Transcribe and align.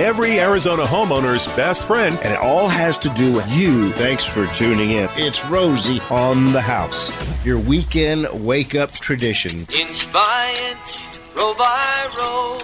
every 0.00 0.40
Arizona 0.40 0.84
homeowner's 0.84 1.46
best 1.54 1.84
friend. 1.84 2.18
And 2.22 2.32
it 2.32 2.40
all 2.40 2.68
has 2.68 2.98
to 2.98 3.08
do 3.10 3.32
with 3.32 3.50
you. 3.52 3.90
Thanks 3.92 4.24
for 4.24 4.46
tuning 4.54 4.92
in. 4.92 5.08
It's 5.16 5.44
Rosie 5.46 6.00
on 6.10 6.52
the 6.52 6.60
house, 6.60 7.12
your 7.44 7.58
weekend 7.58 8.26
wake 8.44 8.74
up 8.74 8.92
tradition. 8.92 9.60
Inch 9.78 10.12
by 10.12 10.54
inch, 10.70 11.08
row 11.36 11.54
by 11.56 12.08
row, 12.16 12.58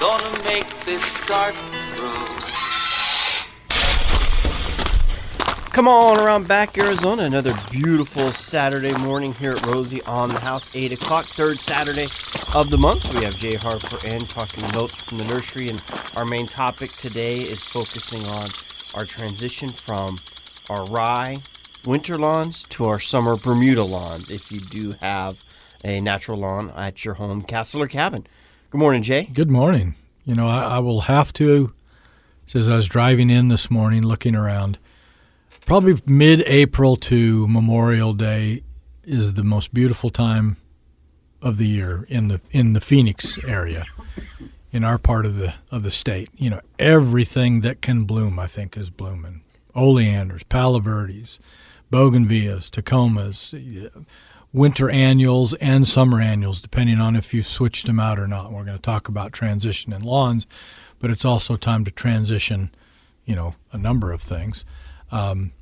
gonna 0.00 0.44
make 0.44 0.68
this 0.84 1.20
garden 1.28 1.60
grow. 1.96 2.53
Come 5.74 5.88
on 5.88 6.20
around 6.20 6.46
back, 6.46 6.78
Arizona. 6.78 7.24
Another 7.24 7.52
beautiful 7.68 8.30
Saturday 8.30 8.96
morning 8.98 9.34
here 9.34 9.54
at 9.54 9.66
Rosie 9.66 10.02
on 10.02 10.28
the 10.28 10.38
House, 10.38 10.70
8 10.72 10.92
o'clock, 10.92 11.24
third 11.24 11.58
Saturday 11.58 12.06
of 12.54 12.70
the 12.70 12.78
month. 12.78 13.12
We 13.12 13.24
have 13.24 13.34
Jay 13.36 13.56
Harper 13.56 13.98
and 14.06 14.30
talking 14.30 14.62
notes 14.68 14.94
from 14.94 15.18
the 15.18 15.24
nursery. 15.24 15.70
And 15.70 15.82
our 16.14 16.24
main 16.24 16.46
topic 16.46 16.92
today 16.92 17.40
is 17.40 17.60
focusing 17.64 18.24
on 18.24 18.50
our 18.94 19.04
transition 19.04 19.68
from 19.68 20.20
our 20.70 20.86
rye 20.86 21.42
winter 21.84 22.18
lawns 22.18 22.62
to 22.68 22.84
our 22.84 23.00
summer 23.00 23.34
Bermuda 23.34 23.82
lawns. 23.82 24.30
If 24.30 24.52
you 24.52 24.60
do 24.60 24.92
have 25.00 25.44
a 25.82 25.98
natural 25.98 26.38
lawn 26.38 26.70
at 26.76 27.04
your 27.04 27.14
home, 27.14 27.42
castle, 27.42 27.82
or 27.82 27.88
cabin. 27.88 28.28
Good 28.70 28.78
morning, 28.78 29.02
Jay. 29.02 29.24
Good 29.24 29.50
morning. 29.50 29.96
You 30.24 30.36
know, 30.36 30.46
I, 30.46 30.76
I 30.76 30.78
will 30.78 31.00
have 31.00 31.32
to, 31.32 31.74
as 32.54 32.68
I 32.68 32.76
was 32.76 32.86
driving 32.86 33.28
in 33.28 33.48
this 33.48 33.72
morning, 33.72 34.04
looking 34.04 34.36
around, 34.36 34.78
probably 35.66 36.00
mid 36.06 36.42
April 36.42 36.96
to 36.96 37.48
Memorial 37.48 38.12
Day 38.12 38.62
is 39.04 39.34
the 39.34 39.44
most 39.44 39.72
beautiful 39.72 40.10
time 40.10 40.56
of 41.42 41.58
the 41.58 41.66
year 41.66 42.06
in 42.08 42.28
the 42.28 42.40
in 42.50 42.72
the 42.72 42.80
Phoenix 42.80 43.42
area, 43.44 43.84
in 44.72 44.84
our 44.84 44.98
part 44.98 45.26
of 45.26 45.36
the 45.36 45.54
of 45.70 45.82
the 45.82 45.90
state. 45.90 46.30
You 46.36 46.50
know, 46.50 46.60
everything 46.78 47.60
that 47.62 47.82
can 47.82 48.04
bloom, 48.04 48.38
I 48.38 48.46
think, 48.46 48.76
is 48.76 48.90
blooming. 48.90 49.42
Oleanders, 49.74 50.44
palo 50.44 50.78
verdes, 50.78 51.40
bougainvilleas, 51.90 52.70
tecomas, 52.70 54.06
winter 54.52 54.88
annuals, 54.88 55.54
and 55.54 55.86
summer 55.86 56.20
annuals, 56.20 56.62
depending 56.62 57.00
on 57.00 57.16
if 57.16 57.34
you've 57.34 57.46
switched 57.46 57.86
them 57.86 57.98
out 57.98 58.18
or 58.20 58.28
not. 58.28 58.52
We're 58.52 58.64
going 58.64 58.76
to 58.76 58.82
talk 58.82 59.08
about 59.08 59.32
transition 59.32 59.92
in 59.92 60.02
lawns, 60.02 60.46
but 61.00 61.10
it's 61.10 61.24
also 61.24 61.56
time 61.56 61.84
to 61.86 61.90
transition, 61.90 62.70
you 63.24 63.34
know, 63.34 63.56
a 63.72 63.78
number 63.78 64.12
of 64.12 64.20
things. 64.20 64.64
Um, 65.10 65.52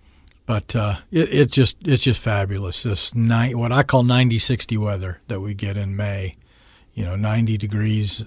but 0.46 0.74
uh, 0.74 0.96
it, 1.10 1.32
it 1.32 1.50
just 1.50 1.76
it's 1.84 2.02
just 2.02 2.20
fabulous. 2.20 2.82
This 2.82 3.14
night, 3.14 3.56
what 3.56 3.72
I 3.72 3.82
call 3.82 4.02
90-60 4.02 4.78
weather 4.78 5.20
that 5.28 5.40
we 5.40 5.54
get 5.54 5.76
in 5.76 5.96
May, 5.96 6.34
you 6.94 7.04
know, 7.04 7.16
90 7.16 7.56
degrees 7.56 8.24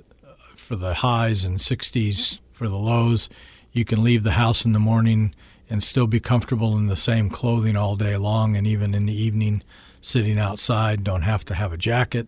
for 0.55 0.75
the 0.75 0.95
highs 0.95 1.45
and 1.45 1.59
60s 1.59 2.41
for 2.51 2.67
the 2.67 2.77
lows. 2.77 3.29
You 3.71 3.85
can 3.85 4.03
leave 4.03 4.23
the 4.23 4.31
house 4.31 4.65
in 4.65 4.71
the 4.71 4.79
morning 4.79 5.35
and 5.69 5.83
still 5.83 6.07
be 6.07 6.19
comfortable 6.19 6.77
in 6.77 6.87
the 6.87 6.95
same 6.95 7.29
clothing 7.29 7.75
all 7.75 7.95
day 7.95 8.17
long, 8.17 8.55
and 8.55 8.65
even 8.65 8.93
in 8.93 9.05
the 9.05 9.13
evening, 9.13 9.63
sitting 10.01 10.39
outside. 10.39 11.03
Don't 11.03 11.23
have 11.23 11.43
to 11.45 11.55
have 11.55 11.73
a 11.73 11.77
jacket. 11.77 12.27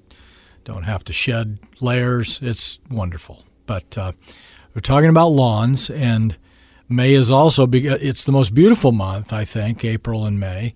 Don't 0.66 0.84
have 0.84 1.04
to 1.06 1.14
shed 1.14 1.60
layers. 1.80 2.40
It's 2.42 2.80
wonderful. 2.90 3.44
But 3.66 3.98
uh, 3.98 4.12
we're 4.74 4.82
talking 4.82 5.10
about 5.10 5.30
lawns 5.30 5.90
and 5.90 6.36
May 6.90 7.14
is 7.14 7.30
also 7.30 7.68
it's 7.72 8.24
the 8.24 8.32
most 8.32 8.54
beautiful 8.54 8.92
month, 8.92 9.34
I 9.34 9.46
think, 9.46 9.84
April 9.84 10.26
and 10.26 10.40
May, 10.40 10.74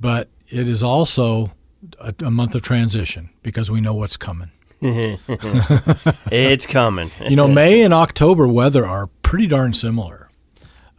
but 0.00 0.28
it 0.48 0.68
is 0.68 0.82
also 0.82 1.52
a, 1.98 2.14
a 2.20 2.30
month 2.30 2.54
of 2.54 2.62
transition 2.62 3.30
because 3.42 3.70
we 3.70 3.80
know 3.80 3.94
what's 3.94 4.16
coming. 4.16 4.50
it's 4.80 6.66
coming. 6.66 7.10
you 7.28 7.34
know, 7.34 7.48
May 7.48 7.82
and 7.82 7.92
October 7.92 8.46
weather 8.46 8.86
are 8.86 9.08
pretty 9.22 9.48
darn 9.48 9.72
similar, 9.72 10.30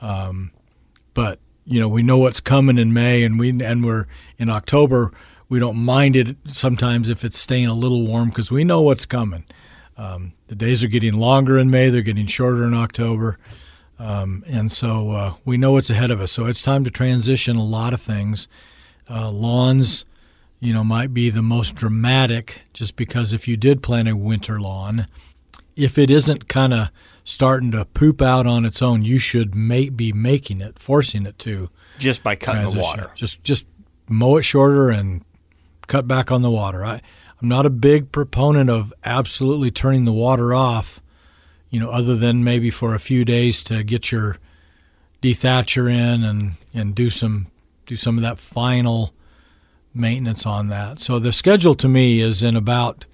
um, 0.02 0.52
but 1.14 1.40
you 1.64 1.80
know 1.80 1.88
we 1.88 2.04
know 2.04 2.18
what's 2.18 2.42
coming 2.42 2.78
in 2.78 2.92
May, 2.92 3.24
and 3.24 3.40
we 3.40 3.50
and 3.64 3.86
we're 3.86 4.08
in 4.38 4.50
October. 4.50 5.12
We 5.48 5.60
don't 5.60 5.78
mind 5.78 6.18
it 6.18 6.36
sometimes 6.46 7.08
if 7.10 7.24
it's 7.24 7.40
staying 7.40 7.68
a 7.68 7.74
little 7.74 8.06
warm 8.06 8.30
because 8.30 8.52
we 8.52 8.66
know 8.66 8.82
what's 8.82 9.06
coming. 9.06 9.46
Um, 9.98 10.34
the 10.48 10.56
days 10.56 10.84
are 10.84 10.88
getting 10.88 11.14
longer 11.14 11.58
in 11.58 11.70
May; 11.70 11.90
they're 11.90 12.02
getting 12.02 12.28
shorter 12.28 12.66
in 12.66 12.74
October. 12.74 13.40
Um, 14.00 14.44
and 14.48 14.72
so 14.72 15.12
uh, 15.12 15.34
we 15.44 15.58
know 15.58 15.74
what's 15.74 15.90
ahead 15.90 16.10
of 16.10 16.22
us. 16.22 16.32
So 16.32 16.46
it's 16.46 16.64
time 16.64 16.84
to 16.86 16.92
transition 16.92 17.58
a 17.58 17.64
lot 17.64 17.94
of 17.94 18.02
things. 18.02 18.48
Uh, 19.10 19.30
lawns, 19.30 20.06
you 20.60 20.74
know, 20.74 20.84
might 20.84 21.14
be 21.14 21.30
the 21.30 21.42
most 21.42 21.76
dramatic 21.76 22.62
just 22.74 22.96
because 22.96 23.34
if 23.34 23.48
you 23.48 23.58
did 23.58 23.84
plant 23.84 24.08
a 24.08 24.16
winter 24.16 24.60
lawn, 24.60 25.06
if 25.76 25.98
it 25.98 26.10
isn't 26.10 26.48
kind 26.48 26.74
of 26.74 26.90
starting 27.26 27.72
to 27.72 27.86
poop 27.86 28.22
out 28.22 28.48
on 28.48 28.66
its 28.66 28.82
own, 28.82 29.04
you 29.04 29.20
should 29.20 29.54
make, 29.54 29.98
be 29.98 30.14
making 30.14 30.62
it, 30.62 30.80
forcing 30.80 31.26
it 31.26 31.38
to. 31.40 31.70
Just 31.98 32.24
by 32.24 32.36
cutting 32.36 32.62
transition. 32.62 32.82
the 32.82 33.02
water. 33.02 33.12
Just, 33.16 33.44
just 33.44 33.66
mow 34.08 34.38
it 34.38 34.44
shorter 34.44 34.90
and 34.90 35.24
cut 35.88 36.08
back 36.08 36.32
on 36.32 36.42
the 36.42 36.50
water. 36.50 36.86
I, 36.86 37.02
I'm 37.42 37.50
not 37.50 37.66
a 37.66 37.70
big 37.70 38.12
proponent 38.12 38.70
of 38.70 38.94
absolutely 39.04 39.72
turning 39.72 40.06
the 40.06 40.14
water 40.14 40.54
off 40.54 41.02
you 41.70 41.80
know, 41.80 41.90
other 41.90 42.16
than 42.16 42.44
maybe 42.44 42.70
for 42.70 42.96
a 42.96 43.00
few 43.00 43.24
days 43.24 43.64
to 43.64 43.84
get 43.84 44.12
your 44.12 44.38
dethatcher 45.22 45.90
in 45.90 46.24
and, 46.24 46.54
and 46.74 46.96
do 46.96 47.10
some 47.10 47.48
do 47.86 47.96
some 47.96 48.18
of 48.18 48.22
that 48.22 48.38
final 48.38 49.14
maintenance 49.96 50.46
on 50.46 50.68
that. 50.68 51.00
So 51.00 51.18
the 51.18 51.32
schedule 51.32 51.74
to 51.76 51.88
me 51.88 52.22
is 52.22 52.44
in 52.44 52.56
about 52.56 53.06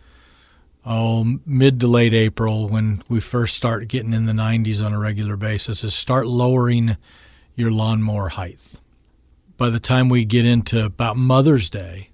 oh 0.85 1.39
mid 1.45 1.79
to 1.79 1.87
late 1.87 2.13
April 2.13 2.67
when 2.67 3.01
we 3.07 3.21
first 3.21 3.55
start 3.55 3.87
getting 3.87 4.13
in 4.13 4.25
the 4.25 4.33
90s 4.33 4.85
on 4.85 4.93
a 4.93 4.99
regular 4.99 5.37
basis 5.37 5.83
is 5.83 5.95
start 5.95 6.27
lowering 6.27 6.97
your 7.55 7.71
lawnmower 7.71 8.29
height. 8.29 8.79
By 9.57 9.69
the 9.69 9.79
time 9.79 10.09
we 10.09 10.25
get 10.25 10.45
into 10.45 10.83
about 10.83 11.15
Mother's 11.15 11.69
Day, 11.69 12.09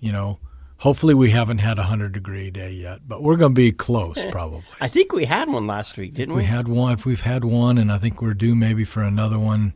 you 0.00 0.10
know, 0.10 0.38
Hopefully, 0.84 1.14
we 1.14 1.30
haven't 1.30 1.60
had 1.60 1.78
a 1.78 1.84
hundred 1.84 2.12
degree 2.12 2.50
day 2.50 2.70
yet, 2.70 3.00
but 3.08 3.22
we're 3.22 3.38
going 3.38 3.52
to 3.52 3.58
be 3.58 3.72
close 3.72 4.22
probably. 4.30 4.62
I 4.82 4.88
think 4.88 5.14
we 5.14 5.24
had 5.24 5.48
one 5.48 5.66
last 5.66 5.96
week, 5.96 6.12
didn't 6.12 6.34
we? 6.34 6.42
We 6.42 6.46
had 6.46 6.68
one. 6.68 6.92
If 6.92 7.06
we've 7.06 7.22
had 7.22 7.42
one, 7.42 7.78
and 7.78 7.90
I 7.90 7.96
think 7.96 8.20
we're 8.20 8.34
due 8.34 8.54
maybe 8.54 8.84
for 8.84 9.02
another 9.02 9.38
one, 9.38 9.72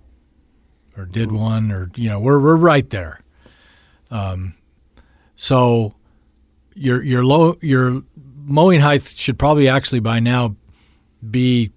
or 0.99 1.07
did 1.07 1.33
one, 1.33 1.73
or 1.73 1.91
you 1.95 2.11
know, 2.11 2.21
we're 2.21 2.39
we're 2.39 2.57
right 2.57 2.91
there. 2.91 3.21
Um, 4.11 4.53
so 5.35 5.95
your 6.75 7.03
your 7.03 7.25
low 7.25 7.57
your 7.63 8.03
mowing 8.45 8.81
height 8.81 9.03
should 9.17 9.39
probably 9.39 9.67
actually 9.67 10.01
by 10.01 10.21
now 10.21 10.57
be 11.31 11.73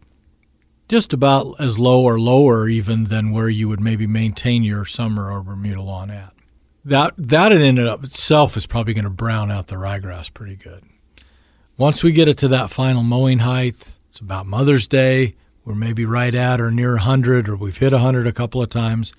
just 0.89 1.13
about 1.13 1.55
as 1.57 1.79
low 1.79 2.03
or 2.03 2.19
lower 2.19 2.67
even 2.67 3.05
than 3.05 3.31
where 3.31 3.47
you 3.47 3.69
would 3.69 3.79
maybe 3.79 4.07
maintain 4.07 4.61
your 4.61 4.83
summer 4.83 5.31
or 5.31 5.41
Bermuda 5.41 5.81
lawn 5.81 6.11
at 6.11 6.30
that 6.85 7.13
that 7.17 7.51
in 7.51 7.61
and 7.61 7.79
of 7.79 8.03
itself 8.03 8.57
is 8.57 8.65
probably 8.65 8.93
going 8.93 9.03
to 9.03 9.09
brown 9.09 9.51
out 9.51 9.67
the 9.67 9.75
ryegrass 9.75 10.33
pretty 10.33 10.55
good. 10.55 10.83
Once 11.77 12.03
we 12.03 12.11
get 12.11 12.27
it 12.27 12.37
to 12.37 12.47
that 12.47 12.69
final 12.69 13.03
mowing 13.03 13.39
height, 13.39 13.99
it's 14.09 14.19
about 14.19 14.45
Mother's 14.45 14.87
Day. 14.87 15.35
We're 15.63 15.75
maybe 15.75 16.05
right 16.05 16.33
at 16.33 16.59
or 16.59 16.71
near 16.71 16.91
100, 16.91 17.47
or 17.47 17.55
we've 17.55 17.77
hit 17.77 17.93
100 17.93 18.27
a 18.27 18.31
couple 18.31 18.61
of 18.61 18.69
times. 18.69 19.13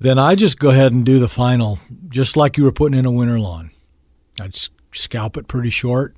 Then 0.00 0.18
I 0.18 0.34
just 0.34 0.58
go 0.58 0.70
ahead 0.70 0.92
and 0.92 1.04
do 1.04 1.18
the 1.18 1.28
final, 1.28 1.78
just 2.08 2.36
like 2.36 2.56
you 2.56 2.64
were 2.64 2.72
putting 2.72 2.98
in 2.98 3.06
a 3.06 3.10
winter 3.10 3.38
lawn. 3.38 3.70
I'd 4.40 4.56
scalp 4.92 5.36
it 5.36 5.48
pretty 5.48 5.70
short, 5.70 6.14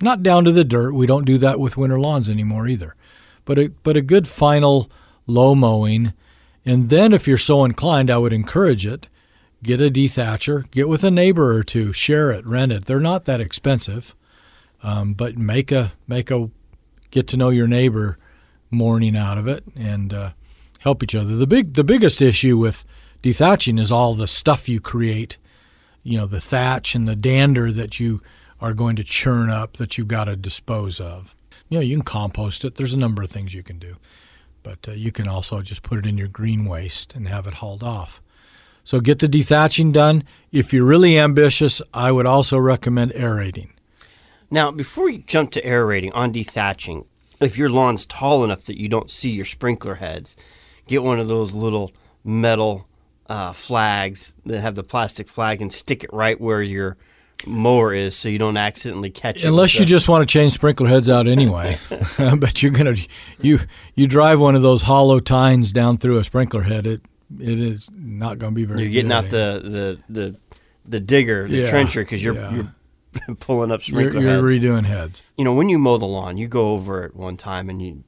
not 0.00 0.22
down 0.22 0.44
to 0.44 0.52
the 0.52 0.64
dirt. 0.64 0.94
We 0.94 1.06
don't 1.06 1.24
do 1.24 1.38
that 1.38 1.60
with 1.60 1.76
winter 1.76 2.00
lawns 2.00 2.28
anymore 2.28 2.66
either. 2.66 2.96
But 3.44 3.58
a, 3.58 3.68
but 3.68 3.96
a 3.96 4.02
good 4.02 4.28
final 4.28 4.90
low 5.26 5.54
mowing. 5.54 6.12
And 6.64 6.90
then, 6.90 7.12
if 7.12 7.28
you're 7.28 7.38
so 7.38 7.64
inclined, 7.64 8.10
I 8.10 8.18
would 8.18 8.32
encourage 8.32 8.86
it 8.86 9.08
get 9.62 9.80
a 9.80 9.90
dethatcher, 9.90 10.70
get 10.70 10.88
with 10.88 11.04
a 11.04 11.10
neighbor 11.10 11.54
or 11.54 11.62
two, 11.62 11.92
share 11.92 12.30
it, 12.30 12.46
rent 12.46 12.72
it. 12.72 12.86
They're 12.86 13.00
not 13.00 13.24
that 13.26 13.40
expensive, 13.40 14.14
um, 14.82 15.14
but 15.14 15.36
make 15.36 15.70
a 15.70 15.92
make 16.06 16.30
a 16.30 16.50
get 17.10 17.28
to 17.28 17.36
know 17.36 17.50
your 17.50 17.66
neighbor 17.66 18.18
morning 18.70 19.16
out 19.16 19.38
of 19.38 19.48
it 19.48 19.64
and 19.76 20.14
uh, 20.14 20.30
help 20.80 21.02
each 21.02 21.14
other. 21.14 21.36
The 21.36 21.46
big 21.46 21.74
the 21.74 21.84
biggest 21.84 22.22
issue 22.22 22.56
with 22.56 22.84
dethatching 23.22 23.78
is 23.78 23.92
all 23.92 24.14
the 24.14 24.28
stuff 24.28 24.68
you 24.68 24.80
create. 24.80 25.36
You 26.02 26.18
know, 26.18 26.26
the 26.26 26.40
thatch 26.40 26.94
and 26.94 27.06
the 27.06 27.16
dander 27.16 27.70
that 27.72 28.00
you 28.00 28.22
are 28.60 28.72
going 28.72 28.96
to 28.96 29.04
churn 29.04 29.50
up 29.50 29.76
that 29.76 29.98
you've 29.98 30.08
got 30.08 30.24
to 30.24 30.36
dispose 30.36 30.98
of. 30.98 31.34
You 31.68 31.78
know, 31.78 31.82
you 31.82 31.96
can 31.96 32.04
compost 32.04 32.64
it. 32.64 32.76
There's 32.76 32.94
a 32.94 32.98
number 32.98 33.22
of 33.22 33.30
things 33.30 33.54
you 33.54 33.62
can 33.62 33.78
do, 33.78 33.96
but 34.62 34.88
uh, 34.88 34.92
you 34.92 35.12
can 35.12 35.28
also 35.28 35.60
just 35.60 35.82
put 35.82 35.98
it 35.98 36.06
in 36.06 36.16
your 36.16 36.28
green 36.28 36.64
waste 36.64 37.14
and 37.14 37.28
have 37.28 37.46
it 37.46 37.54
hauled 37.54 37.82
off. 37.82 38.22
So 38.84 39.00
get 39.00 39.18
the 39.18 39.28
dethatching 39.28 39.92
done. 39.92 40.24
If 40.52 40.72
you're 40.72 40.84
really 40.84 41.18
ambitious, 41.18 41.80
I 41.94 42.12
would 42.12 42.26
also 42.26 42.58
recommend 42.58 43.12
aerating. 43.14 43.72
Now, 44.50 44.70
before 44.70 45.08
you 45.08 45.18
jump 45.18 45.52
to 45.52 45.64
aerating 45.64 46.12
on 46.12 46.32
dethatching, 46.32 47.06
if 47.40 47.56
your 47.56 47.70
lawn's 47.70 48.04
tall 48.06 48.44
enough 48.44 48.64
that 48.64 48.78
you 48.78 48.88
don't 48.88 49.10
see 49.10 49.30
your 49.30 49.44
sprinkler 49.44 49.94
heads, 49.94 50.36
get 50.86 51.02
one 51.02 51.20
of 51.20 51.28
those 51.28 51.54
little 51.54 51.92
metal 52.24 52.86
uh, 53.28 53.52
flags 53.52 54.34
that 54.44 54.60
have 54.60 54.74
the 54.74 54.82
plastic 54.82 55.28
flag 55.28 55.62
and 55.62 55.72
stick 55.72 56.02
it 56.04 56.12
right 56.12 56.40
where 56.40 56.62
your 56.62 56.96
mower 57.46 57.94
is, 57.94 58.16
so 58.16 58.28
you 58.28 58.38
don't 58.38 58.56
accidentally 58.56 59.10
catch 59.10 59.44
it. 59.44 59.48
Unless 59.48 59.78
you 59.78 59.86
just 59.86 60.08
want 60.08 60.28
to 60.28 60.30
change 60.30 60.52
sprinkler 60.52 60.88
heads 60.88 61.08
out 61.08 61.26
anyway, 61.26 61.78
but 62.18 62.62
you're 62.62 62.72
gonna 62.72 62.96
you 63.40 63.60
you 63.94 64.06
drive 64.06 64.40
one 64.40 64.56
of 64.56 64.62
those 64.62 64.82
hollow 64.82 65.20
tines 65.20 65.72
down 65.72 65.96
through 65.96 66.18
a 66.18 66.24
sprinkler 66.24 66.62
head. 66.62 66.86
It 66.86 67.02
it 67.38 67.60
is 67.60 67.90
not 67.94 68.38
going 68.38 68.52
to 68.52 68.56
be 68.56 68.64
very. 68.64 68.82
you're 68.82 68.90
getting 68.90 69.12
out 69.12 69.30
the 69.30 69.60
the 70.08 70.12
the 70.12 70.36
the 70.86 71.00
digger, 71.00 71.46
the 71.46 71.58
Yeah, 71.58 71.70
trencher, 71.70 72.02
because 72.02 72.22
you're 72.24 72.34
yeah. 72.34 72.64
you're 73.28 73.36
pulling 73.40 73.70
up 73.70 73.86
You're, 73.86 74.12
you're 74.18 74.22
heads. 74.22 74.42
redoing 74.42 74.84
heads. 74.86 75.22
you 75.36 75.44
know, 75.44 75.54
when 75.54 75.68
you 75.68 75.78
mow 75.78 75.98
the 75.98 76.06
lawn, 76.06 76.36
you 76.36 76.48
go 76.48 76.70
over 76.72 77.04
it 77.04 77.14
one 77.14 77.36
time, 77.36 77.68
and 77.70 77.80
you 77.82 78.04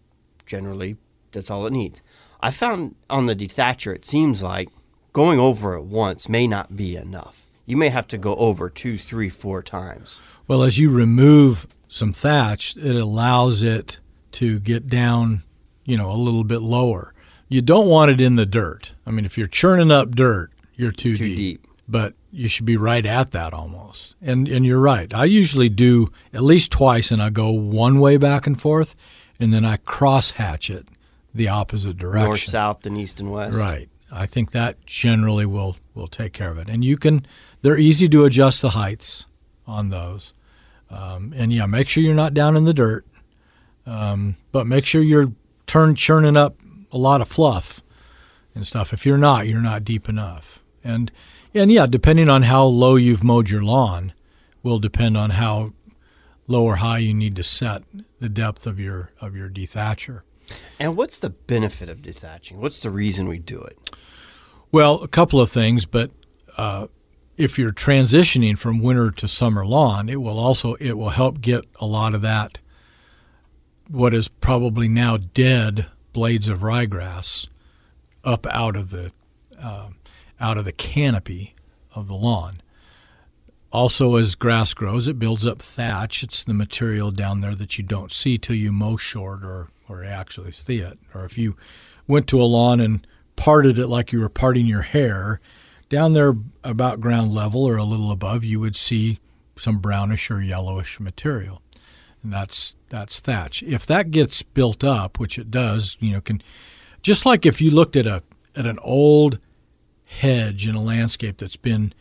generally 0.47 0.97
that's 1.33 1.51
all 1.51 1.67
it 1.67 1.73
needs. 1.73 2.03
I 2.41 2.51
found 2.51 2.95
on 3.09 3.27
the 3.27 3.37
dethatcher, 3.37 3.95
it 3.95 4.05
seems 4.05 4.43
like 4.43 4.69
going 5.13 5.39
over 5.39 5.75
it 5.75 5.83
once 5.85 6.29
may 6.29 6.47
not 6.47 6.75
be 6.77 6.97
enough. 6.97 7.47
You 7.67 7.77
may 7.77 7.89
have 7.91 8.09
to 8.09 8.19
go 8.19 8.35
over 8.37 8.69
two, 8.69 8.99
three, 8.99 9.29
four 9.29 9.63
times. 9.63 10.21
Well, 10.49 10.63
as 10.65 10.79
you 10.79 10.91
remove 10.91 11.69
some 11.89 12.13
thatch, 12.13 12.77
it 12.77 12.97
allows 12.97 13.63
it 13.63 13.99
to 14.33 14.59
get 14.59 14.89
down, 14.89 15.45
you 15.85 15.97
know, 15.97 16.11
a 16.11 16.17
little 16.19 16.43
bit 16.45 16.61
lower. 16.63 17.15
You 17.53 17.63
don't 17.63 17.89
want 17.89 18.11
it 18.11 18.21
in 18.21 18.35
the 18.37 18.47
dirt. 18.47 18.95
I 19.07 19.11
mean, 19.11 19.25
if 19.25 19.37
you're 19.37 19.47
churning 19.47 19.91
up 19.91 20.15
dirt, 20.15 20.51
you're 20.75 20.91
too, 20.91 21.17
Too 21.17 21.37
deep. 21.37 21.67
But 21.89 22.15
you 22.31 22.49
should 22.49 22.65
be 22.65 22.77
right 22.79 23.05
at 23.05 23.33
that 23.33 23.53
almost. 23.53 24.17
And 24.23 24.49
and 24.49 24.65
you're 24.65 24.81
right. 24.81 25.13
I 25.13 25.25
usually 25.27 25.69
do 25.69 26.11
at 26.33 26.43
least 26.43 26.73
twice, 26.73 27.11
and 27.11 27.23
I 27.23 27.29
go 27.29 27.51
one 27.51 28.01
way 28.01 28.17
back 28.17 28.47
and 28.47 28.61
forth, 28.61 28.95
and 29.39 29.53
then 29.53 29.65
I 29.65 29.77
cross 29.77 30.31
hatch 30.33 30.71
it 30.71 30.87
the 31.35 31.49
opposite 31.49 31.99
direction. 31.99 32.25
North, 32.25 32.41
south, 32.41 32.87
and 32.87 32.97
east 32.97 33.21
and 33.21 33.31
west. 33.31 33.59
Right. 33.59 33.89
I 34.11 34.27
think 34.27 34.53
that 34.53 34.85
generally 34.87 35.47
will 35.47 35.77
will 35.95 36.09
take 36.09 36.33
care 36.33 36.51
of 36.51 36.59
it. 36.59 36.69
And 36.69 36.85
you 36.85 36.97
can 36.97 37.27
they're 37.61 37.79
easy 37.79 38.09
to 38.09 38.25
adjust 38.25 38.63
the 38.63 38.71
heights 38.71 39.27
on 39.67 39.91
those. 39.91 40.33
Um, 40.91 41.33
and 41.37 41.53
yeah, 41.53 41.67
make 41.67 41.89
sure 41.89 42.03
you're 42.03 42.15
not 42.15 42.35
down 42.35 42.57
in 42.57 42.65
the 42.65 42.75
dirt. 42.75 43.07
Um, 43.87 44.37
but 44.53 44.67
make 44.67 44.87
sure 44.87 45.03
you're 45.03 45.33
turn 45.67 45.95
churning 45.95 46.37
up 46.37 46.57
a 46.93 46.99
lot 46.99 47.21
of 47.21 47.29
fluff 47.29 47.83
and 48.55 48.67
stuff. 48.67 48.93
If 48.93 49.07
you're 49.07 49.19
not, 49.19 49.47
you're 49.47 49.61
not 49.61 49.85
deep 49.85 50.09
enough. 50.09 50.63
And 50.85 51.11
and 51.55 51.71
yeah, 51.71 51.87
depending 51.87 52.29
on 52.29 52.45
how 52.45 52.65
low 52.65 52.97
you've 52.97 53.25
mowed 53.25 53.51
your 53.51 53.63
lawn, 53.63 54.13
will 54.63 54.79
depend 54.79 55.17
on 55.17 55.31
how 55.31 55.73
low 56.47 56.65
or 56.65 56.77
high 56.77 56.99
you 56.99 57.15
need 57.15 57.37
to 57.37 57.43
set 57.43 57.83
the 58.21 58.29
depth 58.29 58.67
of 58.67 58.79
your 58.79 59.11
of 59.21 59.35
your 59.37 59.49
dethatcher. 59.49 60.23
And 60.79 60.97
what's 60.97 61.19
the 61.19 61.31
benefit 61.31 61.89
of 61.89 61.99
dethatching? 61.99 62.57
What's 62.57 62.81
the 62.81 62.91
reason 62.91 63.29
we 63.29 63.39
do 63.39 63.61
it? 63.61 63.97
Well, 64.71 65.03
a 65.03 65.09
couple 65.09 65.41
of 65.41 65.51
things, 65.51 65.85
but 65.85 66.11
uh, 66.57 66.89
if 67.37 67.59
you're 67.59 67.73
transitioning 67.73 68.59
from 68.59 68.83
winter 68.83 69.11
to 69.11 69.29
summer 69.29 69.65
lawn, 69.65 70.09
it 70.09 70.21
will 70.21 70.39
also 70.39 70.75
it 70.75 70.93
will 70.93 71.11
help 71.11 71.41
get 71.41 71.65
a 71.81 71.87
lot 71.87 72.15
of 72.15 72.23
that 72.23 72.59
what 73.93 74.15
is 74.15 74.29
probably 74.29 74.89
now 74.89 75.19
dead 75.19 75.87
blades 76.13 76.49
of 76.49 76.61
ryegrass 76.61 77.49
up 78.25 78.47
out 78.47 78.77
of 78.77 78.91
the 78.91 79.13
uh, 79.61 79.89
out 80.41 80.59
of 80.59 80.65
the 80.65 80.73
canopy 80.73 81.55
of 81.95 82.09
the 82.09 82.15
lawn. 82.15 82.61
Also, 83.73 84.17
as 84.17 84.35
grass 84.35 84.75
grows, 84.75 85.09
it 85.09 85.19
builds 85.19 85.47
up 85.47 85.63
thatch. 85.63 86.23
It's 86.23 86.45
the 86.45 86.53
material 86.53 87.11
down 87.11 87.41
there 87.41 87.55
that 87.55 87.79
you 87.79 87.85
don't 87.85 88.13
see 88.13 88.37
till 88.37 88.57
you 88.57 88.71
mow 88.71 88.99
short 88.99 89.43
or, 89.43 89.69
or 89.89 90.05
actually 90.05 90.53
see 90.53 90.79
it. 90.79 90.99
Or 91.15 91.25
if 91.25 91.39
you 91.39 91.57
went 92.07 92.27
to 92.29 92.43
a 92.43 92.45
lawn 92.45 92.81
and 92.81 93.07
parted 93.37 93.79
it 93.79 93.87
like 93.87 94.13
you 94.13 94.21
were 94.21 94.29
parting 94.29 94.67
your 94.67 94.83
hair, 94.83 95.41
down 95.89 96.13
there 96.13 96.35
about 96.63 97.01
ground 97.01 97.33
level 97.33 97.65
or 97.65 97.77
a 97.77 97.85
little 97.85 98.11
above, 98.11 98.45
you 98.45 98.61
would 98.61 98.77
see 98.77 99.21
some 99.57 99.79
brownish 99.79 100.31
or 100.31 100.43
yellowish 100.43 101.01
material. 101.01 101.62
And 102.23 102.33
that's 102.33 102.77
that's 102.89 103.21
thatch. 103.21 103.63
If 103.63 103.87
that 103.87 104.11
gets 104.11 104.43
built 104.43 104.85
up, 104.85 105.19
which 105.19 105.39
it 105.39 105.51
does, 105.51 105.97
you 106.01 106.13
know, 106.13 106.21
can 106.21 106.43
just 107.03 107.27
like 107.27 107.45
if 107.45 107.61
you 107.61 107.71
looked 107.71 107.97
at 107.97 108.07
a 108.07 108.23
at 108.55 108.67
an 108.67 108.79
old 108.81 109.39
hedge 110.05 110.69
in 110.69 110.75
a 110.75 110.83
landscape 110.83 111.39
that's 111.39 111.57
been 111.57 111.93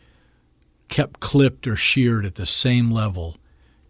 kept 0.88 1.20
clipped 1.20 1.66
or 1.66 1.74
sheared 1.74 2.26
at 2.26 2.34
the 2.34 2.46
same 2.46 2.90
level 2.90 3.36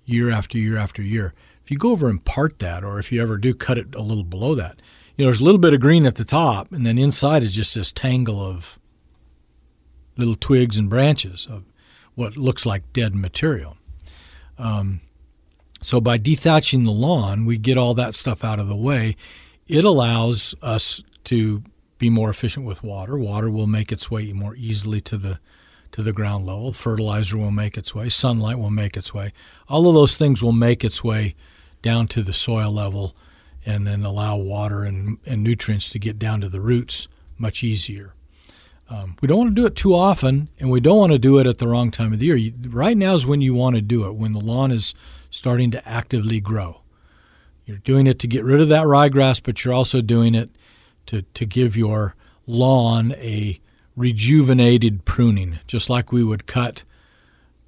year 0.04 0.30
after 0.30 0.56
year 0.56 0.78
after 0.78 1.02
year. 1.02 1.34
If 1.64 1.70
you 1.70 1.78
go 1.78 1.90
over 1.90 2.08
and 2.08 2.24
part 2.24 2.58
that, 2.60 2.84
or 2.84 2.98
if 2.98 3.12
you 3.12 3.20
ever 3.20 3.36
do 3.36 3.54
cut 3.54 3.78
it 3.78 3.94
a 3.94 4.02
little 4.02 4.24
below 4.24 4.54
that, 4.54 4.80
you 5.16 5.24
know, 5.24 5.28
there's 5.28 5.40
a 5.40 5.44
little 5.44 5.58
bit 5.58 5.74
of 5.74 5.80
green 5.80 6.06
at 6.06 6.14
the 6.14 6.24
top, 6.24 6.72
and 6.72 6.86
then 6.86 6.98
inside 6.98 7.42
is 7.42 7.54
just 7.54 7.74
this 7.74 7.92
tangle 7.92 8.40
of 8.40 8.78
little 10.16 10.34
twigs 10.34 10.78
and 10.78 10.88
branches 10.88 11.46
of 11.50 11.64
what 12.14 12.36
looks 12.36 12.64
like 12.64 12.92
dead 12.92 13.14
material. 13.14 13.76
Um, 14.58 15.00
so 15.82 16.00
by 16.00 16.18
dethatching 16.18 16.84
the 16.84 16.92
lawn, 16.92 17.44
we 17.44 17.58
get 17.58 17.76
all 17.76 17.94
that 17.94 18.14
stuff 18.14 18.44
out 18.44 18.58
of 18.58 18.68
the 18.68 18.76
way. 18.76 19.16
It 19.66 19.84
allows 19.84 20.54
us 20.62 21.02
to 21.24 21.62
be 21.98 22.10
more 22.10 22.30
efficient 22.30 22.66
with 22.66 22.82
water. 22.82 23.16
Water 23.16 23.50
will 23.50 23.66
make 23.66 23.92
its 23.92 24.10
way 24.10 24.32
more 24.32 24.56
easily 24.56 25.00
to 25.02 25.16
the 25.16 25.38
to 25.92 26.02
the 26.02 26.12
ground 26.12 26.46
level. 26.46 26.72
Fertilizer 26.72 27.36
will 27.36 27.50
make 27.50 27.76
its 27.76 27.94
way. 27.94 28.08
Sunlight 28.08 28.58
will 28.58 28.70
make 28.70 28.96
its 28.96 29.12
way. 29.12 29.32
All 29.68 29.86
of 29.86 29.94
those 29.94 30.16
things 30.16 30.42
will 30.42 30.52
make 30.52 30.84
its 30.84 31.04
way 31.04 31.34
down 31.82 32.08
to 32.08 32.22
the 32.22 32.32
soil 32.32 32.72
level 32.72 33.14
and 33.66 33.86
then 33.86 34.02
allow 34.02 34.36
water 34.36 34.84
and, 34.84 35.18
and 35.26 35.42
nutrients 35.42 35.90
to 35.90 35.98
get 35.98 36.18
down 36.18 36.40
to 36.40 36.48
the 36.48 36.60
roots 36.60 37.08
much 37.38 37.62
easier. 37.62 38.14
Um, 38.88 39.16
we 39.20 39.28
don't 39.28 39.38
want 39.38 39.50
to 39.50 39.60
do 39.60 39.66
it 39.66 39.76
too 39.76 39.94
often, 39.94 40.48
and 40.58 40.70
we 40.70 40.80
don't 40.80 40.98
want 40.98 41.12
to 41.12 41.18
do 41.18 41.38
it 41.38 41.46
at 41.46 41.58
the 41.58 41.68
wrong 41.68 41.90
time 41.90 42.12
of 42.12 42.18
the 42.18 42.26
year. 42.26 42.36
You, 42.36 42.52
right 42.68 42.96
now 42.96 43.14
is 43.14 43.24
when 43.24 43.40
you 43.40 43.54
want 43.54 43.76
to 43.76 43.82
do 43.82 44.06
it, 44.06 44.14
when 44.14 44.32
the 44.32 44.40
lawn 44.40 44.70
is 44.70 44.94
starting 45.32 45.70
to 45.72 45.88
actively 45.88 46.38
grow. 46.38 46.82
You're 47.64 47.78
doing 47.78 48.06
it 48.06 48.20
to 48.20 48.28
get 48.28 48.44
rid 48.44 48.60
of 48.60 48.68
that 48.68 48.86
ryegrass, 48.86 49.42
but 49.42 49.64
you're 49.64 49.74
also 49.74 50.00
doing 50.00 50.36
it 50.36 50.50
to, 51.06 51.22
to 51.22 51.46
give 51.46 51.76
your 51.76 52.14
lawn 52.46 53.12
a 53.12 53.58
rejuvenated 53.96 55.04
pruning, 55.04 55.58
just 55.66 55.88
like 55.88 56.12
we 56.12 56.22
would 56.22 56.46
cut 56.46 56.84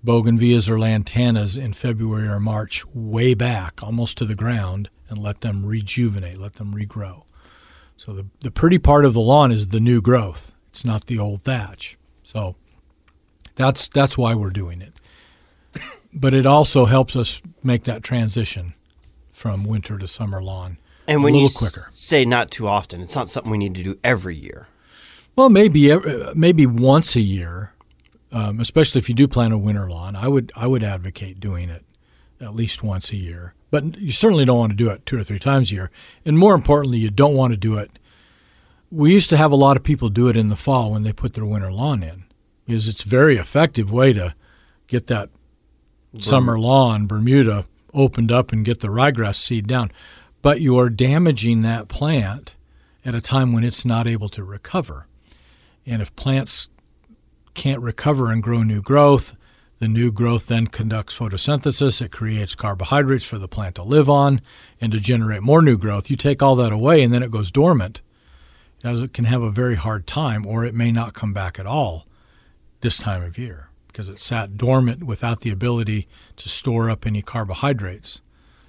bougainvilleas 0.05 0.69
or 0.69 0.77
lantanas 0.77 1.57
in 1.57 1.73
February 1.73 2.29
or 2.29 2.39
March 2.39 2.85
way 2.93 3.33
back, 3.33 3.83
almost 3.83 4.19
to 4.19 4.27
the 4.27 4.35
ground, 4.35 4.91
and 5.09 5.19
let 5.19 5.41
them 5.41 5.65
rejuvenate, 5.65 6.39
let 6.39 6.55
them 6.55 6.75
regrow. 6.75 7.23
So 7.97 8.13
the, 8.13 8.27
the 8.41 8.51
pretty 8.51 8.79
part 8.79 9.07
of 9.07 9.15
the 9.15 9.21
lawn 9.21 9.51
is 9.51 9.69
the 9.69 9.81
new 9.81 10.03
growth. 10.03 10.53
It's 10.69 10.85
not 10.85 11.07
the 11.07 11.19
old 11.19 11.43
thatch. 11.43 11.97
So 12.23 12.57
that's 13.55 13.89
that's 13.89 14.19
why 14.19 14.35
we're 14.35 14.51
doing 14.51 14.83
it. 14.83 14.93
But 16.15 16.33
it 16.35 16.47
also 16.47 16.85
helps 16.85 17.17
us 17.17 17.43
make 17.63 17.85
that 17.85 18.03
transition 18.03 18.75
from 19.33 19.65
winter 19.65 19.99
to 19.99 20.07
summer 20.07 20.43
lawn 20.43 20.79
And 21.07 21.21
a 21.21 21.23
when 21.23 21.35
little 21.35 21.49
you 21.49 21.55
quicker. 21.55 21.91
say 21.93 22.25
not 22.25 22.51
too 22.51 22.69
often, 22.69 23.01
it's 23.01 23.17
not 23.17 23.29
something 23.29 23.51
we 23.51 23.59
need 23.59 23.75
to 23.75 23.83
do 23.83 23.99
every 24.05 24.37
year. 24.37 24.69
Well, 25.37 25.51
maybe 25.51 25.93
maybe 26.35 26.65
once 26.67 27.17
a 27.17 27.21
year, 27.21 27.73
um, 28.31 28.61
especially 28.61 29.01
if 29.01 29.09
you 29.09 29.15
do 29.17 29.27
plant 29.27 29.53
a 29.53 29.59
winter 29.59 29.91
lawn. 29.91 30.15
I 30.15 30.29
would 30.29 30.53
I 30.55 30.69
would 30.69 30.85
advocate 30.85 31.41
doing 31.41 31.69
it 31.69 31.85
at 32.41 32.55
least 32.55 32.85
once 32.85 33.11
a 33.11 33.17
year. 33.17 33.55
But 33.73 33.99
you 33.99 34.13
certainly 34.13 34.45
don't 34.45 34.59
want 34.59 34.71
to 34.71 34.77
do 34.77 34.91
it 34.91 35.05
two 35.05 35.19
or 35.19 35.25
three 35.25 35.41
times 35.41 35.73
a 35.73 35.75
year. 35.75 35.91
And 36.25 36.39
more 36.39 36.55
importantly, 36.55 36.99
you 36.99 37.11
don't 37.11 37.35
want 37.35 37.53
to 37.53 37.57
do 37.57 37.77
it. 37.77 37.91
We 38.93 39.13
used 39.13 39.31
to 39.31 39.37
have 39.37 39.51
a 39.51 39.57
lot 39.57 39.77
of 39.77 39.83
people 39.83 40.09
do 40.09 40.29
it 40.29 40.37
in 40.37 40.49
the 40.49 40.57
fall 40.57 40.93
when 40.93 41.03
they 41.03 41.13
put 41.13 41.35
their 41.35 41.45
winter 41.45 41.73
lawn 41.73 42.05
in, 42.05 42.23
because 42.65 42.87
it's 42.87 43.05
a 43.05 43.09
very 43.09 43.37
effective 43.37 43.91
way 43.91 44.13
to 44.13 44.37
get 44.87 45.09
that 45.09 45.31
summer 46.19 46.59
lawn 46.59 47.07
Bermuda 47.07 47.67
opened 47.93 48.33
up 48.33 48.53
and 48.53 48.65
get 48.65 48.81
the 48.81 48.89
ryegrass 48.89 49.37
seed 49.37 49.67
down. 49.67 49.91
But 50.43 50.61
you 50.61 50.79
are 50.79 50.91
damaging 50.91 51.63
that 51.63 51.89
plant 51.89 52.55
at 53.05 53.15
a 53.15 53.21
time 53.21 53.53
when 53.53 53.65
it's 53.65 53.85
not 53.85 54.07
able 54.07 54.29
to 54.31 54.45
recover. 54.45 55.07
And 55.87 56.03
if 56.03 56.15
plants 56.17 56.69
can't 57.55 57.81
recover 57.81 58.31
and 58.31 58.43
grow 58.43 58.63
new 58.63 58.83
growth, 58.83 59.37
the 59.79 59.89
new 59.89 60.11
growth 60.13 60.47
then 60.47 60.67
conducts 60.67 61.19
photosynthesis. 61.19 62.01
It 62.01 62.13
creates 62.13 62.55
carbohydrates 62.55 63.25
for 63.25 63.39
the 63.39 63.49
plant 63.49 63.77
to 63.77 63.83
live 63.83 64.11
on 64.11 64.41
and 64.81 64.93
to 64.93 65.01
generate 65.01 65.43
more 65.43 65.63
new 65.63 65.79
growth. 65.79 66.11
You 66.11 66.17
take 66.17 66.43
all 66.43 66.57
that 66.57 66.73
away 66.73 67.03
and 67.03 67.13
then 67.13 67.23
it 67.23 67.31
goes 67.31 67.51
dormant. 67.51 68.03
It 68.83 69.03
It 69.03 69.13
can 69.13 69.25
have 69.25 69.43
a 69.43 69.51
very 69.51 69.77
hard 69.77 70.07
time, 70.07 70.47
or 70.47 70.65
it 70.65 70.75
may 70.75 70.93
not 70.93 71.15
come 71.15 71.33
back 71.33 71.59
at 71.59 71.67
all 71.67 72.07
this 72.83 72.99
time 72.99 73.23
of 73.23 73.39
year 73.39 73.71
because 73.95 74.09
it 74.09 74.19
sat 74.19 74.57
dormant 74.57 75.05
without 75.05 75.43
the 75.43 75.51
ability 75.51 76.09
to 76.35 76.49
store 76.49 76.91
up 76.91 77.07
any 77.07 77.23
carbohydrates 77.23 78.21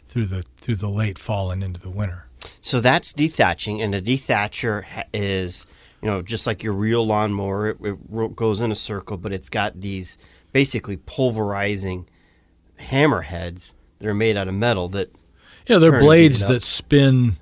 through 0.05 0.27
the 0.27 0.43
through 0.57 0.75
the 0.75 0.87
late 0.87 1.17
fall 1.17 1.49
and 1.49 1.63
into 1.63 1.79
the 1.79 1.89
winter. 1.89 2.27
So 2.61 2.79
that's 2.79 3.11
dethatching, 3.11 3.83
and 3.83 3.95
a 3.95 4.01
dethatcher 4.01 4.83
ha- 4.83 5.05
is, 5.11 5.65
you 6.03 6.07
know, 6.07 6.21
just 6.21 6.45
like 6.45 6.61
your 6.61 6.73
real 6.73 7.05
lawnmower. 7.07 7.69
It, 7.69 7.77
it 7.81 8.35
goes 8.35 8.61
in 8.61 8.71
a 8.71 8.75
circle, 8.75 9.17
but 9.17 9.33
it's 9.33 9.49
got 9.49 9.81
these 9.81 10.19
basically 10.53 10.97
pulverizing 10.97 12.07
hammerheads 12.79 13.73
that 13.97 14.07
are 14.07 14.13
made 14.13 14.37
out 14.37 14.47
of 14.47 14.53
metal. 14.53 14.89
That 14.89 15.11
Yeah, 15.67 15.79
they're 15.79 15.99
blades 15.99 16.39
heat 16.39 16.43
it 16.43 16.45
up. 16.45 16.53
that 16.53 16.63
spin 16.63 17.37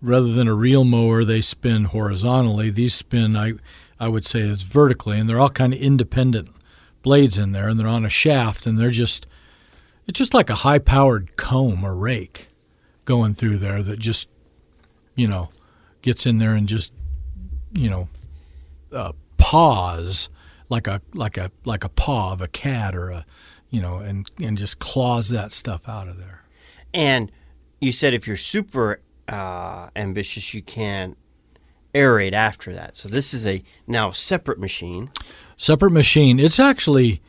rather 0.00 0.32
than 0.32 0.48
a 0.48 0.54
real 0.54 0.84
mower, 0.84 1.26
they 1.26 1.42
spin 1.42 1.84
horizontally. 1.84 2.70
These 2.70 2.94
spin 2.94 3.36
I 3.36 3.52
I 4.00 4.08
would 4.08 4.24
say 4.24 4.40
is 4.40 4.62
vertically 4.62 5.18
and 5.18 5.28
they're 5.28 5.40
all 5.40 5.50
kind 5.50 5.74
of 5.74 5.78
independent 5.80 6.48
blades 7.06 7.38
in 7.38 7.52
there, 7.52 7.68
and 7.68 7.78
they're 7.78 7.86
on 7.86 8.04
a 8.04 8.10
shaft, 8.10 8.66
and 8.66 8.76
they're 8.76 8.90
just 8.90 9.28
it's 10.08 10.18
just 10.18 10.34
like 10.34 10.50
a 10.50 10.56
high 10.56 10.80
powered 10.80 11.36
comb 11.36 11.84
or 11.84 11.94
rake 11.94 12.48
going 13.04 13.32
through 13.32 13.58
there 13.58 13.80
that 13.80 14.00
just 14.00 14.28
you 15.14 15.28
know 15.28 15.48
gets 16.02 16.26
in 16.26 16.38
there 16.38 16.54
and 16.54 16.66
just 16.66 16.92
you 17.72 17.88
know 17.88 18.08
uh, 18.92 19.12
paws 19.36 20.28
like 20.68 20.88
a 20.88 21.00
like 21.14 21.36
a 21.36 21.52
like 21.64 21.84
a 21.84 21.88
paw 21.88 22.32
of 22.32 22.40
a 22.40 22.48
cat 22.48 22.96
or 22.96 23.10
a 23.10 23.24
you 23.70 23.80
know 23.80 23.98
and 23.98 24.28
and 24.42 24.58
just 24.58 24.80
claws 24.80 25.28
that 25.28 25.52
stuff 25.52 25.88
out 25.88 26.08
of 26.08 26.18
there. 26.18 26.42
And 26.92 27.30
you 27.80 27.92
said 27.92 28.14
if 28.14 28.26
you're 28.26 28.36
super 28.36 29.00
uh, 29.28 29.90
ambitious, 29.94 30.52
you 30.52 30.62
can 30.62 31.14
aerate 31.94 32.32
after 32.32 32.74
that. 32.74 32.96
So 32.96 33.08
this 33.08 33.32
is 33.32 33.46
a 33.46 33.62
now 33.86 34.10
separate 34.10 34.58
machine. 34.58 35.10
Separate 35.56 35.92
machine. 35.92 36.38
It's 36.38 36.60
actually 36.60 37.22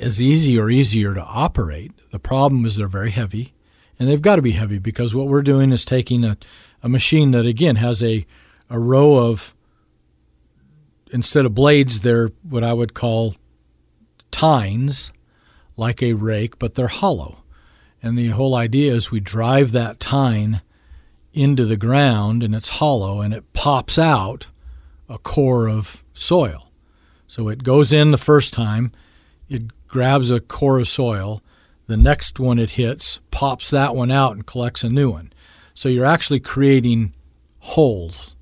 as 0.00 0.20
easy 0.20 0.58
or 0.58 0.70
easier 0.70 1.14
to 1.14 1.22
operate. 1.22 1.92
The 2.10 2.18
problem 2.18 2.64
is 2.66 2.76
they're 2.76 2.88
very 2.88 3.10
heavy, 3.10 3.54
and 3.98 4.08
they've 4.08 4.20
got 4.20 4.36
to 4.36 4.42
be 4.42 4.52
heavy 4.52 4.78
because 4.78 5.14
what 5.14 5.28
we're 5.28 5.42
doing 5.42 5.72
is 5.72 5.84
taking 5.84 6.24
a, 6.24 6.36
a 6.82 6.88
machine 6.88 7.30
that 7.30 7.46
again 7.46 7.76
has 7.76 8.02
a 8.02 8.26
a 8.70 8.78
row 8.78 9.16
of 9.16 9.54
instead 11.12 11.46
of 11.46 11.54
blades, 11.54 12.00
they're 12.00 12.30
what 12.42 12.64
I 12.64 12.72
would 12.72 12.94
call 12.94 13.36
tines, 14.30 15.12
like 15.76 16.02
a 16.02 16.14
rake, 16.14 16.58
but 16.58 16.74
they're 16.74 16.88
hollow. 16.88 17.44
And 18.02 18.18
the 18.18 18.28
whole 18.28 18.54
idea 18.54 18.92
is 18.92 19.10
we 19.10 19.20
drive 19.20 19.72
that 19.72 20.00
tine 20.00 20.60
into 21.32 21.64
the 21.64 21.76
ground 21.76 22.42
and 22.42 22.54
it's 22.54 22.68
hollow 22.68 23.20
and 23.20 23.32
it 23.32 23.52
pops 23.52 23.98
out 23.98 24.48
a 25.08 25.18
core 25.18 25.68
of 25.68 26.04
soil. 26.12 26.63
So 27.34 27.48
it 27.48 27.64
goes 27.64 27.92
in 27.92 28.12
the 28.12 28.16
first 28.16 28.54
time, 28.54 28.92
it 29.48 29.62
grabs 29.88 30.30
a 30.30 30.38
core 30.38 30.78
of 30.78 30.86
soil, 30.86 31.42
the 31.88 31.96
next 31.96 32.38
one 32.38 32.60
it 32.60 32.70
hits 32.70 33.18
pops 33.32 33.70
that 33.70 33.96
one 33.96 34.12
out 34.12 34.36
and 34.36 34.46
collects 34.46 34.84
a 34.84 34.88
new 34.88 35.10
one. 35.10 35.32
So 35.74 35.88
you're 35.88 36.04
actually 36.04 36.38
creating 36.38 37.12
holes 37.58 38.36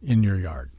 in 0.00 0.22
your 0.22 0.38
yard. 0.38 0.70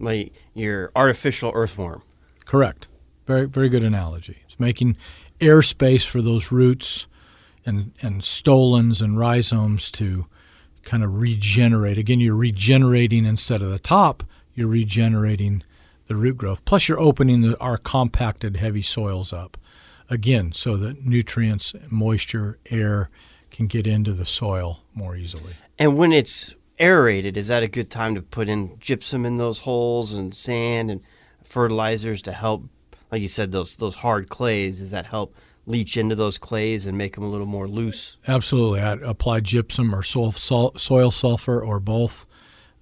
Like 0.00 0.42
your 0.52 0.90
artificial 0.96 1.52
earthworm. 1.54 2.02
Correct. 2.46 2.88
Very 3.28 3.46
very 3.46 3.68
good 3.68 3.84
analogy. 3.84 4.42
It's 4.44 4.58
making 4.58 4.96
airspace 5.40 6.04
for 6.04 6.20
those 6.20 6.50
roots 6.50 7.06
and 7.64 7.92
and 8.02 8.24
stolons 8.24 9.00
and 9.00 9.16
rhizomes 9.16 9.88
to 9.92 10.26
kind 10.82 11.04
of 11.04 11.20
regenerate. 11.20 11.96
Again, 11.96 12.18
you're 12.18 12.34
regenerating 12.34 13.24
instead 13.24 13.62
of 13.62 13.70
the 13.70 13.78
top, 13.78 14.24
you're 14.52 14.66
regenerating 14.66 15.62
the 16.10 16.16
root 16.16 16.36
growth. 16.36 16.64
Plus 16.64 16.88
you're 16.88 16.98
opening 16.98 17.42
the, 17.42 17.56
our 17.60 17.78
compacted 17.78 18.56
heavy 18.56 18.82
soils 18.82 19.32
up. 19.32 19.56
Again, 20.08 20.50
so 20.50 20.76
that 20.76 21.06
nutrients, 21.06 21.72
moisture, 21.88 22.58
air 22.68 23.10
can 23.52 23.68
get 23.68 23.86
into 23.86 24.12
the 24.12 24.26
soil 24.26 24.82
more 24.92 25.14
easily. 25.14 25.54
And 25.78 25.96
when 25.96 26.12
it's 26.12 26.56
aerated, 26.80 27.36
is 27.36 27.46
that 27.46 27.62
a 27.62 27.68
good 27.68 27.90
time 27.90 28.16
to 28.16 28.22
put 28.22 28.48
in 28.48 28.76
gypsum 28.80 29.24
in 29.24 29.36
those 29.36 29.60
holes 29.60 30.12
and 30.12 30.34
sand 30.34 30.90
and 30.90 31.00
fertilizers 31.44 32.22
to 32.22 32.32
help, 32.32 32.64
like 33.12 33.22
you 33.22 33.28
said, 33.28 33.52
those 33.52 33.76
those 33.76 33.94
hard 33.94 34.28
clays? 34.28 34.80
Does 34.80 34.90
that 34.90 35.06
help 35.06 35.36
leach 35.66 35.96
into 35.96 36.16
those 36.16 36.38
clays 36.38 36.88
and 36.88 36.98
make 36.98 37.14
them 37.14 37.22
a 37.22 37.30
little 37.30 37.46
more 37.46 37.68
loose? 37.68 38.16
Absolutely. 38.26 38.80
I 38.80 38.94
apply 38.94 39.40
gypsum 39.40 39.94
or 39.94 40.02
soil, 40.02 40.32
soil 40.32 41.10
sulfur 41.12 41.64
or 41.64 41.78
both 41.78 42.26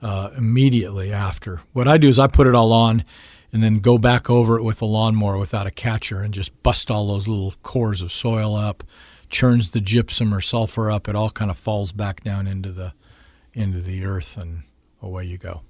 uh, 0.02 0.30
immediately 0.36 1.12
after. 1.12 1.62
What 1.72 1.88
I 1.88 1.98
do 1.98 2.08
is 2.08 2.18
I 2.18 2.26
put 2.26 2.46
it 2.46 2.54
all 2.54 2.72
on 2.72 3.04
and 3.52 3.62
then 3.62 3.78
go 3.78 3.98
back 3.98 4.28
over 4.28 4.58
it 4.58 4.62
with 4.62 4.82
a 4.82 4.86
lawnmower 4.86 5.38
without 5.38 5.66
a 5.66 5.70
catcher 5.70 6.20
and 6.20 6.34
just 6.34 6.62
bust 6.62 6.90
all 6.90 7.06
those 7.08 7.26
little 7.26 7.54
cores 7.62 8.02
of 8.02 8.12
soil 8.12 8.54
up, 8.54 8.84
churns 9.30 9.70
the 9.70 9.80
gypsum 9.80 10.34
or 10.34 10.40
sulfur 10.40 10.90
up. 10.90 11.08
It 11.08 11.14
all 11.14 11.30
kind 11.30 11.50
of 11.50 11.58
falls 11.58 11.92
back 11.92 12.22
down 12.22 12.46
into 12.46 12.72
the 12.72 12.92
into 13.54 13.80
the 13.80 14.04
earth, 14.04 14.36
and 14.36 14.62
away 15.02 15.24
you 15.24 15.38
go. 15.38 15.62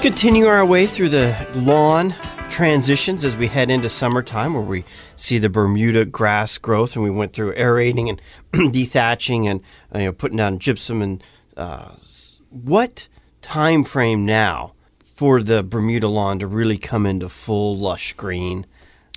Continue 0.00 0.46
our 0.46 0.66
way 0.66 0.86
through 0.86 1.10
the 1.10 1.46
lawn 1.54 2.14
transitions 2.54 3.24
as 3.24 3.36
we 3.36 3.48
head 3.48 3.68
into 3.68 3.90
summertime, 3.90 4.54
where 4.54 4.62
we 4.62 4.84
see 5.16 5.38
the 5.38 5.50
Bermuda 5.50 6.04
grass 6.04 6.56
growth, 6.56 6.94
and 6.94 7.02
we 7.02 7.10
went 7.10 7.32
through 7.32 7.52
aerating 7.56 8.08
and 8.08 8.22
dethatching 8.72 9.46
and 9.46 9.60
uh, 9.92 9.98
you 9.98 10.04
know 10.04 10.12
putting 10.12 10.36
down 10.36 10.60
gypsum. 10.60 11.02
And 11.02 11.24
uh, 11.56 11.96
what 12.50 13.08
time 13.42 13.82
frame 13.82 14.24
now 14.24 14.74
for 15.16 15.42
the 15.42 15.64
Bermuda 15.64 16.06
lawn 16.06 16.38
to 16.38 16.46
really 16.46 16.78
come 16.78 17.06
into 17.06 17.28
full 17.28 17.76
lush 17.76 18.12
green? 18.12 18.66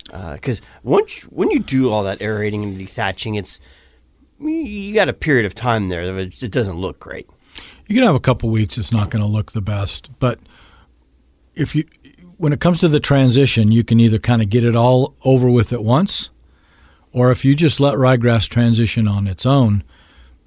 Because 0.06 0.60
uh, 0.60 0.64
once 0.82 1.20
when 1.22 1.52
you 1.52 1.60
do 1.60 1.90
all 1.90 2.02
that 2.02 2.20
aerating 2.20 2.64
and 2.64 2.76
dethatching, 2.76 3.38
it's 3.38 3.60
you 4.40 4.92
got 4.92 5.08
a 5.08 5.12
period 5.12 5.46
of 5.46 5.54
time 5.54 5.90
there 5.90 6.12
that 6.12 6.42
it 6.42 6.50
doesn't 6.50 6.76
look 6.76 6.98
great. 6.98 7.30
You 7.86 7.94
can 7.94 8.04
have 8.04 8.16
a 8.16 8.20
couple 8.20 8.50
weeks; 8.50 8.78
it's 8.78 8.90
not 8.90 9.10
going 9.10 9.22
to 9.22 9.30
look 9.30 9.52
the 9.52 9.62
best, 9.62 10.10
but 10.18 10.40
if 11.58 11.74
you 11.74 11.84
when 12.38 12.52
it 12.52 12.60
comes 12.60 12.80
to 12.80 12.88
the 12.88 13.00
transition, 13.00 13.72
you 13.72 13.84
can 13.84 14.00
either 14.00 14.18
kind 14.18 14.40
of 14.40 14.48
get 14.48 14.64
it 14.64 14.76
all 14.76 15.14
over 15.24 15.50
with 15.50 15.72
at 15.72 15.82
once, 15.84 16.30
or 17.12 17.30
if 17.30 17.44
you 17.44 17.54
just 17.54 17.80
let 17.80 17.94
ryegrass 17.94 18.48
transition 18.48 19.08
on 19.08 19.26
its 19.26 19.44
own, 19.44 19.82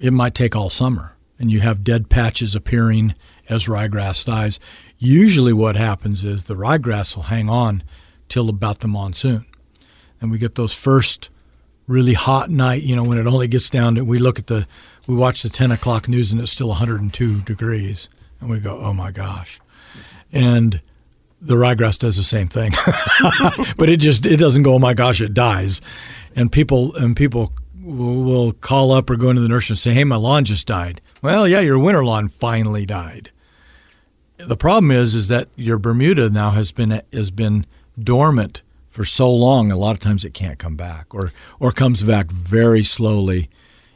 it 0.00 0.12
might 0.12 0.34
take 0.34 0.56
all 0.56 0.70
summer, 0.70 1.14
and 1.38 1.50
you 1.50 1.60
have 1.60 1.84
dead 1.84 2.08
patches 2.08 2.54
appearing 2.54 3.14
as 3.48 3.66
ryegrass 3.66 4.24
dies. 4.24 4.58
Usually, 4.98 5.52
what 5.52 5.76
happens 5.76 6.24
is 6.24 6.46
the 6.46 6.56
ryegrass 6.56 7.14
will 7.14 7.24
hang 7.24 7.50
on 7.50 7.82
till 8.28 8.48
about 8.48 8.80
the 8.80 8.88
monsoon, 8.88 9.44
and 10.20 10.30
we 10.30 10.38
get 10.38 10.54
those 10.54 10.72
first 10.72 11.28
really 11.86 12.14
hot 12.14 12.48
night. 12.48 12.82
You 12.82 12.96
know, 12.96 13.04
when 13.04 13.18
it 13.18 13.26
only 13.26 13.48
gets 13.48 13.68
down 13.68 13.96
to 13.96 14.04
we 14.04 14.18
look 14.18 14.38
at 14.38 14.46
the 14.46 14.66
we 15.06 15.14
watch 15.14 15.42
the 15.42 15.50
ten 15.50 15.70
o'clock 15.70 16.08
news 16.08 16.32
and 16.32 16.40
it's 16.40 16.52
still 16.52 16.68
102 16.68 17.40
degrees, 17.42 18.08
and 18.40 18.48
we 18.48 18.60
go, 18.60 18.78
oh 18.78 18.94
my 18.94 19.10
gosh, 19.10 19.60
and 20.32 20.80
the 21.42 21.54
ryegrass 21.54 21.98
does 21.98 22.16
the 22.16 22.22
same 22.22 22.46
thing, 22.46 22.70
but 23.76 23.88
it 23.88 23.98
just 23.98 24.24
it 24.24 24.36
doesn't 24.36 24.62
go. 24.62 24.74
Oh 24.74 24.78
my 24.78 24.94
gosh, 24.94 25.20
it 25.20 25.34
dies, 25.34 25.80
and 26.36 26.50
people 26.50 26.94
and 26.94 27.16
people 27.16 27.52
will, 27.84 28.52
call 28.52 28.92
up 28.92 29.10
or 29.10 29.16
go 29.16 29.28
into 29.28 29.42
the 29.42 29.48
nursery 29.48 29.74
and 29.74 29.78
say, 29.78 29.92
"Hey, 29.92 30.04
my 30.04 30.16
lawn 30.16 30.44
just 30.44 30.68
died." 30.68 31.00
Well, 31.20 31.48
yeah, 31.48 31.58
your 31.58 31.78
winter 31.78 32.04
lawn 32.04 32.28
finally 32.28 32.86
died. 32.86 33.32
The 34.38 34.56
problem 34.56 34.92
is, 34.92 35.14
is 35.14 35.28
that 35.28 35.48
your 35.56 35.78
Bermuda 35.78 36.30
now 36.30 36.52
has 36.52 36.70
been 36.70 37.02
has 37.12 37.32
been 37.32 37.66
dormant 37.98 38.62
for 38.88 39.04
so 39.04 39.32
long. 39.32 39.72
A 39.72 39.76
lot 39.76 39.92
of 39.96 40.00
times 40.00 40.24
it 40.24 40.34
can't 40.34 40.60
come 40.60 40.76
back, 40.76 41.12
or 41.12 41.32
or 41.58 41.72
comes 41.72 42.04
back 42.04 42.30
very 42.30 42.84
slowly 42.84 43.50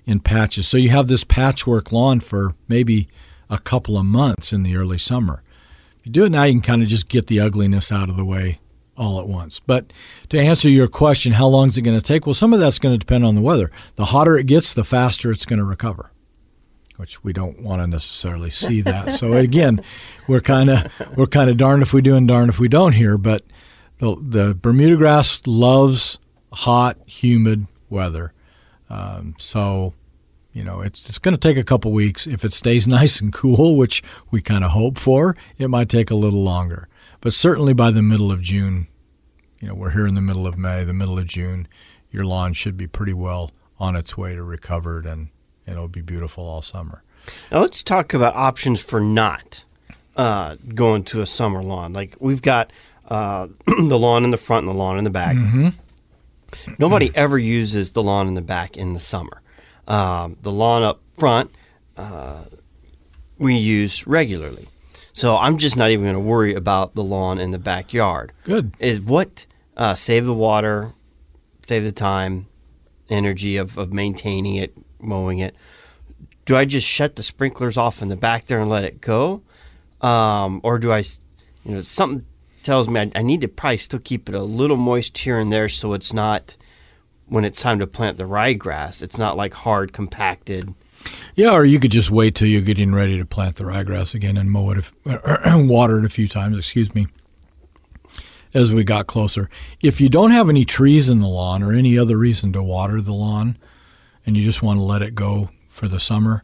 in 0.05 0.19
patches. 0.19 0.67
So 0.67 0.76
you 0.79 0.91
have 0.91 1.07
this 1.07 1.23
patchwork 1.23 1.93
lawn 1.93 2.19
for 2.19 2.57
maybe 2.67 3.09
a 3.49 3.59
couple 3.59 3.97
of 3.97 4.05
months 4.05 4.53
in 4.53 4.65
the 4.65 4.75
early 4.75 4.99
summer 4.99 5.43
you 6.07 6.13
do 6.13 6.25
it 6.25 6.31
now, 6.31 6.45
you 6.45 6.53
can 6.55 6.63
kind 6.63 6.83
of 6.83 6.89
just 6.89 7.09
get 7.09 7.27
the 7.27 7.41
ugliness 7.41 7.91
out 7.91 8.09
of 8.09 8.17
the 8.17 8.25
way 8.25 8.61
all 8.97 9.21
at 9.21 9.27
once. 9.27 9.61
But 9.61 9.93
to 10.31 10.39
answer 10.39 10.71
your 10.71 10.89
question, 10.89 11.33
how 11.33 11.49
long 11.49 11.69
is 11.69 11.77
it 11.77 11.83
going 11.83 11.99
to 11.99 12.05
take? 12.05 12.27
Well, 12.27 12.35
some 12.35 12.53
of 12.53 12.61
that's 12.61 12.79
going 12.79 12.95
to 12.95 12.99
depend 12.99 13.25
on 13.25 13.35
the 13.35 13.41
weather. 13.41 13.69
The 13.97 14.07
hotter 14.07 14.39
it 14.39 14.47
gets, 14.47 14.73
the 14.73 14.85
faster 14.85 15.31
it's 15.31 15.45
going 15.45 15.59
to 15.59 15.65
recover, 15.65 16.13
which 16.97 17.23
we 17.23 17.33
don't 17.33 17.61
want 17.61 17.83
to 17.83 17.87
necessarily 17.87 18.51
see 18.51 18.81
that. 18.83 19.13
so 19.19 19.35
again, 19.35 19.83
we're 20.29 20.41
kind 20.41 20.71
of 20.71 21.17
we're 21.17 21.27
kind 21.27 21.51
of 21.51 21.57
darned 21.57 21.83
if 21.83 21.93
we 21.93 22.01
do 22.01 22.17
and 22.17 22.29
darned 22.29 22.51
if 22.51 22.61
we 22.61 22.69
don't 22.69 22.93
here. 22.93 23.19
But 23.19 23.43
the 23.99 24.17
the 24.21 24.55
Bermuda 24.55 24.97
grass 24.97 25.43
loves 25.47 26.19
hot, 26.53 26.99
humid 27.07 27.67
weather. 27.91 28.33
Um, 28.89 29.35
so 29.39 29.95
you 30.57 30.65
know, 30.65 30.81
it's 30.81 31.07
it's 31.07 31.19
going 31.19 31.35
to 31.35 31.39
take 31.39 31.59
a 31.59 31.63
couple 31.63 31.93
weeks. 31.93 32.27
If 32.27 32.43
it 32.43 32.55
stays 32.55 32.89
nice 32.99 33.21
and 33.21 33.31
cool, 33.31 33.77
which 33.77 34.03
we 34.31 34.41
kind 34.41 34.65
of 34.65 34.71
hope 34.71 34.97
for, 34.97 35.37
it 35.59 35.69
might 35.69 35.91
take 35.91 36.11
a 36.11 36.17
little 36.17 36.43
longer. 36.43 36.89
But 37.21 37.35
certainly 37.35 37.75
by 37.75 37.91
the 37.91 38.01
middle 38.01 38.33
of 38.33 38.41
June, 38.41 38.87
you 39.61 39.69
know, 39.69 39.75
we're 39.75 39.91
here 39.91 40.07
in 40.07 40.15
the 40.15 40.23
middle 40.23 40.47
of 40.47 40.57
May, 40.57 40.83
the 40.83 40.95
middle 40.95 41.19
of 41.19 41.27
June, 41.27 41.69
your 42.11 42.25
lawn 42.25 42.55
should 42.55 42.77
be 42.79 42.87
pretty 42.87 43.13
well 43.13 43.51
on 43.79 43.97
its 43.97 44.17
way 44.17 44.35
to 44.35 44.43
recovered 44.43 45.05
and 45.05 45.29
it'll 45.67 45.89
be 45.89 46.01
beautiful 46.01 46.45
all 46.45 46.63
summer. 46.63 47.03
Now 47.53 47.61
let's 47.61 47.83
talk 47.83 48.15
about 48.15 48.35
options 48.35 48.81
for 48.81 48.99
not 48.99 49.63
uh, 50.17 50.57
going 50.75 51.05
to 51.05 51.21
a 51.21 51.27
summer 51.27 51.63
lawn. 51.63 51.93
Like 51.93 52.17
we've 52.19 52.41
got 52.41 52.73
uh, 53.09 53.49
the 53.67 53.99
lawn 53.99 54.25
in 54.25 54.31
the 54.31 54.39
front 54.39 54.67
and 54.67 54.75
the 54.75 54.79
lawn 54.79 54.97
in 54.97 55.05
the 55.05 55.11
back. 55.11 55.37
Mm-hmm. 55.37 55.69
Nobody 56.79 57.11
ever 57.15 57.39
uses 57.39 57.93
the 57.93 58.03
lawn 58.03 58.29
in 58.29 58.35
the 58.35 58.41
back 58.41 58.79
in 58.79 58.95
the 58.95 59.01
summer. 59.01 59.43
Um, 59.87 60.37
the 60.43 60.50
lawn 60.50 60.83
up 60.83 61.00
front, 61.14 61.50
uh, 61.97 62.45
we 63.38 63.57
use 63.57 64.07
regularly. 64.07 64.69
So 65.12 65.37
I'm 65.37 65.57
just 65.57 65.76
not 65.76 65.90
even 65.90 66.05
going 66.05 66.14
to 66.14 66.21
worry 66.21 66.55
about 66.55 66.95
the 66.95 67.05
lawn 67.05 67.38
in 67.38 67.50
the 67.50 67.59
backyard. 67.59 68.33
Good. 68.45 68.73
Is 68.78 69.00
what 69.00 69.47
uh, 69.76 69.95
save 69.95 70.26
the 70.26 70.35
water, 70.35 70.93
save 71.66 71.85
the 71.85 71.93
time, 71.93 72.47
energy 73.09 73.57
of, 73.57 73.78
of 73.78 73.93
maintaining 73.93 74.57
it, 74.57 74.75
mowing 75.00 75.38
it. 75.38 75.55
do 76.45 76.57
I 76.57 76.64
just 76.64 76.87
shut 76.87 77.16
the 77.16 77.23
sprinklers 77.23 77.76
off 77.76 78.02
in 78.02 78.09
the 78.09 78.16
back 78.16 78.47
there 78.47 78.59
and 78.59 78.71
let 78.71 78.85
it 78.85 79.00
go, 79.00 79.43
um, 80.00 80.61
or 80.62 80.78
do 80.78 80.93
I, 80.93 80.99
you 81.64 81.75
know, 81.75 81.81
something 81.83 82.26
tells 82.62 82.88
me 82.88 83.00
I, 83.00 83.11
I 83.14 83.23
need 83.23 83.40
to 83.43 83.49
probably 83.49 83.76
still 83.76 84.00
keep 84.00 84.28
it 84.28 84.35
a 84.35 84.43
little 84.43 84.76
moist 84.76 85.16
here 85.19 85.38
and 85.38 85.52
there 85.52 85.69
so 85.69 85.93
it's 85.93 86.12
not 86.12 86.57
when 87.28 87.45
it's 87.45 87.61
time 87.61 87.78
to 87.78 87.87
plant 87.87 88.18
the 88.18 88.25
ryegrass, 88.25 89.02
it's 89.02 89.18
not 89.18 89.37
like 89.37 89.54
hard 89.54 89.92
compacted. 89.92 90.75
Yeah, 91.35 91.52
or 91.52 91.64
you 91.64 91.78
could 91.78 91.90
just 91.90 92.11
wait 92.11 92.35
till 92.35 92.49
you're 92.49 92.62
getting 92.62 92.95
ready 92.95 93.18
to 93.18 93.26
plant 93.26 93.56
the 93.56 93.64
ryegrass 93.64 94.14
again 94.14 94.37
and 94.37 94.50
mow 94.50 94.71
it, 94.71 94.78
if, 94.78 94.92
water 95.04 95.99
it 95.99 96.04
a 96.04 96.11
few 96.11 96.28
times. 96.28 96.59
Excuse 96.59 96.95
me. 96.95 97.06
As 98.54 98.73
we 98.73 98.85
got 98.85 99.06
closer, 99.06 99.50
if 99.83 100.00
you 100.00 100.09
don't 100.09 100.30
have 100.30 100.49
any 100.49 100.64
trees 100.64 101.11
in 101.11 101.21
the 101.21 101.28
lawn 101.28 101.62
or 101.62 101.73
any 101.73 101.99
other 101.99 102.16
reason 102.16 102.52
to 102.54 102.62
water 102.62 103.02
the 103.02 103.12
lawn, 103.12 103.59
and 104.25 104.37
you 104.37 104.45
just 104.45 104.62
want 104.62 104.78
to 104.78 104.83
let 104.83 105.02
it 105.02 105.14
go 105.14 105.50
for 105.68 105.88
the 105.88 106.00
summer, 106.00 106.42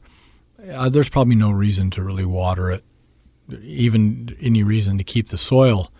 uh, 0.70 0.88
there's 0.88 1.08
probably 1.08 1.36
no 1.36 1.50
reason 1.50 1.90
to 1.90 2.02
really 2.02 2.26
water 2.26 2.70
it. 2.70 2.84
Even 3.62 4.36
any 4.40 4.62
reason 4.62 4.98
to 4.98 5.04
keep 5.04 5.30
the 5.30 5.38
soil 5.38 5.90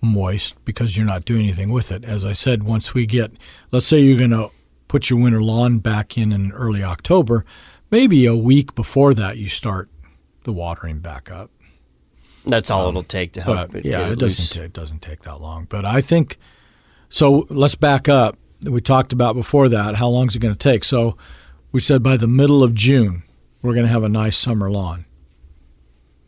moist 0.00 0.62
because 0.64 0.96
you're 0.96 1.06
not 1.06 1.24
doing 1.24 1.42
anything 1.42 1.70
with 1.70 1.90
it. 1.92 2.04
As 2.04 2.24
I 2.24 2.32
said, 2.32 2.62
once 2.62 2.94
we 2.94 3.06
get, 3.06 3.32
let's 3.72 3.86
say 3.86 3.98
you're 4.00 4.18
going 4.18 4.30
to 4.30 4.50
put 4.86 5.10
your 5.10 5.18
winter 5.20 5.42
lawn 5.42 5.78
back 5.80 6.16
in 6.16 6.32
in 6.32 6.52
early 6.52 6.82
October, 6.84 7.44
maybe 7.90 8.24
a 8.26 8.36
week 8.36 8.74
before 8.74 9.12
that 9.14 9.36
you 9.38 9.48
start 9.48 9.88
the 10.44 10.52
watering 10.52 11.00
back 11.00 11.30
up. 11.30 11.50
That's 12.46 12.70
all 12.70 12.88
it'll 12.88 13.02
take 13.02 13.32
to 13.32 13.42
help 13.42 13.58
Um, 13.58 13.68
But 13.72 13.80
it. 13.80 13.84
yeah, 13.86 14.08
it 14.08 14.18
doesn't 14.18 14.54
take, 14.54 14.62
it 14.64 14.72
doesn't 14.72 15.02
take 15.02 15.22
that 15.22 15.40
long. 15.40 15.66
But 15.68 15.84
I 15.84 16.00
think 16.00 16.38
so. 17.10 17.46
Let's 17.50 17.74
back 17.74 18.08
up. 18.08 18.38
We 18.68 18.80
talked 18.80 19.12
about 19.12 19.34
before 19.34 19.68
that. 19.68 19.96
How 19.96 20.08
long 20.08 20.28
is 20.28 20.36
it 20.36 20.38
going 20.38 20.54
to 20.54 20.58
take? 20.58 20.84
So 20.84 21.16
we 21.72 21.80
said 21.80 22.02
by 22.02 22.16
the 22.16 22.26
middle 22.28 22.62
of 22.62 22.72
June 22.74 23.24
we're 23.60 23.74
going 23.74 23.86
to 23.86 23.92
have 23.92 24.04
a 24.04 24.08
nice 24.08 24.36
summer 24.36 24.70
lawn. 24.70 25.04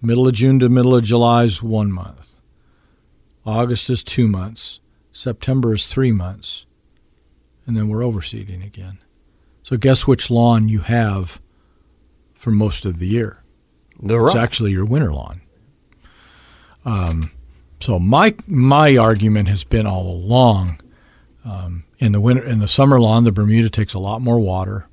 Middle 0.03 0.27
of 0.29 0.35
June 0.35 0.59
to 0.59 0.69
middle 0.69 0.95
of 0.95 1.05
July 1.05 1.45
is 1.45 1.63
one 1.63 1.93
month. 1.93 2.30
August 3.45 3.91
is 3.91 4.03
two 4.03 4.29
months. 4.29 4.81
September 5.13 5.75
is 5.75 5.87
three 5.87 6.13
months, 6.13 6.67
and 7.67 7.77
then 7.77 7.89
we're 7.89 8.01
overseeding 8.01 8.65
again. 8.65 8.99
So 9.63 9.77
guess 9.77 10.07
which 10.07 10.31
lawn 10.31 10.69
you 10.69 10.81
have 10.81 11.41
for 12.35 12.51
most 12.51 12.85
of 12.85 12.99
the 12.99 13.07
year? 13.07 13.43
The 14.01 14.25
It's 14.25 14.35
actually 14.35 14.73
your 14.73 14.85
winter 14.85 15.13
lawn. 15.13 15.43
Um, 16.85 17.33
so 17.81 17.99
my 17.99 18.35
my 18.47 18.97
argument 18.97 19.49
has 19.49 19.65
been 19.65 19.87
all 19.87 20.09
along 20.11 20.81
um, 21.45 21.85
in 21.99 22.13
the 22.13 22.21
winter 22.21 22.45
in 22.45 22.59
the 22.59 22.69
summer 22.69 23.01
lawn, 23.01 23.25
the 23.25 23.33
Bermuda 23.33 23.71
takes 23.71 23.95
a 23.95 23.99
lot 23.99 24.21
more 24.21 24.39
water. 24.39 24.89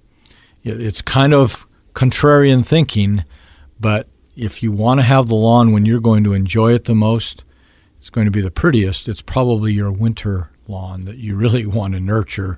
It, 0.63 0.81
it's 0.81 1.01
kind 1.01 1.33
of 1.33 1.65
contrarian 1.93 2.65
thinking, 2.65 3.25
but 3.79 4.07
if 4.35 4.61
you 4.61 4.71
want 4.71 4.99
to 4.99 5.03
have 5.03 5.27
the 5.27 5.35
lawn 5.35 5.71
when 5.71 5.85
you're 5.85 5.99
going 5.99 6.23
to 6.23 6.33
enjoy 6.33 6.73
it 6.73 6.85
the 6.85 6.95
most, 6.95 7.43
it's 8.07 8.15
going 8.15 8.23
to 8.23 8.31
be 8.31 8.39
the 8.39 8.49
prettiest. 8.49 9.09
It's 9.09 9.21
probably 9.21 9.73
your 9.73 9.91
winter 9.91 10.49
lawn 10.65 11.01
that 11.01 11.17
you 11.17 11.35
really 11.35 11.65
want 11.65 11.93
to 11.93 11.99
nurture 11.99 12.57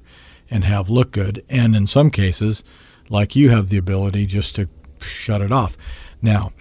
and 0.52 0.64
have 0.64 0.92
look 0.92 1.10
good. 1.10 1.44
And 1.50 1.76
in 1.76 1.88
some 1.88 2.12
cases, 2.12 2.64
like 3.10 3.36
you 3.36 3.50
have 3.50 3.70
the 3.70 3.78
ability 3.78 4.28
just 4.28 4.54
to 4.58 4.70
shut 5.00 5.42
it 5.42 5.52
off. 5.52 5.76
Now, 6.22 6.54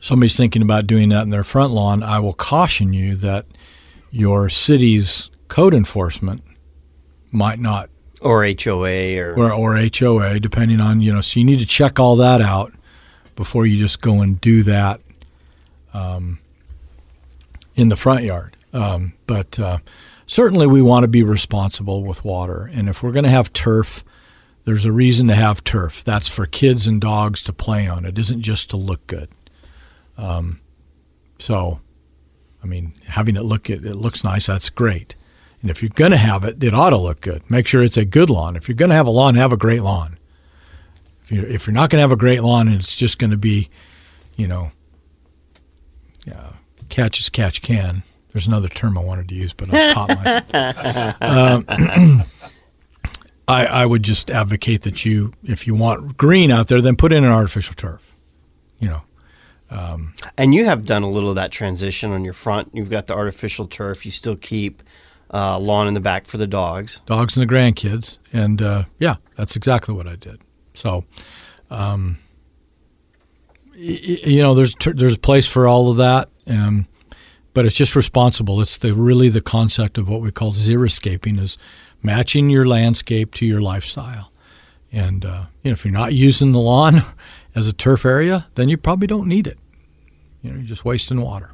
somebody's 0.00 0.34
thinking 0.34 0.62
about 0.62 0.86
doing 0.86 1.10
that 1.10 1.24
in 1.24 1.30
their 1.30 1.44
front 1.44 1.74
lawn, 1.74 2.02
I 2.02 2.20
will 2.20 2.32
caution 2.32 2.94
you 2.94 3.16
that 3.16 3.44
your 4.10 4.48
city's 4.48 5.30
code 5.48 5.74
enforcement 5.74 6.42
might 7.32 7.58
not 7.60 7.90
or 8.22 8.46
HOA 8.46 9.18
or, 9.18 9.34
or, 9.34 9.52
or 9.52 9.90
HOA, 9.94 10.40
depending 10.40 10.80
on 10.80 11.02
you 11.02 11.12
know. 11.12 11.20
So 11.20 11.38
you 11.38 11.44
need 11.44 11.58
to 11.58 11.66
check 11.66 12.00
all 12.00 12.16
that 12.16 12.40
out 12.40 12.72
before 13.36 13.66
you 13.66 13.76
just 13.76 14.00
go 14.00 14.22
and 14.22 14.40
do 14.40 14.62
that 14.62 15.02
um, 15.92 16.38
in 17.74 17.88
the 17.88 17.96
front 17.96 18.24
yard. 18.24 18.56
Um, 18.72 19.14
but 19.26 19.58
uh, 19.58 19.78
certainly, 20.26 20.66
we 20.66 20.82
want 20.82 21.04
to 21.04 21.08
be 21.08 21.22
responsible 21.22 22.04
with 22.04 22.24
water, 22.24 22.70
and 22.72 22.88
if 22.88 23.02
we're 23.02 23.12
going 23.12 23.24
to 23.24 23.30
have 23.30 23.52
turf, 23.52 24.04
there's 24.64 24.84
a 24.84 24.92
reason 24.92 25.28
to 25.28 25.34
have 25.34 25.62
turf. 25.62 26.02
That's 26.02 26.28
for 26.28 26.46
kids 26.46 26.86
and 26.86 27.00
dogs 27.00 27.42
to 27.44 27.52
play 27.52 27.86
on. 27.86 28.04
It 28.04 28.18
isn't 28.18 28.42
just 28.42 28.70
to 28.70 28.76
look 28.76 29.06
good. 29.06 29.28
Um, 30.16 30.60
so, 31.38 31.80
I 32.62 32.66
mean, 32.66 32.94
having 33.06 33.36
it 33.36 33.42
look 33.42 33.68
it, 33.68 33.84
it 33.84 33.96
looks 33.96 34.24
nice. 34.24 34.46
That's 34.46 34.70
great. 34.70 35.14
And 35.60 35.70
if 35.70 35.82
you're 35.82 35.90
going 35.94 36.10
to 36.10 36.16
have 36.16 36.44
it, 36.44 36.62
it 36.62 36.74
ought 36.74 36.90
to 36.90 36.98
look 36.98 37.20
good. 37.20 37.48
Make 37.50 37.66
sure 37.66 37.82
it's 37.82 37.96
a 37.96 38.04
good 38.04 38.30
lawn. 38.30 38.56
If 38.56 38.68
you're 38.68 38.76
going 38.76 38.90
to 38.90 38.94
have 38.94 39.06
a 39.06 39.10
lawn, 39.10 39.34
have 39.34 39.52
a 39.52 39.56
great 39.56 39.82
lawn. 39.82 40.18
If 41.22 41.32
you're 41.32 41.46
if 41.46 41.66
you're 41.66 41.74
not 41.74 41.90
going 41.90 41.98
to 41.98 42.02
have 42.02 42.12
a 42.12 42.16
great 42.16 42.42
lawn 42.42 42.68
and 42.68 42.76
it's 42.76 42.96
just 42.96 43.18
going 43.18 43.30
to 43.30 43.38
be, 43.38 43.70
you 44.36 44.46
know, 44.46 44.72
uh, 46.30 46.52
catch 46.94 47.18
as 47.20 47.28
catch 47.28 47.60
can. 47.62 48.02
There's 48.32 48.46
another 48.46 48.68
term 48.68 48.96
I 48.98 49.02
wanted 49.02 49.28
to 49.28 49.34
use, 49.34 49.52
but 49.52 49.72
I 49.72 49.94
caught 49.94 50.08
myself. 50.08 51.16
Um, 51.20 52.24
I 53.46 53.66
I 53.66 53.86
would 53.86 54.02
just 54.02 54.30
advocate 54.30 54.82
that 54.82 55.04
you, 55.04 55.32
if 55.44 55.66
you 55.66 55.74
want 55.74 56.16
green 56.16 56.50
out 56.50 56.68
there, 56.68 56.80
then 56.80 56.96
put 56.96 57.12
in 57.12 57.24
an 57.24 57.30
artificial 57.30 57.74
turf. 57.74 58.10
You 58.80 58.88
know, 58.88 59.02
And 60.38 60.54
you 60.54 60.64
have 60.66 60.84
done 60.84 61.02
a 61.02 61.10
little 61.10 61.30
of 61.30 61.36
that 61.36 61.50
transition 61.52 62.10
on 62.10 62.24
your 62.24 62.32
front. 62.34 62.70
You've 62.74 62.90
got 62.90 63.06
the 63.06 63.14
artificial 63.14 63.66
turf. 63.66 64.04
You 64.04 64.10
still 64.12 64.36
keep 64.36 64.82
uh, 65.32 65.58
lawn 65.58 65.88
in 65.88 65.94
the 65.94 66.00
back 66.00 66.26
for 66.26 66.38
the 66.38 66.46
dogs. 66.46 67.00
dogs 67.06 67.36
and 67.36 67.48
the 67.48 67.52
grandkids, 67.54 68.18
and 68.32 68.60
uh, 68.62 68.84
yeah, 68.98 69.16
that's 69.36 69.56
exactly 69.56 69.94
what 69.94 70.06
I 70.06 70.16
did. 70.16 70.40
So, 70.74 71.04
um, 71.70 72.18
y- 73.74 74.00
y- 74.08 74.18
you 74.24 74.42
know, 74.42 74.54
there's 74.54 74.74
ter- 74.74 74.92
there's 74.92 75.14
a 75.16 75.18
place 75.18 75.46
for 75.46 75.66
all 75.68 75.90
of 75.90 75.96
that, 75.98 76.28
um, 76.46 76.86
but 77.52 77.64
it's 77.64 77.76
just 77.76 77.96
responsible. 77.96 78.60
It's 78.60 78.78
the 78.78 78.94
really 78.94 79.28
the 79.28 79.40
concept 79.40 79.96
of 79.96 80.08
what 80.08 80.20
we 80.20 80.30
call 80.30 80.52
xeriscaping 80.52 81.40
is 81.40 81.56
matching 82.02 82.50
your 82.50 82.66
landscape 82.66 83.34
to 83.34 83.46
your 83.46 83.60
lifestyle. 83.60 84.30
And 84.92 85.24
uh, 85.24 85.44
you 85.62 85.70
know, 85.70 85.72
if 85.72 85.84
you're 85.84 85.92
not 85.92 86.12
using 86.12 86.52
the 86.52 86.60
lawn 86.60 87.02
as 87.54 87.66
a 87.66 87.72
turf 87.72 88.04
area, 88.04 88.46
then 88.54 88.68
you 88.68 88.76
probably 88.76 89.06
don't 89.06 89.28
need 89.28 89.46
it. 89.46 89.58
You 90.42 90.50
know, 90.50 90.56
you're 90.56 90.66
just 90.66 90.84
wasting 90.84 91.20
water. 91.20 91.50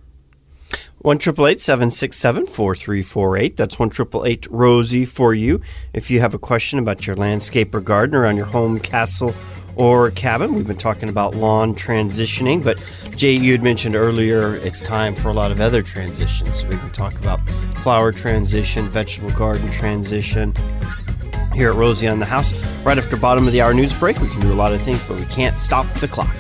One 0.98 1.16
triple 1.16 1.46
eight 1.46 1.61
seven 1.61 1.90
six 1.90 2.18
seven 2.18 2.46
four 2.46 2.74
three 2.74 3.03
four 3.03 3.37
eight. 3.37 3.57
That's 3.57 3.79
one 3.79 3.88
triple 3.88 4.26
eight 4.26 4.46
Rosie 4.50 5.07
for 5.07 5.33
you. 5.33 5.62
If 5.94 6.11
you 6.11 6.20
have 6.20 6.35
a 6.35 6.38
question 6.38 6.79
about 6.79 7.07
your 7.07 7.16
landscape 7.16 7.74
or 7.74 7.81
garden 7.81 8.14
around 8.14 8.37
your 8.37 8.46
home, 8.46 8.79
castle, 8.79 9.35
or 9.76 10.11
cabin, 10.11 10.54
we've 10.54 10.66
been 10.66 10.76
talking 10.76 11.09
about 11.09 11.35
lawn 11.35 11.74
transitioning. 11.74 12.62
But 12.62 12.78
Jay, 13.16 13.33
you 13.33 13.52
had 13.52 13.62
mentioned 13.62 13.94
earlier 13.94 14.56
it's 14.56 14.80
time 14.83 15.14
for 15.14 15.28
a 15.28 15.33
lot 15.33 15.50
of 15.50 15.61
other 15.61 15.83
transitions. 15.83 16.64
We 16.64 16.76
can 16.76 16.90
talk 16.90 17.14
about 17.18 17.40
flower 17.83 18.12
transition, 18.12 18.88
vegetable 18.88 19.30
garden 19.30 19.70
transition. 19.70 20.54
Here 21.54 21.70
at 21.70 21.76
Rosie 21.76 22.09
on 22.09 22.18
the 22.20 22.26
House, 22.26 22.52
right 22.85 22.96
after 22.96 23.16
bottom 23.16 23.46
of 23.46 23.52
the 23.52 23.61
hour 23.61 23.74
news 23.74 23.98
break, 23.98 24.20
we 24.20 24.28
can 24.28 24.40
do 24.40 24.52
a 24.52 24.54
lot 24.54 24.72
of 24.72 24.80
things, 24.83 25.02
but 25.04 25.18
we 25.18 25.26
can't 25.26 25.59
stop 25.59 25.87
the 25.94 26.09
clock. 26.09 26.35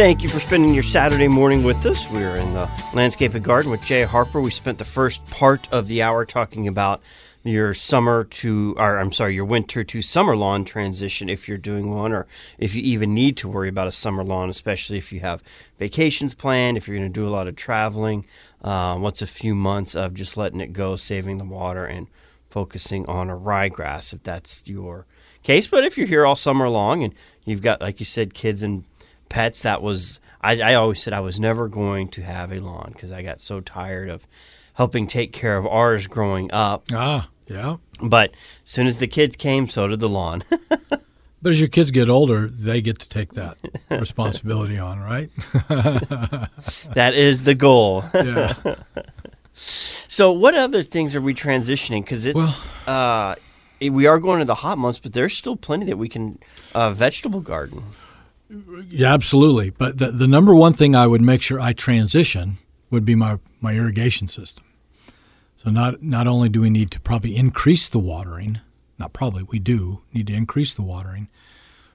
Thank 0.00 0.22
you 0.22 0.30
for 0.30 0.40
spending 0.40 0.72
your 0.72 0.82
Saturday 0.82 1.28
morning 1.28 1.62
with 1.62 1.84
us. 1.84 2.08
We're 2.08 2.36
in 2.36 2.54
the 2.54 2.70
Landscape 2.94 3.34
and 3.34 3.44
Garden 3.44 3.70
with 3.70 3.82
Jay 3.82 4.02
Harper. 4.04 4.40
We 4.40 4.50
spent 4.50 4.78
the 4.78 4.84
first 4.86 5.22
part 5.26 5.70
of 5.70 5.88
the 5.88 6.00
hour 6.00 6.24
talking 6.24 6.66
about 6.66 7.02
your 7.44 7.74
summer 7.74 8.24
to, 8.24 8.74
or 8.78 8.98
I'm 8.98 9.12
sorry, 9.12 9.34
your 9.34 9.44
winter 9.44 9.84
to 9.84 10.00
summer 10.00 10.34
lawn 10.34 10.64
transition 10.64 11.28
if 11.28 11.46
you're 11.46 11.58
doing 11.58 11.94
one, 11.94 12.12
or 12.12 12.26
if 12.56 12.74
you 12.74 12.80
even 12.80 13.12
need 13.12 13.36
to 13.36 13.48
worry 13.48 13.68
about 13.68 13.88
a 13.88 13.92
summer 13.92 14.24
lawn, 14.24 14.48
especially 14.48 14.96
if 14.96 15.12
you 15.12 15.20
have 15.20 15.42
vacations 15.78 16.32
planned, 16.32 16.78
if 16.78 16.88
you're 16.88 16.96
going 16.96 17.12
to 17.12 17.20
do 17.20 17.28
a 17.28 17.30
lot 17.30 17.46
of 17.46 17.54
traveling. 17.54 18.24
Um, 18.62 19.02
what's 19.02 19.20
a 19.20 19.26
few 19.26 19.54
months 19.54 19.94
of 19.94 20.14
just 20.14 20.38
letting 20.38 20.62
it 20.62 20.72
go, 20.72 20.96
saving 20.96 21.36
the 21.36 21.44
water, 21.44 21.84
and 21.84 22.06
focusing 22.48 23.04
on 23.06 23.28
a 23.28 23.36
ryegrass 23.36 24.14
if 24.14 24.22
that's 24.22 24.66
your 24.66 25.04
case. 25.42 25.66
But 25.66 25.84
if 25.84 25.98
you're 25.98 26.06
here 26.06 26.24
all 26.24 26.36
summer 26.36 26.70
long 26.70 27.04
and 27.04 27.14
you've 27.44 27.60
got, 27.60 27.82
like 27.82 28.00
you 28.00 28.06
said, 28.06 28.32
kids 28.32 28.62
and 28.62 28.84
pets, 29.30 29.62
that 29.62 29.80
was, 29.80 30.20
I, 30.42 30.60
I 30.60 30.74
always 30.74 31.02
said 31.02 31.14
I 31.14 31.20
was 31.20 31.40
never 31.40 31.68
going 31.68 32.08
to 32.08 32.22
have 32.22 32.52
a 32.52 32.60
lawn 32.60 32.90
because 32.92 33.10
I 33.10 33.22
got 33.22 33.40
so 33.40 33.60
tired 33.60 34.10
of 34.10 34.26
helping 34.74 35.06
take 35.06 35.32
care 35.32 35.56
of 35.56 35.66
ours 35.66 36.06
growing 36.06 36.52
up. 36.52 36.84
Ah, 36.92 37.30
yeah. 37.46 37.76
But 38.02 38.32
as 38.32 38.70
soon 38.70 38.86
as 38.86 38.98
the 38.98 39.06
kids 39.06 39.36
came, 39.36 39.68
so 39.68 39.88
did 39.88 40.00
the 40.00 40.08
lawn. 40.08 40.42
But 41.42 41.52
as 41.52 41.60
your 41.60 41.70
kids 41.70 41.90
get 41.90 42.10
older, 42.10 42.48
they 42.48 42.82
get 42.82 42.98
to 42.98 43.08
take 43.08 43.32
that 43.32 43.56
responsibility 43.88 44.78
on, 44.78 45.00
right? 45.00 45.30
that 46.92 47.12
is 47.14 47.44
the 47.44 47.54
goal. 47.54 48.04
Yeah. 48.14 48.54
So, 50.08 50.32
what 50.32 50.54
other 50.54 50.82
things 50.82 51.14
are 51.14 51.20
we 51.20 51.34
transitioning? 51.34 52.02
Because 52.02 52.24
it's 52.24 52.66
uh, 52.86 53.34
we 53.78 54.06
are 54.06 54.18
going 54.18 54.38
to 54.38 54.46
the 54.46 54.54
hot 54.54 54.78
months, 54.78 54.98
but 54.98 55.12
there's 55.12 55.36
still 55.36 55.54
plenty 55.54 55.84
that 55.84 55.98
we 55.98 56.08
can 56.08 56.38
uh, 56.74 56.92
vegetable 56.92 57.40
garden. 57.40 57.82
Yeah, 58.88 59.12
absolutely. 59.14 59.70
But 59.70 59.98
the, 59.98 60.10
the 60.10 60.26
number 60.26 60.54
one 60.54 60.72
thing 60.72 60.96
I 60.96 61.06
would 61.06 61.22
make 61.22 61.42
sure 61.42 61.60
I 61.60 61.72
transition 61.72 62.58
would 62.90 63.04
be 63.04 63.14
my, 63.14 63.38
my 63.60 63.74
irrigation 63.74 64.28
system. 64.28 64.64
So 65.56 65.70
not 65.70 66.02
not 66.02 66.26
only 66.26 66.48
do 66.48 66.62
we 66.62 66.70
need 66.70 66.90
to 66.92 67.00
probably 67.00 67.36
increase 67.36 67.88
the 67.88 67.98
watering, 67.98 68.60
not 68.98 69.12
probably 69.12 69.42
we 69.42 69.58
do 69.58 70.00
need 70.12 70.26
to 70.28 70.32
increase 70.32 70.72
the 70.72 70.82
watering, 70.82 71.28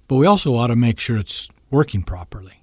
but 0.08 0.18
we 0.18 0.28
also 0.28 0.56
ought 0.56 0.68
to 0.68 0.76
make 0.76 1.00
sure 1.00 1.18
it's 1.18 1.50
working 1.72 2.04
properly. 2.04 2.62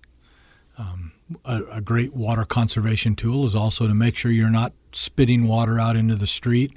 Um, 0.78 1.10
a, 1.44 1.62
a 1.72 1.80
great 1.80 2.14
water 2.14 2.44
conservation 2.44 3.16
tool 3.16 3.44
is 3.44 3.56
also 3.56 3.88
to 3.88 3.94
make 3.94 4.16
sure 4.16 4.30
you're 4.30 4.48
not 4.48 4.74
spitting 4.92 5.48
water 5.48 5.80
out 5.80 5.96
into 5.96 6.14
the 6.14 6.26
street 6.26 6.72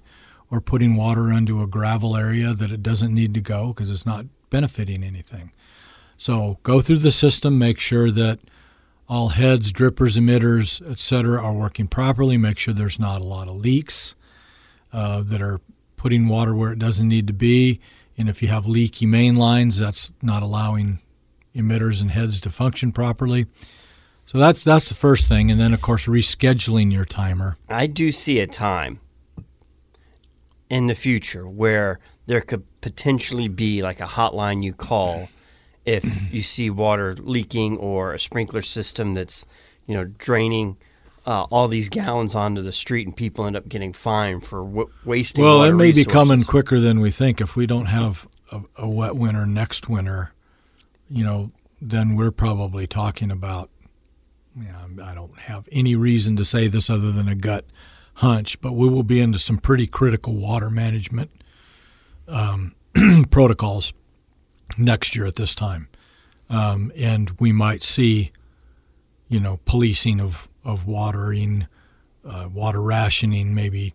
or 0.49 0.59
putting 0.59 0.95
water 0.95 1.31
into 1.31 1.61
a 1.61 1.67
gravel 1.67 2.15
area 2.17 2.53
that 2.53 2.71
it 2.71 2.81
doesn't 2.81 3.13
need 3.13 3.33
to 3.35 3.41
go 3.41 3.67
because 3.69 3.91
it's 3.91 4.05
not 4.07 4.25
benefiting 4.49 5.03
anything. 5.03 5.51
So 6.17 6.59
go 6.63 6.81
through 6.81 6.99
the 6.99 7.11
system, 7.11 7.57
make 7.57 7.79
sure 7.79 8.09
that 8.11 8.39
all 9.07 9.29
heads, 9.29 9.71
drippers, 9.71 10.17
emitters, 10.17 10.81
etc., 10.89 11.41
are 11.41 11.53
working 11.53 11.87
properly. 11.87 12.37
Make 12.37 12.57
sure 12.57 12.73
there's 12.73 12.99
not 12.99 13.21
a 13.21 13.25
lot 13.25 13.47
of 13.47 13.55
leaks 13.55 14.15
uh, 14.91 15.21
that 15.21 15.41
are 15.41 15.59
putting 15.97 16.27
water 16.27 16.55
where 16.55 16.71
it 16.71 16.79
doesn't 16.79 17.07
need 17.07 17.27
to 17.27 17.33
be. 17.33 17.79
And 18.17 18.29
if 18.29 18.41
you 18.41 18.47
have 18.47 18.65
leaky 18.65 19.05
main 19.05 19.35
lines, 19.35 19.77
that's 19.79 20.13
not 20.21 20.41
allowing 20.41 20.99
emitters 21.55 22.01
and 22.01 22.11
heads 22.11 22.41
to 22.41 22.49
function 22.49 22.91
properly. 22.91 23.47
So 24.25 24.39
that's 24.39 24.63
that's 24.63 24.89
the 24.89 24.95
first 24.95 25.27
thing, 25.27 25.51
and 25.51 25.59
then 25.59 25.73
of 25.73 25.81
course 25.81 26.07
rescheduling 26.07 26.91
your 26.91 27.05
timer. 27.05 27.57
I 27.69 27.85
do 27.85 28.11
see 28.11 28.39
a 28.39 28.47
time 28.47 28.99
in 30.67 30.87
the 30.87 30.95
future 30.95 31.47
where 31.47 31.99
there 32.25 32.41
could 32.41 32.63
potentially 32.81 33.47
be 33.47 33.83
like 33.83 33.99
a 33.99 34.05
hotline 34.05 34.63
you 34.63 34.73
call 34.73 35.29
if 35.85 36.05
you 36.33 36.41
see 36.41 36.69
water 36.69 37.15
leaking 37.19 37.77
or 37.77 38.13
a 38.13 38.19
sprinkler 38.19 38.61
system 38.61 39.13
that's 39.13 39.45
you 39.85 39.93
know 39.93 40.03
draining 40.03 40.77
uh, 41.25 41.43
all 41.43 41.67
these 41.67 41.89
gallons 41.89 42.35
onto 42.35 42.61
the 42.61 42.71
street 42.71 43.07
and 43.07 43.15
people 43.15 43.45
end 43.45 43.55
up 43.55 43.67
getting 43.67 43.93
fined 43.93 44.43
for 44.43 44.63
w- 44.63 44.89
wasting 45.05 45.43
water. 45.43 45.57
Well, 45.57 45.67
it 45.69 45.73
may 45.73 45.91
be 45.91 46.05
coming 46.05 46.43
quicker 46.43 46.79
than 46.79 46.99
we 46.99 47.09
think. 47.09 47.41
If 47.41 47.55
we 47.55 47.65
don't 47.65 47.87
have 47.87 48.27
a, 48.51 48.61
a 48.77 48.87
wet 48.87 49.15
winter 49.15 49.45
next 49.45 49.89
winter, 49.89 50.33
you 51.09 51.23
know, 51.23 51.51
then 51.81 52.15
we're 52.15 52.31
probably 52.31 52.87
talking 52.87 53.31
about. 53.31 53.69
Yeah, 54.57 55.03
I 55.03 55.13
don't 55.13 55.37
have 55.37 55.67
any 55.69 55.95
reason 55.95 56.37
to 56.37 56.45
say 56.45 56.67
this 56.67 56.89
other 56.89 57.11
than 57.11 57.27
a 57.27 57.35
gut 57.35 57.65
hunch, 58.15 58.61
but 58.61 58.71
we 58.71 58.87
will 58.87 59.03
be 59.03 59.19
into 59.19 59.37
some 59.37 59.57
pretty 59.57 59.85
critical 59.85 60.33
water 60.33 60.69
management 60.69 61.29
um, 62.29 62.73
protocols 63.31 63.91
next 64.77 65.15
year 65.15 65.25
at 65.25 65.35
this 65.35 65.55
time, 65.55 65.87
um, 66.49 66.91
and 66.97 67.31
we 67.39 67.51
might 67.51 67.83
see, 67.83 68.31
you 69.29 69.39
know, 69.39 69.59
policing 69.65 70.19
of 70.19 70.47
of 70.63 70.85
watering, 70.87 71.67
uh, 72.27 72.49
water 72.51 72.81
rationing, 72.81 73.53
maybe 73.53 73.93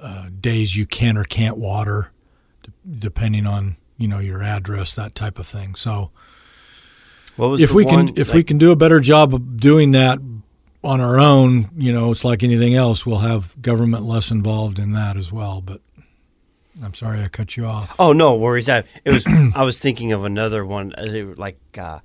uh, 0.00 0.28
days 0.40 0.76
you 0.76 0.86
can 0.86 1.16
or 1.16 1.24
can't 1.24 1.56
water, 1.56 2.10
d- 2.62 2.72
depending 2.98 3.46
on 3.46 3.76
you 3.96 4.08
know 4.08 4.18
your 4.18 4.42
address, 4.42 4.94
that 4.94 5.14
type 5.14 5.38
of 5.38 5.46
thing. 5.46 5.74
So 5.74 6.10
What 7.36 7.50
was 7.50 7.60
if 7.60 7.72
we 7.72 7.84
one, 7.84 8.08
can 8.08 8.16
if 8.18 8.34
we 8.34 8.42
can 8.44 8.58
do 8.58 8.70
a 8.72 8.76
better 8.76 9.00
job 9.00 9.34
of 9.34 9.58
doing 9.58 9.92
that 9.92 10.18
on 10.84 11.00
our 11.00 11.18
own, 11.18 11.68
you 11.76 11.92
know, 11.92 12.12
it's 12.12 12.24
like 12.24 12.44
anything 12.44 12.74
else. 12.74 13.04
We'll 13.04 13.18
have 13.18 13.60
government 13.60 14.04
less 14.04 14.30
involved 14.30 14.78
in 14.78 14.92
that 14.92 15.16
as 15.16 15.32
well. 15.32 15.60
But 15.60 15.80
I'm 16.82 16.94
sorry 16.94 17.22
I 17.22 17.28
cut 17.28 17.56
you 17.56 17.66
off. 17.66 17.94
Oh 17.98 18.12
no, 18.12 18.36
worries 18.36 18.66
that 18.66 18.86
it 19.04 19.10
was. 19.12 19.26
I 19.54 19.64
was 19.64 19.78
thinking 19.80 20.12
of 20.12 20.24
another 20.24 20.64
one, 20.64 20.92
uh, 20.96 21.34
like 21.36 21.58
uh, 21.76 21.98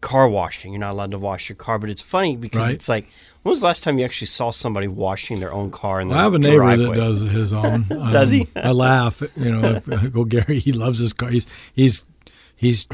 car 0.00 0.28
washing. 0.28 0.72
You're 0.72 0.80
not 0.80 0.92
allowed 0.92 1.10
to 1.12 1.18
wash 1.18 1.48
your 1.48 1.56
car, 1.56 1.78
but 1.78 1.90
it's 1.90 2.02
funny 2.02 2.36
because 2.36 2.60
Right. 2.64 2.74
it's 2.74 2.88
like, 2.88 3.06
when 3.42 3.50
was 3.50 3.60
the 3.60 3.66
last 3.66 3.82
time 3.84 3.98
you 3.98 4.04
actually 4.04 4.28
saw 4.28 4.50
somebody 4.50 4.88
washing 4.88 5.38
their 5.40 5.52
own 5.52 5.70
car? 5.70 6.00
In 6.00 6.10
I 6.12 6.22
have 6.22 6.34
a 6.34 6.38
neighbor 6.38 6.56
driveway? 6.56 6.86
that 6.88 6.94
does 6.96 7.20
his 7.20 7.52
own. 7.52 7.82
Does 7.88 8.30
he? 8.30 8.42
Um, 8.42 8.48
I 8.56 8.70
laugh. 8.72 9.22
You 9.36 9.52
know, 9.52 9.80
go 10.10 10.24
Gary. 10.24 10.60
He 10.60 10.72
loves 10.72 10.98
his 10.98 11.12
car. 11.12 11.28
He's 11.28 11.46
he's 11.74 12.04
he's 12.56 12.86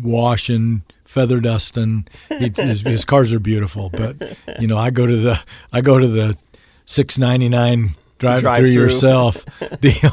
washing, 0.00 0.82
feather 1.04 1.40
dusting. 1.40 2.06
He, 2.28 2.52
his, 2.54 2.80
his 2.82 3.04
cars 3.04 3.32
are 3.32 3.38
beautiful, 3.40 3.90
but 3.90 4.36
you 4.60 4.66
know, 4.66 4.78
I 4.78 4.90
go 4.90 5.06
to 5.06 5.16
the 5.16 5.40
I 5.72 5.80
go 5.80 5.98
to 5.98 6.06
the 6.08 6.36
six 6.84 7.18
ninety 7.18 7.48
nine 7.48 7.90
drive, 8.18 8.40
through 8.40 8.48
Drive-through. 8.48 8.70
yourself 8.72 9.44
deal. 9.80 10.10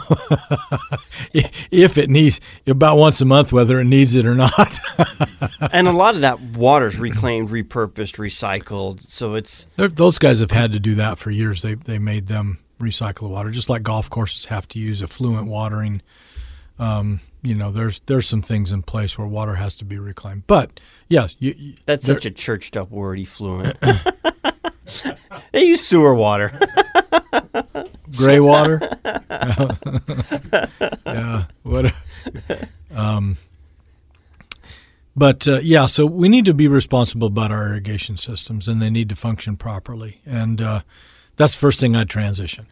if 1.71 1.97
it 1.97 2.09
needs 2.09 2.39
about 2.67 2.97
once 2.97 3.21
a 3.21 3.25
month, 3.25 3.53
whether 3.53 3.79
it 3.79 3.85
needs 3.85 4.15
it 4.15 4.25
or 4.25 4.35
not. 4.35 4.79
and 5.71 5.87
a 5.87 5.91
lot 5.91 6.15
of 6.15 6.21
that 6.21 6.39
water's 6.41 6.97
reclaimed, 6.99 7.49
repurposed, 7.49 8.17
recycled. 8.17 9.01
So 9.01 9.35
it's 9.35 9.67
They're- 9.75 9.87
Those 9.87 10.17
guys 10.17 10.39
have 10.39 10.51
had 10.51 10.71
to 10.73 10.79
do 10.79 10.95
that 10.95 11.17
for 11.19 11.31
years. 11.31 11.61
They 11.61 11.75
they 11.75 11.99
made 11.99 12.27
them 12.27 12.59
recycle 12.79 13.19
the 13.21 13.27
water, 13.27 13.51
just 13.51 13.69
like 13.69 13.83
golf 13.83 14.09
courses 14.09 14.45
have 14.45 14.67
to 14.69 14.79
use 14.79 15.01
effluent 15.03 15.47
watering. 15.47 16.01
Um, 16.79 17.19
you 17.43 17.53
know, 17.55 17.71
there's 17.71 18.01
there's 18.07 18.27
some 18.27 18.41
things 18.41 18.71
in 18.71 18.81
place 18.83 19.17
where 19.17 19.27
water 19.27 19.55
has 19.55 19.75
to 19.75 19.85
be 19.85 19.97
reclaimed. 19.99 20.43
But 20.47 20.79
yes, 21.07 21.35
you, 21.39 21.53
you, 21.57 21.73
that's 21.85 22.05
such 22.05 22.25
a 22.25 22.31
churched 22.31 22.75
up 22.77 22.89
word, 22.91 23.19
effluent. 23.19 23.77
they 25.51 25.63
use 25.65 25.85
sewer 25.85 26.13
water. 26.15 26.57
Gray 28.15 28.39
water. 28.41 28.79
yeah, 31.05 31.45
what? 31.63 31.93
Um, 32.93 33.37
but 35.15 35.47
uh, 35.47 35.59
yeah, 35.59 35.85
so 35.87 36.05
we 36.05 36.29
need 36.29 36.45
to 36.45 36.53
be 36.53 36.67
responsible 36.67 37.27
about 37.27 37.51
our 37.51 37.67
irrigation 37.67 38.17
systems, 38.17 38.67
and 38.67 38.81
they 38.81 38.89
need 38.89 39.09
to 39.09 39.15
function 39.15 39.57
properly. 39.57 40.21
And 40.25 40.61
uh, 40.61 40.81
that's 41.35 41.53
the 41.53 41.59
first 41.59 41.79
thing 41.79 41.95
I'd 41.95 42.09
transition. 42.09 42.67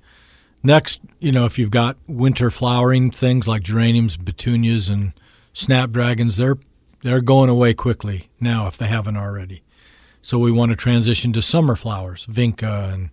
Next, 0.63 1.00
you 1.19 1.32
know, 1.32 1.45
if 1.45 1.58
you've 1.58 1.72
got 1.72 1.98
winter 2.08 2.50
flowering 2.50 3.12
things 3.12 3.48
like 3.48 3.63
geraniums, 3.63 4.17
petunias, 4.17 4.89
and 4.89 5.13
snapdragons, 5.54 6.38
they're 6.38 6.58
they're 7.02 7.22
going 7.22 7.50
away 7.50 7.74
quickly 7.74 8.30
now 8.41 8.67
if 8.67 8.78
they 8.78 8.88
haven't 8.88 9.15
already. 9.15 9.63
So 10.22 10.38
we 10.38 10.52
want 10.52 10.72
to 10.72 10.76
transition 10.76 11.32
to 11.34 11.41
summer 11.41 11.76
flowers, 11.76 12.26
vinca 12.26 12.93
and 12.93 13.10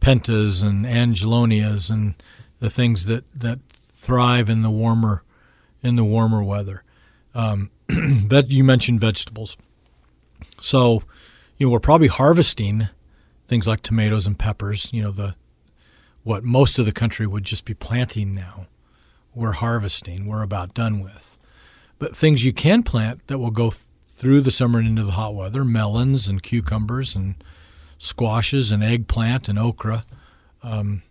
pentas 0.00 0.62
and 0.62 0.84
angelonias 0.84 1.90
and 1.90 2.14
the 2.58 2.70
things 2.70 3.06
that, 3.06 3.24
that 3.38 3.60
thrive 3.70 4.48
in 4.48 4.62
the 4.62 4.70
warmer 4.70 5.22
in 5.82 5.96
the 5.96 6.04
warmer 6.04 6.42
weather. 6.42 6.84
Um, 7.34 7.70
that 7.88 8.50
you 8.50 8.64
mentioned 8.64 9.00
vegetables. 9.00 9.56
So, 10.60 11.02
you 11.56 11.66
know, 11.66 11.72
we're 11.72 11.80
probably 11.80 12.08
harvesting 12.08 12.88
things 13.46 13.66
like 13.66 13.82
tomatoes 13.82 14.26
and 14.26 14.38
peppers. 14.38 14.90
You 14.92 15.02
know, 15.02 15.10
the 15.10 15.34
what 16.22 16.44
most 16.44 16.78
of 16.78 16.86
the 16.86 16.92
country 16.92 17.26
would 17.26 17.44
just 17.44 17.64
be 17.64 17.74
planting 17.74 18.34
now. 18.34 18.66
We're 19.34 19.52
harvesting. 19.52 20.26
We're 20.26 20.42
about 20.42 20.74
done 20.74 21.00
with. 21.00 21.38
But 21.98 22.16
things 22.16 22.44
you 22.44 22.52
can 22.52 22.82
plant 22.82 23.26
that 23.28 23.38
will 23.38 23.50
go 23.50 23.70
th- 23.70 23.84
through 24.06 24.42
the 24.42 24.50
summer 24.50 24.78
and 24.78 24.88
into 24.88 25.04
the 25.04 25.12
hot 25.12 25.34
weather: 25.34 25.64
melons 25.64 26.28
and 26.28 26.42
cucumbers 26.42 27.16
and 27.16 27.36
squashes 28.00 28.72
and 28.72 28.82
eggplant 28.82 29.48
and 29.48 29.58
okra 29.58 30.02
um, 30.62 31.02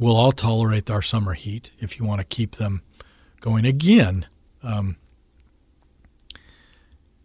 will 0.00 0.16
all 0.16 0.32
tolerate 0.32 0.90
our 0.90 1.02
summer 1.02 1.34
heat 1.34 1.70
if 1.78 1.98
you 1.98 2.04
want 2.04 2.20
to 2.20 2.24
keep 2.24 2.56
them 2.56 2.82
going. 3.40 3.64
Again, 3.64 4.26
um, 4.62 4.96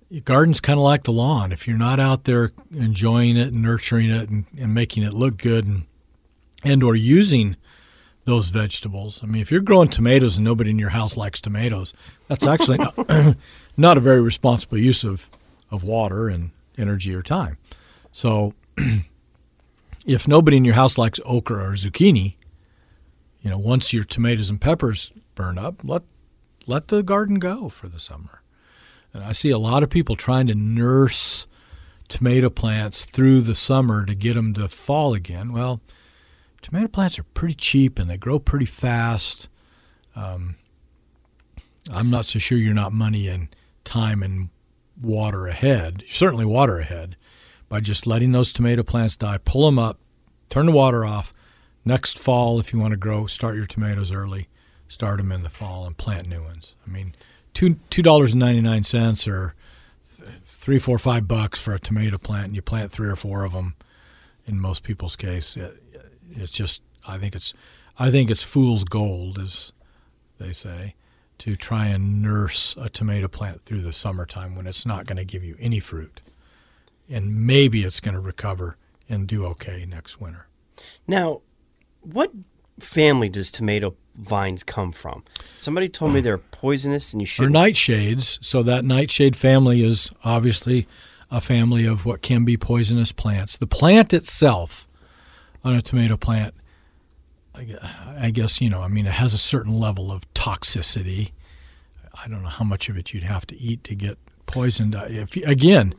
your 0.10 0.22
garden's 0.22 0.60
kind 0.60 0.78
of 0.78 0.84
like 0.84 1.04
the 1.04 1.13
lawn. 1.13 1.52
If 1.52 1.67
you're 1.67 1.78
not 1.78 2.00
out 2.00 2.26
there 2.26 2.52
enjoying 2.72 3.38
it 3.38 3.54
and 3.54 3.62
nurturing 3.62 4.12
it 4.12 4.30
and, 4.30 4.45
and 4.60 4.74
making 4.74 5.04
it 5.04 5.13
look 5.13 5.38
good 5.38 5.65
and 5.65 5.86
and 6.63 6.84
or 6.84 6.93
using 6.93 7.56
those 8.26 8.50
vegetables. 8.50 9.22
I 9.24 9.28
mean, 9.28 9.41
if 9.41 9.50
you're 9.50 9.62
growing 9.62 9.88
tomatoes 9.88 10.36
and 10.36 10.43
nobody 10.43 10.69
in 10.69 10.78
your 10.78 10.89
house 10.89 11.15
likes 11.15 11.39
tomatoes, 11.39 11.93
that's 12.28 12.45
actually 12.45 12.80
not, 12.80 13.38
not 13.78 13.98
a 13.98 14.02
very 14.02 14.22
responsible 14.22 14.78
use 14.78 15.06
of, 15.06 15.30
of 15.72 15.84
water 15.84 16.28
and 16.28 16.52
energy 16.78 17.15
or 17.15 17.24
time. 17.24 17.58
So 18.12 18.54
if 20.06 20.28
nobody 20.28 20.58
in 20.58 20.65
your 20.65 20.76
house 20.76 20.98
likes 20.98 21.19
okra 21.26 21.69
or 21.69 21.74
zucchini, 21.74 22.36
you 23.41 23.50
know, 23.50 23.58
once 23.58 23.93
your 23.93 24.04
tomatoes 24.04 24.50
and 24.50 24.60
peppers 24.60 25.12
burn 25.36 25.58
up, 25.58 25.82
let 25.84 26.04
let 26.67 26.89
the 26.89 27.02
garden 27.02 27.39
go 27.39 27.69
for 27.69 27.88
the 27.88 28.00
summer. 28.00 28.41
And 29.13 29.24
I 29.24 29.32
see 29.32 29.50
a 29.50 29.58
lot 29.58 29.82
of 29.82 29.89
people 29.89 30.15
trying 30.15 30.48
to 30.48 30.56
nurse 30.56 31.48
tomato 32.10 32.50
plants 32.50 33.06
through 33.06 33.41
the 33.41 33.56
summer 33.56 34.06
to 34.06 34.13
get 34.13 34.36
them 34.36 34.54
to 34.54 34.67
fall 34.67 35.13
again. 35.13 35.52
Well, 35.52 35.82
tomato 36.62 36.88
plants 36.88 37.17
are 37.17 37.24
pretty 37.24 37.56
cheap 37.56 37.98
and 37.98 38.10
they 38.10 38.17
grow 38.17 38.39
pretty 38.39 38.65
fast. 38.65 39.48
Um, 40.15 40.56
I'm 41.91 42.10
not 42.10 42.26
so 42.26 42.39
sure 42.39 42.58
you're 42.58 42.74
not 42.74 42.93
money 42.93 43.28
and 43.28 43.48
time 43.84 44.22
and 44.22 44.50
water 45.02 45.48
ahead. 45.48 46.04
Certainly 46.08 46.45
water 46.45 46.80
ahead 46.80 47.15
by 47.69 47.79
just 47.79 48.05
letting 48.05 48.32
those 48.32 48.51
tomato 48.51 48.84
plants 48.84 49.15
die. 49.15 49.38
Pull 49.38 49.65
them 49.65 49.79
up, 49.79 49.99
turn 50.49 50.65
the 50.65 50.71
water 50.71 51.05
off. 51.05 51.34
Next 51.86 52.19
fall, 52.19 52.60
if 52.60 52.73
you 52.73 52.79
want 52.79 52.91
to 52.91 52.97
grow, 52.97 53.27
start 53.27 53.55
your 53.55 53.65
tomatoes 53.65 54.12
early. 54.12 54.49
Start 54.88 55.17
them 55.17 55.32
in 55.32 55.43
the 55.43 55.49
fall 55.49 55.86
and 55.86 55.95
plant 55.95 56.27
new 56.27 56.43
ones. 56.43 56.75
I 56.86 56.89
mean, 56.89 57.13
two 57.53 57.75
two 57.89 58.01
dollars 58.01 58.32
and 58.32 58.39
ninety 58.39 58.62
nine 58.62 58.84
cents 58.84 59.27
or 59.27 59.53
th- 60.03 60.29
three, 60.43 60.79
four, 60.79 60.97
five 60.97 61.27
bucks 61.27 61.62
for 61.62 61.73
a 61.73 61.79
tomato 61.79 62.17
plant, 62.17 62.47
and 62.47 62.55
you 62.55 62.62
plant 62.62 62.91
three 62.91 63.08
or 63.08 63.15
four 63.15 63.43
of 63.43 63.53
them. 63.53 63.75
In 64.47 64.60
most 64.60 64.82
people's 64.82 65.15
case, 65.15 65.55
uh, 65.55 65.73
it's 66.32 66.51
just 66.51 66.82
I 67.08 67.19
think 67.19 67.36
it's 67.36 67.53
I 67.99 68.10
think 68.10 68.32
it's 68.32 68.43
fool's 68.43 68.84
gold, 68.84 69.38
as 69.38 69.71
they 70.39 70.53
say, 70.53 70.95
to 71.39 71.55
try 71.55 71.88
and 71.88 72.21
nurse 72.21 72.75
a 72.79 72.89
tomato 72.89 73.27
plant 73.27 73.62
through 73.62 73.82
the 73.82 73.93
summertime 73.93 74.55
when 74.55 74.65
it's 74.65 74.86
not 74.86 75.05
going 75.05 75.17
to 75.17 75.25
give 75.25 75.43
you 75.43 75.55
any 75.60 75.79
fruit, 75.79 76.21
and 77.10 77.48
maybe 77.48 77.84
it's 77.84 78.00
going 78.00 78.15
to 78.15 78.22
recover 78.22 78.78
and 79.08 79.28
do 79.28 79.45
okay 79.45 79.86
next 79.86 80.22
winter. 80.22 80.48
Now, 81.08 81.41
what 82.02 82.32
family 82.80 83.30
does 83.30 83.52
tomato 83.52 83.95
vines 84.15 84.63
come 84.63 84.91
from? 84.91 85.24
Somebody 85.58 85.89
told 85.89 86.13
me 86.13 86.22
they're 86.22 86.38
poisonous 86.38 87.13
and 87.13 87.22
you 87.22 87.26
should. 87.26 87.43
Should. 87.43 87.52
nightshades. 87.52 88.38
So 88.41 88.63
that 88.63 88.86
nightshade 88.86 89.36
family 89.36 89.84
is 89.84 90.12
obviously 90.24 90.88
a 91.32 91.41
family 91.41 91.86
of 91.86 92.06
what 92.06 92.22
can 92.22 92.45
be 92.45 92.58
poisonous 92.58 93.12
plants. 93.12 93.58
The 93.58 93.67
plant 93.67 94.13
itself 94.13 94.88
on 95.63 95.76
a 95.76 95.82
tomato 95.82 96.17
plant, 96.17 96.54
I 97.56 98.32
guess, 98.32 98.62
you 98.62 98.69
know, 98.69 98.82
I 98.82 98.88
mean, 98.88 99.06
it 99.06 99.12
has 99.12 99.34
a 99.34 99.38
certain 99.38 99.74
level 99.74 100.12
of 100.12 100.32
toxicity. 100.34 101.32
I 102.13 102.28
don't 102.28 102.41
know 102.41 102.50
how 102.50 102.65
much 102.65 102.89
of 102.89 102.98
it 102.98 103.13
you'd 103.13 103.24
have 103.24 103.45
to 103.48 103.58
eat 103.58 103.84
to 103.86 103.95
get 103.95 104.17
poisoned. 104.45 104.95
If 104.95 105.36
again, 105.38 105.93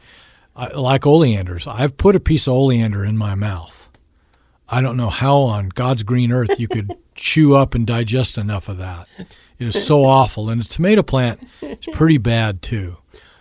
I, 0.61 0.75
like 0.75 1.07
oleanders, 1.07 1.67
I've 1.67 1.97
put 1.97 2.17
a 2.17 2.21
piece 2.21 2.47
of 2.47 2.53
oleander 2.53 3.03
in 3.03 3.17
my 3.17 3.35
mouth. 3.35 3.89
I 4.69 4.83
don't 4.83 4.99
know 4.99 5.09
how 5.09 5.39
on 5.39 5.71
God's 5.71 6.03
green 6.03 6.31
earth 6.33 6.61
you 6.61 6.69
could 6.69 6.95
chew 7.15 7.57
up 7.57 7.75
and 7.75 7.87
digest 7.87 8.37
enough 8.37 8.69
of 8.69 8.77
that. 8.77 9.09
It 9.59 9.75
is 9.75 9.87
so 9.87 10.05
awful, 10.05 10.51
and 10.51 10.63
the 10.63 10.69
tomato 10.69 11.03
plant 11.03 11.41
is 11.63 11.87
pretty 11.93 12.19
bad 12.19 12.61
too. 12.61 12.99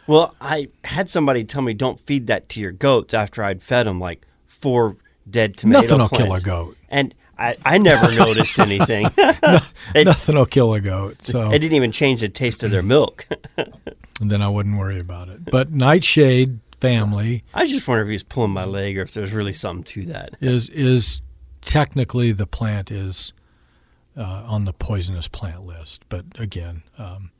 Well, 0.07 0.33
I 0.39 0.69
had 0.85 1.09
somebody 1.09 1.43
tell 1.43 1.61
me 1.61 1.73
don't 1.73 1.99
feed 1.99 2.27
that 2.27 2.47
to 2.49 2.61
your 2.61 2.71
goats 2.71 3.13
after 3.13 3.43
I'd 3.43 3.61
fed 3.61 3.85
them 3.85 3.99
like 3.99 4.25
four 4.47 4.95
dead 5.29 5.57
tomato 5.57 5.97
Nothing 5.97 5.99
will 5.99 6.07
kill 6.07 6.33
a 6.33 6.41
goat. 6.41 6.77
And 6.87 7.13
I, 7.37 7.57
I 7.65 7.77
never 7.79 8.15
noticed 8.15 8.57
anything. 8.59 9.07
it, 9.17 10.05
Nothing 10.05 10.35
will 10.37 10.45
kill 10.45 10.73
a 10.73 10.79
goat. 10.79 11.17
So 11.25 11.51
it 11.51 11.59
didn't 11.59 11.75
even 11.75 11.91
change 11.91 12.21
the 12.21 12.29
taste 12.29 12.63
of 12.63 12.71
their 12.71 12.81
milk. 12.81 13.27
And 13.57 14.31
then 14.31 14.41
I 14.41 14.47
wouldn't 14.47 14.77
worry 14.77 14.99
about 14.99 15.27
it. 15.27 15.45
But 15.45 15.71
nightshade 15.71 16.59
family 16.79 17.43
I 17.53 17.67
just 17.67 17.87
wonder 17.87 18.03
if 18.03 18.09
he's 18.09 18.23
pulling 18.23 18.51
my 18.51 18.65
leg 18.65 18.97
or 18.97 19.01
if 19.01 19.13
there's 19.13 19.31
really 19.33 19.53
something 19.53 19.83
to 19.85 20.05
that. 20.13 20.29
is 20.41 20.69
is 20.69 21.21
technically 21.61 22.31
the 22.31 22.47
plant 22.47 22.89
is 22.91 23.33
uh, 24.17 24.43
on 24.47 24.65
the 24.65 24.73
poisonous 24.73 25.27
plant 25.27 25.63
list. 25.63 26.03
But 26.09 26.25
again, 26.39 26.83
um, 26.97 27.31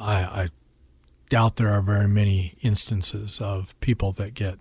I, 0.00 0.14
I 0.22 0.48
doubt 1.28 1.56
there 1.56 1.68
are 1.70 1.82
very 1.82 2.08
many 2.08 2.54
instances 2.62 3.40
of 3.40 3.78
people 3.80 4.12
that 4.12 4.34
get 4.34 4.58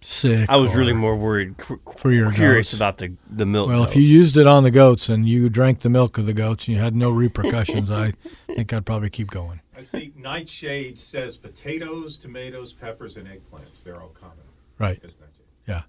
sick. 0.00 0.48
I 0.48 0.56
was 0.56 0.74
really 0.74 0.92
more 0.92 1.16
worried, 1.16 1.56
cu- 1.58 1.80
For 1.96 2.10
your 2.10 2.32
curious 2.32 2.68
goats. 2.72 2.74
about 2.74 2.98
the 2.98 3.12
the 3.30 3.46
milk. 3.46 3.68
Well, 3.68 3.84
if 3.84 3.96
you 3.96 4.02
used 4.02 4.36
it 4.36 4.46
on 4.46 4.62
the 4.62 4.70
goats 4.70 5.08
and 5.08 5.28
you 5.28 5.48
drank 5.48 5.80
the 5.80 5.90
milk 5.90 6.18
of 6.18 6.26
the 6.26 6.32
goats 6.34 6.66
and 6.66 6.76
you 6.76 6.82
had 6.82 6.94
no 6.94 7.10
repercussions, 7.10 7.90
I 7.90 8.12
think 8.54 8.72
I'd 8.72 8.86
probably 8.86 9.10
keep 9.10 9.30
going. 9.30 9.60
I 9.80 9.82
see 9.82 10.12
Nightshade 10.14 10.98
says 10.98 11.38
potatoes, 11.38 12.18
tomatoes, 12.18 12.74
peppers, 12.74 13.16
and 13.16 13.26
eggplants. 13.26 13.82
They're 13.82 14.00
all 14.00 14.08
common. 14.10 14.36
Right. 14.78 15.00
Is 15.02 15.18
Nightshade. 15.18 15.46
Yeah. 15.66 15.82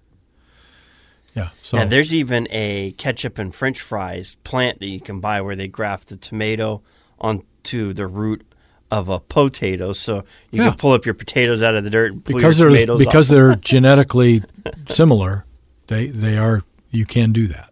Yeah. 1.34 1.50
So 1.60 1.76
yeah, 1.76 1.84
there's 1.84 2.14
even 2.14 2.48
a 2.50 2.92
ketchup 2.92 3.36
and 3.38 3.54
French 3.54 3.82
fries 3.82 4.36
plant 4.44 4.80
that 4.80 4.86
you 4.86 4.98
can 5.00 5.20
buy 5.20 5.42
where 5.42 5.56
they 5.56 5.68
graft 5.68 6.08
the 6.08 6.16
tomato 6.16 6.80
onto 7.20 7.92
the 7.92 8.06
root 8.06 8.46
of 8.90 9.10
a 9.10 9.20
potato, 9.20 9.92
so 9.92 10.24
you 10.50 10.62
Yeah. 10.62 10.68
can 10.70 10.78
pull 10.78 10.92
up 10.92 11.04
your 11.04 11.14
potatoes 11.14 11.62
out 11.62 11.74
of 11.74 11.84
the 11.84 11.90
dirt 11.90 12.12
and 12.12 12.24
pull 12.24 12.34
because 12.36 12.58
your 12.58 12.70
they're 12.70 12.78
tomatoes 12.86 13.04
because 13.06 13.30
off. 13.30 13.34
they're 13.34 13.54
genetically 13.60 14.42
similar, 14.88 15.44
they 15.88 16.06
they 16.08 16.36
are 16.38 16.62
you 16.90 17.04
can 17.06 17.32
do 17.32 17.46
that. 17.48 17.70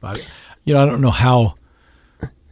But 0.00 0.28
you 0.64 0.74
know, 0.74 0.82
I 0.82 0.86
don't 0.86 1.00
know 1.00 1.10
how 1.10 1.54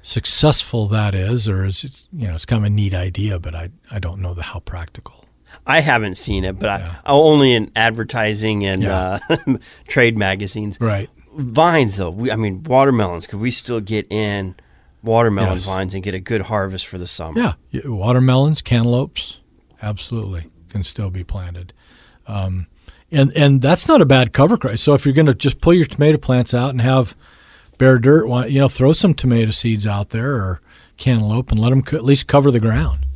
successful 0.03 0.87
that 0.89 1.15
is, 1.15 1.49
or 1.49 1.65
is 1.65 1.85
it, 1.85 2.07
you 2.13 2.29
know, 2.29 2.35
it's 2.35 2.45
kind 2.47 2.63
of 2.63 2.67
a 2.67 2.71
neat 2.71 2.95
idea, 2.95 3.39
but 3.39 3.55
I 3.55 3.71
I 3.91 3.99
don't 3.99 4.21
know 4.21 4.35
the 4.35 4.43
how 4.43 4.59
practical. 4.61 5.25
I 5.67 5.81
haven't 5.81 6.17
seen 6.17 6.45
it, 6.45 6.59
but 6.59 6.67
Yeah. 6.81 6.95
I, 7.05 7.13
only 7.13 7.53
in 7.55 7.71
advertising 7.77 8.65
and 8.67 8.83
Yeah. 8.83 9.19
uh, 9.31 9.57
trade 9.89 10.17
magazines. 10.19 10.79
Right. 10.81 11.09
Vines, 11.37 11.97
though, 11.97 12.11
we, 12.11 12.31
I 12.31 12.37
mean, 12.37 12.63
watermelons. 12.65 13.27
Could 13.27 13.41
we 13.41 13.51
still 13.51 13.81
get 13.81 14.07
in 14.11 14.55
watermelon 15.03 15.55
Yes. 15.55 15.65
vines 15.65 15.95
and 15.95 16.03
get 16.03 16.15
a 16.15 16.21
good 16.21 16.43
harvest 16.43 16.87
for 16.87 16.99
the 16.99 17.07
summer? 17.07 17.57
Yeah, 17.71 17.81
watermelons, 17.87 18.61
cantaloupes, 18.63 19.41
absolutely 19.81 20.47
can 20.69 20.83
still 20.83 21.11
be 21.11 21.23
planted, 21.25 21.73
um, 22.27 22.67
and 23.11 23.31
and 23.37 23.61
that's 23.63 23.87
not 23.89 24.01
a 24.01 24.07
bad 24.07 24.33
cover 24.33 24.57
crop. 24.57 24.77
So 24.79 24.95
if 24.95 25.05
you're 25.05 25.15
going 25.15 25.27
to 25.27 25.35
just 25.35 25.61
pull 25.61 25.75
your 25.75 25.85
tomato 25.87 26.17
plants 26.19 26.55
out 26.55 26.71
and 26.71 26.81
have 26.81 27.15
bare 27.79 27.99
dirt, 27.99 28.27
you 28.49 28.61
know, 28.61 28.69
throw 28.69 28.93
some 28.93 29.15
tomato 29.15 29.51
seeds 29.51 29.87
out 29.87 30.11
there 30.11 30.37
or 30.37 30.61
cantaloupe 30.97 31.51
and 31.51 31.61
let 31.61 31.71
them 31.71 31.83
co- 31.83 31.97
at 31.97 32.05
least 32.05 32.27
cover 32.27 32.51
the 32.51 32.61
ground, 32.61 33.07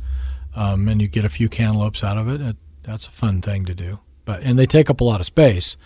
um, 0.55 0.87
and 0.87 1.01
you 1.01 1.07
get 1.07 1.25
a 1.25 1.29
few 1.29 1.49
cantaloupes 1.49 2.03
out 2.03 2.17
of 2.17 2.27
it. 2.27 2.41
it. 2.41 2.55
That's 2.83 3.07
a 3.07 3.11
fun 3.11 3.41
thing 3.41 3.65
to 3.65 3.73
do, 3.73 3.99
but 4.25 4.41
and 4.41 4.57
they 4.57 4.65
take 4.65 4.89
up 4.89 5.01
a 5.01 5.03
lot 5.03 5.19
of 5.19 5.25
space, 5.25 5.77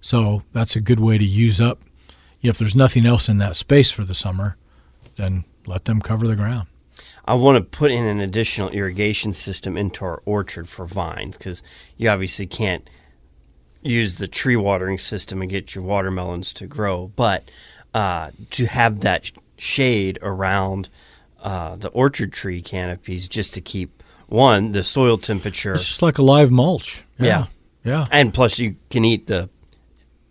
so 0.00 0.42
that's 0.52 0.76
a 0.76 0.80
good 0.80 1.00
way 1.00 1.18
to 1.18 1.24
use 1.24 1.60
up. 1.60 1.80
If 2.42 2.58
there's 2.58 2.76
nothing 2.76 3.06
else 3.06 3.28
in 3.28 3.38
that 3.38 3.56
space 3.56 3.90
for 3.90 4.04
the 4.04 4.14
summer, 4.14 4.56
then 5.16 5.44
let 5.66 5.84
them 5.84 6.00
cover 6.00 6.26
the 6.26 6.36
ground. 6.36 6.68
I 7.26 7.34
want 7.34 7.58
to 7.58 7.78
put 7.78 7.90
in 7.90 8.06
an 8.06 8.20
additional 8.20 8.70
irrigation 8.70 9.32
system 9.32 9.76
into 9.76 10.04
our 10.04 10.22
orchard 10.24 10.68
for 10.68 10.86
vines 10.86 11.36
because 11.36 11.62
you 11.96 12.08
obviously 12.08 12.46
can't 12.46 12.88
use 13.82 14.16
the 14.16 14.28
tree 14.28 14.56
watering 14.56 14.98
system 14.98 15.40
and 15.40 15.50
get 15.50 15.74
your 15.74 15.84
watermelons 15.84 16.52
to 16.54 16.66
grow, 16.66 17.08
but 17.16 17.50
uh, 17.94 18.30
to 18.50 18.66
have 18.66 19.00
that 19.00 19.30
shade 19.56 20.18
around 20.22 20.88
uh, 21.42 21.76
the 21.76 21.88
orchard 21.90 22.32
tree 22.32 22.60
canopies 22.62 23.28
just 23.28 23.54
to 23.54 23.60
keep 23.60 24.02
one 24.28 24.72
the 24.72 24.84
soil 24.84 25.18
temperature 25.18 25.74
It's 25.74 25.86
just 25.86 26.02
like 26.02 26.18
a 26.18 26.22
live 26.22 26.50
mulch. 26.50 27.04
Yeah. 27.18 27.46
Yeah. 27.84 28.06
and 28.10 28.32
plus 28.32 28.58
you 28.58 28.76
can 28.90 29.04
eat 29.04 29.26
the 29.26 29.48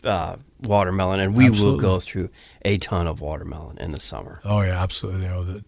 uh, 0.04 0.36
watermelon 0.62 1.20
and 1.20 1.36
we 1.36 1.50
will 1.50 1.78
go 1.78 2.00
through 2.00 2.30
a 2.64 2.78
ton 2.78 3.08
of 3.08 3.22
watermelon 3.22 3.78
in 3.80 3.90
the 3.92 4.00
summer 4.00 4.40
Oh 4.46 4.62
yeah, 4.62 4.82
absolutely. 4.82 5.24
You 5.24 5.28
know 5.30 5.44
that 5.44 5.66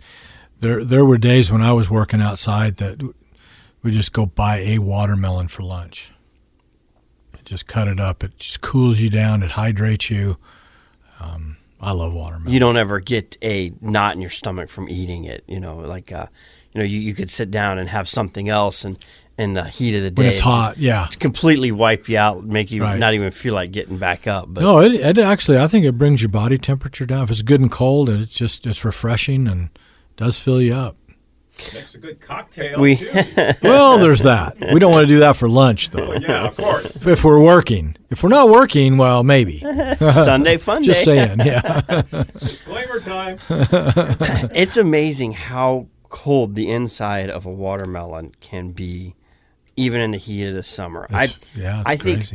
there 0.60 0.86
there 0.86 1.04
were 1.04 1.17
days 1.17 1.51
when 1.51 1.62
I 1.62 1.73
was 1.73 1.89
working 1.89 2.21
outside 2.21 2.77
that 2.77 3.01
we 3.84 3.91
just 3.91 4.13
go 4.13 4.25
buy 4.27 4.60
a 4.60 4.77
watermelon 4.77 5.47
for 5.47 5.63
lunch. 5.63 6.12
Just 7.43 7.65
cut 7.65 7.88
it 7.88 7.99
up. 7.99 8.23
It 8.23 8.38
just 8.38 8.62
cools 8.62 8.99
you 9.01 9.10
down. 9.10 9.41
It 9.41 9.51
hydrates 9.51 10.12
you. 10.12 10.38
Um, 11.19 11.58
I 11.82 11.91
love 11.94 12.13
watermelon. 12.13 12.54
you 12.54 12.60
don't 12.60 12.78
ever 12.78 13.00
get 13.00 13.38
a 13.41 13.72
knot 13.82 14.15
in 14.15 14.22
your 14.22 14.30
stomach 14.30 14.70
from 14.70 14.88
eating 14.89 15.24
it 15.26 15.44
you 15.48 15.60
know 15.60 15.78
like 15.78 16.12
uh, 16.12 16.28
you 16.74 16.80
know 16.80 16.86
you, 16.86 17.00
you 17.00 17.13
could 17.13 17.30
sit 17.30 17.50
down 17.52 17.78
and 17.80 17.89
have 17.89 18.08
something 18.08 18.48
else 18.50 18.86
and 18.86 18.98
in 19.38 19.54
the 19.54 19.63
heat 19.63 19.96
of 19.96 20.04
the 20.04 20.12
day 20.12 20.22
when 20.22 20.30
it's 20.30 20.38
it 20.38 20.44
hot, 20.44 20.78
yeah. 20.78 21.08
completely 21.20 21.72
wipe 21.72 22.08
you 22.08 22.17
out 22.17 22.44
make 22.44 22.70
you 22.72 22.84
Right. 22.84 23.00
not 23.00 23.13
even 23.15 23.32
feel 23.32 23.56
like 23.56 23.72
getting 23.72 23.98
back 23.98 24.28
up 24.28 24.46
but 24.54 24.62
No, 24.62 24.80
it, 24.80 24.94
it 24.94 25.17
actually 25.17 25.58
I 25.58 25.67
think 25.67 25.86
it 25.86 25.94
brings 25.98 26.22
your 26.22 26.30
body 26.30 26.58
temperature 26.60 27.06
down. 27.08 27.24
If 27.24 27.32
it's 27.32 27.41
good 27.41 27.60
and 27.62 27.72
cold, 27.72 28.10
it's 28.10 28.34
just 28.34 28.67
it's 28.67 28.86
refreshing 28.86 29.48
and 29.48 29.70
does 30.17 30.38
fill 30.38 30.62
you 30.62 30.76
up. 30.76 30.98
Makes 31.74 31.96
a 31.96 31.98
good 32.00 32.20
cocktail 32.22 32.80
We- 32.80 32.96
too. 32.96 33.12
Well, 33.64 33.98
there's 34.00 34.24
that. 34.24 34.58
We 34.74 34.80
don't 34.80 34.92
want 34.92 35.04
to 35.08 35.14
do 35.14 35.20
that 35.20 35.36
for 35.36 35.48
lunch 35.50 35.92
though. 35.92 36.14
yeah, 36.14 36.48
of 36.48 36.56
course. 36.58 37.06
If 37.06 37.24
we're 37.24 37.42
working, 37.44 37.96
if 38.10 38.24
we're 38.24 38.30
not 38.30 38.50
working, 38.50 38.98
well, 38.98 39.24
maybe. 39.24 39.60
sunday 40.00 40.58
fun 40.58 40.84
Just 40.92 41.04
saying, 41.04 41.40
yeah. 41.40 42.04
Disclaimer 42.40 43.00
time. 43.00 43.38
it's 43.50 44.78
amazing 44.78 45.34
how 45.34 45.88
cold 46.10 46.56
the 46.56 46.70
inside 46.70 47.30
of 47.30 47.46
a 47.46 47.52
watermelon 47.52 48.34
can 48.42 48.72
be 48.72 49.16
even 49.78 50.02
in 50.02 50.12
the 50.12 50.18
heat 50.18 50.46
of 50.48 50.54
the 50.54 50.64
summer 50.64 51.06
It's- 51.06 51.40
i 51.56 51.60
yeah, 51.60 51.80
it's 51.82 51.90
i 51.90 51.96
think 51.96 52.26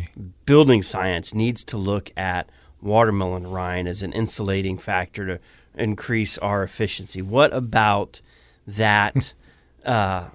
building 0.47 0.83
science 0.83 1.35
needs 1.35 1.63
to 1.65 1.77
look 1.77 2.11
at 2.17 2.49
watermelon 2.81 3.47
rind 3.47 3.87
as 3.89 4.03
an 4.03 4.13
insulating 4.15 4.79
factor 4.79 5.27
to 5.27 5.39
increase 5.75 6.39
our 6.39 6.63
efficiency 6.63 7.21
what 7.21 7.53
about 7.53 8.23
that 8.67 9.35
uh, 9.85 10.29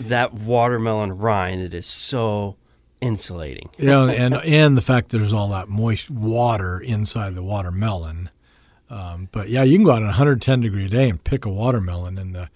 that 0.00 0.34
watermelon 0.34 1.18
rind 1.18 1.62
that 1.62 1.74
is 1.74 1.86
so 1.86 2.56
insulating 3.00 3.68
Yeah, 3.78 4.04
and 4.04 4.34
and 4.34 4.76
the 4.76 4.82
fact 4.82 5.10
that 5.10 5.18
there's 5.18 5.32
all 5.32 5.48
that 5.50 5.68
moist 5.68 6.10
water 6.10 6.80
inside 6.80 7.34
the 7.34 7.42
watermelon. 7.42 8.30
Um, 8.90 9.28
but 9.32 9.48
yeah, 9.48 9.62
you 9.62 9.76
can 9.76 9.84
go 9.84 9.92
out 9.92 10.02
at 10.02 10.06
110 10.06 10.60
degree 10.60 10.88
day 10.88 11.08
and 11.08 11.22
pick 11.22 11.44
a 11.44 11.50
watermelon, 11.50 12.18
and 12.18 12.34
the 12.34 12.48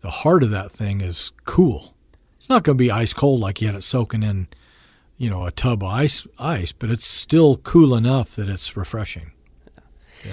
the 0.00 0.10
heart 0.10 0.42
of 0.42 0.50
that 0.50 0.70
thing 0.70 1.00
is 1.00 1.32
cool. 1.44 1.94
It's 2.38 2.48
not 2.48 2.62
going 2.62 2.76
to 2.76 2.82
be 2.82 2.90
ice 2.90 3.12
cold 3.12 3.40
like 3.40 3.60
you 3.60 3.66
had 3.66 3.76
it 3.76 3.82
soaking 3.82 4.22
in, 4.22 4.46
you 5.16 5.28
know, 5.30 5.46
a 5.46 5.50
tub 5.50 5.82
of 5.82 5.90
ice 5.90 6.26
ice, 6.38 6.72
but 6.72 6.90
it's 6.90 7.06
still 7.06 7.56
cool 7.56 7.94
enough 7.94 8.36
that 8.36 8.48
it's 8.48 8.76
refreshing. 8.76 9.32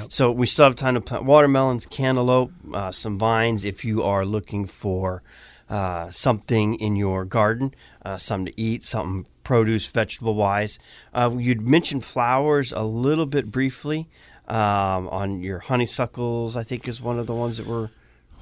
So 0.09 0.31
we 0.31 0.45
still 0.45 0.65
have 0.65 0.75
time 0.75 0.95
to 0.95 1.01
plant 1.01 1.25
watermelons, 1.25 1.85
cantaloupe, 1.85 2.51
uh, 2.73 2.91
some 2.91 3.19
vines 3.19 3.65
if 3.65 3.83
you 3.85 4.03
are 4.03 4.25
looking 4.25 4.65
for 4.65 5.23
uh, 5.69 6.09
something 6.09 6.75
in 6.75 6.95
your 6.95 7.25
garden, 7.25 7.73
uh, 8.03 8.17
something 8.17 8.53
to 8.53 8.61
eat, 8.61 8.83
something 8.83 9.25
produce, 9.43 9.87
vegetable 9.87 10.35
wise. 10.35 10.79
Uh, 11.13 11.31
you'd 11.37 11.61
mentioned 11.61 12.03
flowers 12.05 12.71
a 12.71 12.83
little 12.83 13.25
bit 13.25 13.51
briefly 13.51 14.09
um, 14.47 15.07
on 15.09 15.41
your 15.41 15.59
honeysuckles. 15.59 16.55
I 16.55 16.63
think 16.63 16.87
is 16.87 17.01
one 17.01 17.19
of 17.19 17.27
the 17.27 17.33
ones 17.33 17.57
that 17.57 17.67
were. 17.67 17.91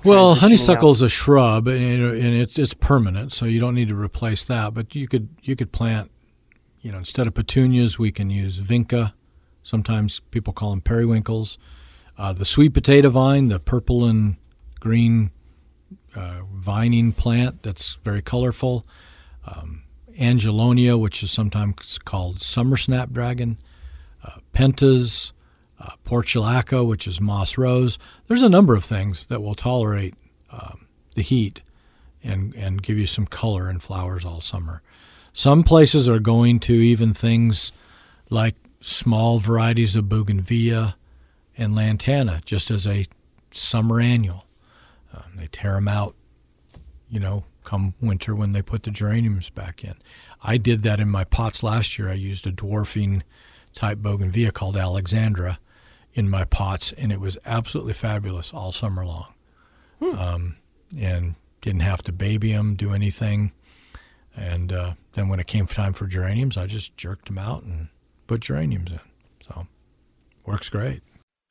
Well, 0.04 0.34
honeysuckle 0.34 0.92
is 0.92 1.02
a 1.04 1.10
shrub, 1.10 1.68
and, 1.68 1.80
and 1.80 2.36
it's 2.36 2.58
it's 2.58 2.74
permanent, 2.74 3.32
so 3.32 3.46
you 3.46 3.60
don't 3.60 3.76
need 3.76 3.90
to 3.90 3.96
replace 3.96 4.44
that. 4.46 4.74
But 4.74 4.96
you 4.96 5.08
could 5.08 5.30
you 5.44 5.56
could 5.56 5.72
plant, 5.72 6.10
you 6.82 6.92
know, 6.92 6.98
instead 6.98 7.28
of 7.28 7.34
petunias, 7.34 8.00
we 8.00 8.12
can 8.12 8.30
use 8.30 8.60
vinca. 8.60 9.14
Sometimes 9.64 10.20
people 10.32 10.54
call 10.54 10.72
them 10.72 10.82
periwinkles. 10.82 11.58
Uh, 12.18 12.34
the 12.34 12.46
sweet 12.46 12.74
potato 12.74 13.10
vine, 13.10 13.48
the 13.48 13.60
purple 13.60 14.06
and 14.06 14.36
green 14.80 15.32
uh, 16.16 16.42
vining 16.54 17.12
plant 17.12 17.64
that's 17.64 17.96
very 17.96 18.22
colorful. 18.22 18.86
Um, 19.46 19.84
Angelonia, 20.20 20.98
which 20.98 21.24
is 21.24 21.32
sometimes 21.32 21.98
called 22.00 22.42
summer 22.42 22.78
snapdragon. 22.78 23.58
Uh, 24.24 24.38
pentas, 24.54 25.32
uh, 25.80 25.92
portulaca, 26.06 26.88
which 26.88 27.08
is 27.08 27.20
moss 27.20 27.58
rose. 27.58 27.98
There's 28.28 28.44
a 28.44 28.50
number 28.50 28.76
of 28.76 28.84
things 28.84 29.26
that 29.28 29.42
will 29.42 29.56
tolerate 29.56 30.14
um, 30.52 30.88
the 31.16 31.24
heat 31.24 31.62
and, 32.24 32.54
and 32.56 32.84
give 32.84 32.98
you 32.98 33.08
some 33.08 33.26
color 33.26 33.68
and 33.68 33.82
flowers 33.82 34.26
all 34.26 34.42
summer. 34.42 34.82
Some 35.34 35.64
places 35.64 36.08
are 36.10 36.20
going 36.20 36.60
to 36.62 36.74
even 36.74 37.14
things 37.14 37.72
like 38.30 38.56
small 38.82 39.40
varieties 39.40 39.96
of 39.96 40.10
bougainvillea 40.10 40.96
and 41.58 41.76
lantana 41.76 42.42
just 42.44 42.70
as 42.70 42.88
a 42.88 43.06
summer 43.52 44.02
annual. 44.02 44.46
Um, 45.14 45.34
they 45.38 45.48
tear 45.48 45.74
them 45.74 45.88
out, 45.88 46.16
you 47.10 47.20
know, 47.20 47.46
come 47.64 47.94
winter 48.02 48.36
when 48.36 48.54
they 48.54 48.62
put 48.62 48.84
the 48.84 48.92
geraniums 48.92 49.50
back 49.50 49.84
in. 49.84 49.96
I 50.42 50.58
did 50.58 50.84
that 50.84 51.00
in 51.00 51.10
my 51.10 51.24
pots 51.24 51.64
last 51.64 52.00
year. 52.00 52.10
I 52.10 52.14
used 52.14 52.48
a 52.48 52.52
dwarfing 52.52 53.24
type 53.74 54.00
bougainvillea 54.00 54.52
called 54.52 54.76
Alexandra 54.76 55.60
in 56.14 56.30
my 56.30 56.44
pots, 56.44 56.92
and 56.94 57.12
it 57.12 57.20
was 57.20 57.38
absolutely 57.46 57.94
fabulous 57.94 58.54
all 58.54 58.72
summer 58.72 59.06
long. 59.06 59.34
Um, 60.02 60.56
and 60.98 61.36
didn't 61.62 61.82
have 61.82 62.02
to 62.04 62.12
baby 62.12 62.52
them, 62.52 62.76
do 62.76 62.92
anything. 62.92 63.52
And 64.36 64.74
uh, 64.74 64.94
then 65.14 65.30
when 65.30 65.40
it 65.40 65.46
came 65.46 65.68
time 65.68 65.94
for 65.94 66.08
geraniums, 66.08 66.58
I 66.58 66.66
just 66.66 66.98
jerked 66.98 67.28
them 67.28 67.38
out 67.38 67.64
and 67.64 67.90
put 68.32 68.40
geraniums 68.40 68.90
in. 68.90 69.00
So 69.42 69.68
works 70.46 70.70
great. 70.70 71.02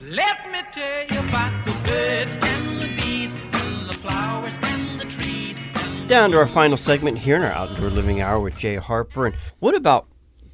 Let 0.01 0.51
me 0.51 0.62
tell 0.73 1.03
you 1.11 1.29
about 1.29 1.66
the 1.66 1.73
birds 1.87 2.38
and 2.40 2.81
the 2.81 2.97
bees 2.97 3.35
and 3.35 3.87
the 3.87 3.93
flowers 3.93 4.59
and 4.62 4.99
the 4.99 5.05
trees. 5.05 5.61
And 5.75 6.09
Down 6.09 6.31
to 6.31 6.38
our 6.38 6.47
final 6.47 6.79
segment 6.79 7.19
here 7.19 7.37
in 7.37 7.43
our 7.43 7.53
outdoor 7.53 7.90
living 7.90 8.23
hour 8.23 8.40
with 8.40 8.57
Jay 8.57 8.77
Harper. 8.77 9.27
And 9.27 9.35
what 9.59 9.75
about 9.75 10.07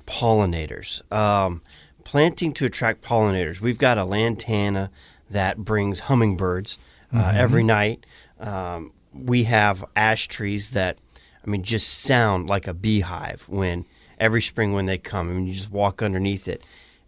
pollinators? 0.05 1.01
Um, 1.13 1.63
planting 2.03 2.53
to 2.55 2.65
attract 2.67 3.03
pollinators. 3.03 3.61
We've 3.61 3.79
got 3.79 3.97
a 3.97 4.05
lantana 4.05 4.91
that 5.31 5.59
brings 5.59 6.01
hummingbirds 6.01 6.77
uh, 7.15 7.35
every 7.37 7.63
night. 7.63 8.05
Um, 8.41 8.91
we 9.15 9.45
have 9.45 9.85
ash 9.95 10.27
trees 10.27 10.71
that, 10.71 10.99
I 11.47 11.49
mean, 11.49 11.63
just 11.63 11.87
sound 11.87 12.49
like 12.49 12.67
a 12.67 12.75
beehive 12.75 13.45
when 13.47 13.87
every 14.19 14.43
spring 14.43 14.73
when 14.73 14.87
they 14.87 14.99
come. 14.99 15.29
I 15.29 15.33
mean, 15.33 15.47
you 15.47 15.55
just 15.55 15.71
walk 15.71 16.03
underneath 16.03 16.49
it. 16.49 16.63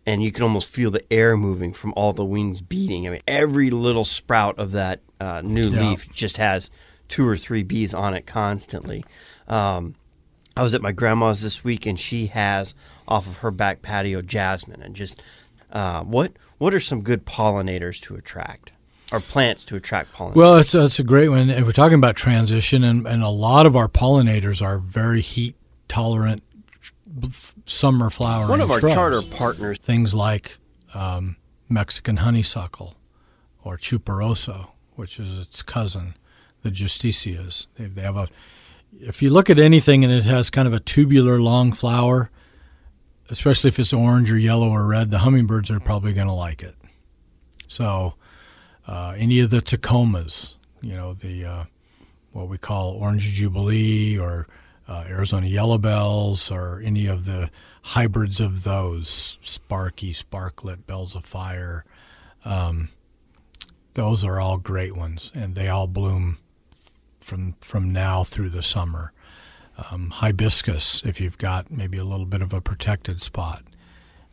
And 0.07 0.23
you 0.23 0.33
can 0.33 0.43
almost 0.43 0.71
feel 0.71 0.91
the 0.91 1.05
air 1.13 1.37
moving 1.37 1.75
from 1.75 1.93
all 1.95 2.15
the 2.15 2.25
wings 2.25 2.63
beating. 2.63 3.07
I 3.07 3.11
mean, 3.11 3.21
every 3.29 3.69
little 3.69 4.05
sprout 4.05 4.59
of 4.59 4.73
that 4.73 5.01
uh, 5.21 5.43
new 5.45 5.69
Yeah. 5.71 5.91
leaf 5.91 6.11
just 6.11 6.39
has 6.39 6.71
two 7.09 7.29
or 7.29 7.37
three 7.37 7.63
bees 7.63 7.93
on 7.93 8.15
it 8.15 8.27
constantly. 8.27 9.05
Um, 9.49 9.97
I 10.57 10.63
was 10.63 10.75
at 10.75 10.81
my 10.81 10.93
grandma's 10.93 11.43
this 11.43 11.63
week, 11.63 11.85
and 11.85 12.01
she 12.01 12.27
has 12.29 12.75
off 13.07 13.27
of 13.27 13.39
her 13.39 13.51
back 13.51 13.83
patio 13.83 14.23
jasmine. 14.23 14.81
And 14.83 14.97
just 14.97 15.23
uh, 15.73 16.03
what 16.05 16.33
what 16.57 16.73
are 16.73 16.81
some 16.81 17.03
good 17.03 17.27
pollinators 17.27 18.01
to 18.03 18.17
attract, 18.17 18.73
or 19.13 19.21
plants 19.21 19.65
to 19.67 19.77
attract 19.77 20.15
pollinators? 20.15 20.35
Well, 20.37 20.57
it's 20.57 20.73
that's 20.73 20.99
a 20.99 21.05
great 21.05 21.29
one. 21.29 21.51
If 21.51 21.67
we're 21.67 21.73
talking 21.73 21.99
about 21.99 22.17
transition, 22.17 22.83
and, 22.83 23.07
and 23.07 23.23
a 23.23 23.29
lot 23.29 23.67
of 23.67 23.77
our 23.77 23.89
pollinators 23.89 24.63
are 24.63 24.79
very 24.79 25.21
heat 25.21 25.55
tolerant 25.87 26.43
summer 27.65 28.11
flowering. 28.11 28.49
one 28.49 28.61
of 28.61 28.71
our 28.71 28.81
shrubs. 28.81 28.95
charter 28.95 29.23
partners. 29.23 29.79
things 29.79 30.15
like 30.15 30.59
um, 30.95 31.37
Mexican 31.69 32.19
honeysuckle 32.19 32.95
or 33.65 33.77
chuparosa, 33.77 34.69
which 34.95 35.19
is 35.19 35.39
its 35.39 35.63
cousin, 35.63 36.15
the 36.63 36.71
justicias. 36.71 37.67
They, 37.77 37.87
they 37.87 38.03
have 38.03 38.17
a. 38.17 38.29
If 39.01 39.21
you 39.23 39.31
look 39.31 39.51
at 39.51 39.59
anything 39.59 40.03
and 40.05 40.13
it 40.13 40.25
has 40.25 40.49
kind 40.51 40.67
of 40.67 40.73
a 40.75 40.81
tubular 40.81 41.41
long 41.41 41.73
flower, 41.73 42.31
especially 43.31 43.69
if 43.69 43.79
it's 43.79 43.93
orange 43.93 44.31
or 44.31 44.39
yellow 44.39 44.71
or 44.71 44.87
red, 44.87 45.11
the 45.11 45.19
hummingbirds 45.19 45.71
are 45.71 45.81
probably 45.81 46.13
going 46.15 46.27
to 46.27 46.33
like 46.33 46.63
it. 46.63 46.75
So, 47.67 48.15
uh, 48.87 49.15
any 49.17 49.41
of 49.41 49.51
the 49.51 49.61
tecomas, 49.61 50.57
you 50.81 50.95
know, 50.95 51.13
the 51.13 51.45
uh, 51.45 51.65
what 52.33 52.49
we 52.49 52.57
call 52.57 52.93
orange 52.93 53.31
jubilee 53.33 54.19
or 54.19 54.47
uh, 54.89 55.05
Arizona 55.07 55.47
yellow 55.47 55.79
bells 55.79 56.51
or 56.51 56.81
any 56.81 57.07
of 57.07 57.27
the 57.27 57.51
hybrids 57.83 58.41
of 58.41 58.65
those, 58.65 59.39
sparky, 59.43 60.13
sparklet, 60.13 60.87
bells 60.87 61.15
of 61.15 61.25
fire. 61.25 61.85
Um, 62.45 62.89
those 63.95 64.25
are 64.25 64.41
all 64.41 64.59
great 64.59 64.97
ones, 64.97 65.31
and 65.35 65.55
they 65.55 65.69
all 65.69 65.87
bloom 65.87 66.39
from 67.21 67.55
from 67.61 67.93
now 67.93 68.25
through 68.25 68.49
the 68.49 68.63
summer. 68.63 69.13
Um, 69.91 70.11
hibiscus, 70.11 71.03
if 71.05 71.21
you've 71.21 71.39
got 71.39 71.71
maybe 71.71 71.99
a 71.99 72.05
little 72.05 72.27
bit 72.27 72.43
of 72.43 72.53
a 72.53 72.61
protected 72.61 73.21
spot, 73.21 73.63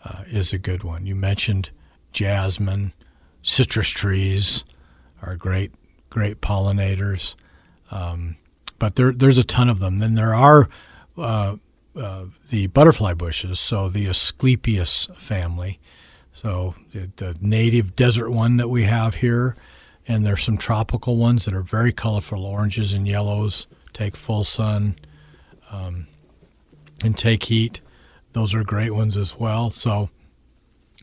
uh, 0.03 0.23
is 0.27 0.53
a 0.53 0.57
good 0.57 0.83
one. 0.83 1.05
You 1.05 1.15
mentioned 1.15 1.69
jasmine, 2.13 2.93
citrus 3.43 3.89
trees 3.89 4.63
are 5.21 5.35
great, 5.35 5.71
great 6.09 6.41
pollinators. 6.41 7.35
Um, 7.91 8.37
but 8.79 8.95
there, 8.95 9.11
there's 9.11 9.37
a 9.37 9.43
ton 9.43 9.69
of 9.69 9.79
them. 9.79 9.99
Then 9.99 10.15
there 10.15 10.33
are 10.33 10.69
uh, 11.17 11.57
uh, 11.95 12.25
the 12.49 12.67
butterfly 12.67 13.13
bushes, 13.13 13.59
so 13.59 13.89
the 13.89 14.05
Asclepias 14.05 15.15
family. 15.15 15.79
So 16.33 16.75
the, 16.91 17.09
the 17.15 17.37
native 17.39 17.95
desert 17.95 18.29
one 18.29 18.57
that 18.57 18.67
we 18.67 18.83
have 18.83 19.15
here, 19.15 19.55
and 20.07 20.25
there's 20.25 20.43
some 20.43 20.57
tropical 20.57 21.15
ones 21.15 21.45
that 21.45 21.53
are 21.53 21.61
very 21.61 21.93
colorful, 21.93 22.45
oranges 22.45 22.93
and 22.93 23.07
yellows, 23.07 23.67
take 23.93 24.17
full 24.17 24.43
sun 24.43 24.97
um, 25.71 26.07
and 27.01 27.17
take 27.17 27.43
heat. 27.43 27.79
Those 28.33 28.53
are 28.53 28.63
great 28.63 28.91
ones 28.93 29.15
as 29.15 29.39
well. 29.39 29.69
So 29.69 30.09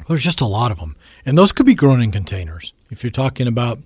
there's 0.06 0.22
just 0.22 0.42
a 0.42 0.46
lot 0.46 0.70
of 0.70 0.78
them, 0.78 0.96
and 1.24 1.38
those 1.38 1.52
could 1.52 1.66
be 1.66 1.74
grown 1.74 2.02
in 2.02 2.10
containers. 2.10 2.74
If 2.90 3.02
you're 3.02 3.10
talking 3.10 3.46
about 3.46 3.78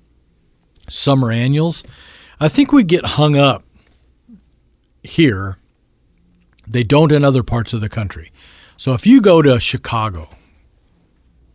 summer 0.89 1.31
annuals, 1.31 1.85
I 2.41 2.49
think 2.49 2.73
we 2.73 2.83
get 2.83 3.05
hung 3.05 3.37
up 3.37 3.63
here. 5.07 5.59
They 6.67 6.83
don't 6.83 7.13
in 7.13 7.25
other 7.25 7.43
parts 7.43 7.73
of 7.73 7.81
the 7.81 7.89
country. 7.89 8.33
So 8.77 8.93
if 8.93 9.07
you 9.07 9.21
go 9.21 9.41
to 9.41 9.59
Chicago 9.61 10.29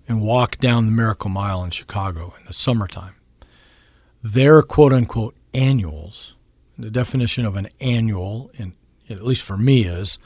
and 0.07 0.21
walk 0.21 0.57
down 0.57 0.85
the 0.85 0.91
Miracle 0.91 1.29
Mile 1.29 1.63
in 1.63 1.71
Chicago 1.71 2.33
in 2.39 2.45
the 2.45 2.53
summertime, 2.53 3.15
their 4.23 4.61
quote 4.61 4.93
unquote 4.93 5.35
annuals, 5.53 6.35
the 6.77 6.89
definition 6.89 7.45
of 7.45 7.55
an 7.55 7.67
annual, 7.79 8.51
in, 8.55 8.73
at 9.09 9.23
least 9.23 9.43
for 9.43 9.57
me, 9.57 9.83
is 9.83 10.17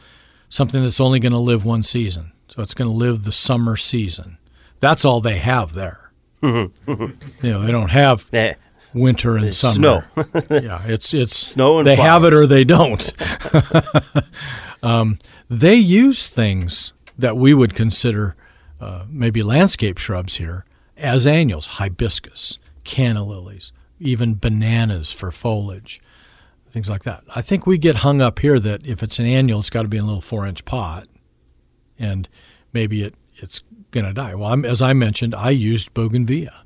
something 0.49 0.83
that's 0.83 0.99
only 0.99 1.19
going 1.19 1.31
to 1.31 1.38
live 1.38 1.65
one 1.65 1.83
season. 1.83 2.31
So 2.47 2.61
it's 2.61 2.73
going 2.73 2.89
to 2.89 2.95
live 2.95 3.23
the 3.23 3.31
summer 3.31 3.75
season. 3.75 4.38
That's 4.79 5.03
all 5.03 5.19
they 5.19 5.39
have 5.39 5.73
there. 5.73 6.11
you 6.41 6.71
know, 7.41 7.61
they 7.61 7.71
don't 7.71 7.89
have 7.89 8.29
winter 8.95 9.36
and 9.36 9.45
It's 9.45 9.58
summer. 9.58 10.08
yeah, 10.49 10.81
it's 10.86 11.13
it's 11.13 11.38
Snow 11.38 11.79
and 11.79 11.88
they 11.88 11.95
have 11.95 12.23
it 12.23 12.34
or 12.34 12.47
they 12.47 12.63
don't. 12.63 13.13
um, 14.84 15.19
they 15.49 15.75
use 15.75 16.29
things 16.29 16.93
that 17.17 17.38
we 17.38 17.53
would 17.53 17.75
consider 17.75 18.36
uh, 18.79 19.05
maybe 19.10 19.43
landscape 19.43 19.97
shrubs 19.97 20.38
here 20.38 20.65
as 20.97 21.27
annuals: 21.27 21.67
hibiscus, 21.67 22.58
canna 22.83 23.23
lilies, 23.23 23.71
even 24.00 24.35
bananas 24.35 25.12
for 25.12 25.31
foliage, 25.31 26.02
things 26.69 26.89
like 26.89 27.04
that. 27.04 27.23
I 27.35 27.41
think 27.41 27.67
we 27.67 27.77
get 27.77 27.98
hung 27.98 28.21
up 28.21 28.39
here 28.39 28.60
that 28.60 28.85
if 28.87 29.04
it's 29.04 29.19
an 29.19 29.25
annual, 29.25 29.60
it's 29.60 29.69
got 29.69 29.83
to 29.83 29.87
be 29.87 29.98
in 29.98 30.04
a 30.04 30.08
little 30.08 30.21
four-inch 30.21 30.65
pot, 30.65 31.08
and 32.00 32.27
maybe 32.73 33.04
it 33.04 33.13
it's 33.35 33.62
going 33.91 34.06
to 34.06 34.13
die. 34.13 34.33
Well, 34.35 34.50
I'm, 34.50 34.65
as 34.65 34.81
I 34.81 34.93
mentioned, 34.93 35.35
I 35.35 35.50
used 35.50 35.93
bougainvillea 35.93 36.65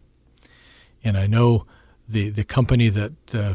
and 1.04 1.18
I 1.18 1.28
know 1.28 1.66
the 2.10 2.30
the 2.30 2.44
company 2.44 2.90
that 2.90 3.14
uh, 3.34 3.54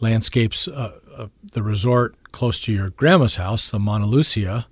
landscapes 0.00 0.68
uh, 0.68 0.98
uh, 1.16 1.26
the 1.52 1.62
resort 1.62 2.14
close 2.32 2.60
to 2.60 2.72
your 2.72 2.90
grandma's 2.90 3.36
house, 3.36 3.70
the 3.70 3.78
Montelucia. 3.78 4.66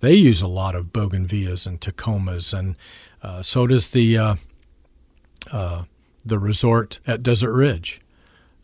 They 0.00 0.14
use 0.14 0.42
a 0.42 0.48
lot 0.48 0.74
of 0.74 0.86
bougainvilleas 0.86 1.66
and 1.66 1.80
tecomas, 1.80 2.56
and 2.56 2.76
uh, 3.22 3.42
so 3.42 3.66
does 3.66 3.90
the 3.90 4.18
uh, 5.52 5.84
the 6.24 6.38
resort 6.38 6.98
at 7.06 7.22
Desert 7.22 7.52
Ridge. 7.52 8.00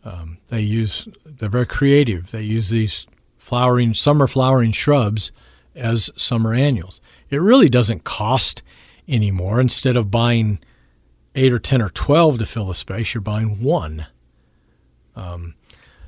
Um, 0.03 0.37
they 0.47 0.61
use 0.61 1.07
they're 1.25 1.49
very 1.49 1.65
creative. 1.65 2.31
They 2.31 2.41
use 2.41 2.69
these 2.69 3.07
flowering 3.37 3.93
summer 3.93 4.27
flowering 4.27 4.71
shrubs 4.71 5.31
as 5.75 6.09
summer 6.15 6.53
annuals. 6.53 7.01
It 7.29 7.37
really 7.37 7.69
doesn't 7.69 8.03
cost 8.03 8.63
anymore. 9.07 9.59
Instead 9.59 9.95
of 9.95 10.11
buying 10.11 10.59
eight 11.35 11.53
or 11.53 11.59
10 11.59 11.81
or 11.81 11.89
12 11.89 12.39
to 12.39 12.45
fill 12.45 12.71
a 12.71 12.75
space, 12.75 13.13
you're 13.13 13.21
buying 13.21 13.61
one. 13.61 14.07
Um, 15.15 15.55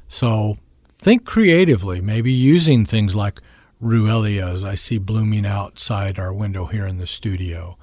so 0.08 0.58
think 0.94 1.26
creatively, 1.26 2.02
maybe 2.02 2.32
using 2.32 2.86
things 2.86 3.16
like 3.16 3.42
Ruellias 3.82 4.64
I 4.64 4.76
see 4.76 5.00
blooming 5.00 5.46
outside 5.46 6.20
our 6.20 6.32
window 6.32 6.66
here 6.66 6.86
in 6.86 6.98
the 6.98 7.08
studio, 7.08 7.78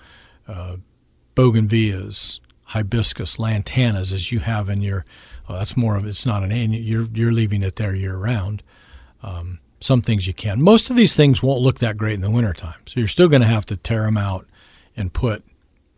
uh, 0.46 0.76
bougainvilleas, 1.34 2.40
hibiscus, 2.66 3.36
lantanas, 3.36 4.12
as 4.12 4.30
you 4.30 4.40
have 4.40 4.68
in 4.68 4.80
your. 4.80 5.04
That's 5.48 5.76
more 5.76 5.96
of 5.96 6.06
it's 6.06 6.26
not 6.26 6.44
an 6.44 6.52
annual. 6.52 6.82
You're 6.82 7.08
you're 7.12 7.32
leaving 7.32 7.62
it 7.62 7.76
there 7.76 7.94
year 7.94 8.16
round. 8.16 8.62
Um, 9.22 9.58
some 9.80 10.02
things 10.02 10.26
you 10.26 10.34
can. 10.34 10.60
Most 10.60 10.90
of 10.90 10.96
these 10.96 11.16
things 11.16 11.42
won't 11.42 11.62
look 11.62 11.78
that 11.78 11.96
great 11.96 12.14
in 12.14 12.20
the 12.20 12.30
wintertime, 12.30 12.80
so 12.86 13.00
you're 13.00 13.08
still 13.08 13.28
going 13.28 13.42
to 13.42 13.48
have 13.48 13.66
to 13.66 13.76
tear 13.76 14.02
them 14.02 14.16
out 14.16 14.46
and 14.96 15.12
put, 15.12 15.44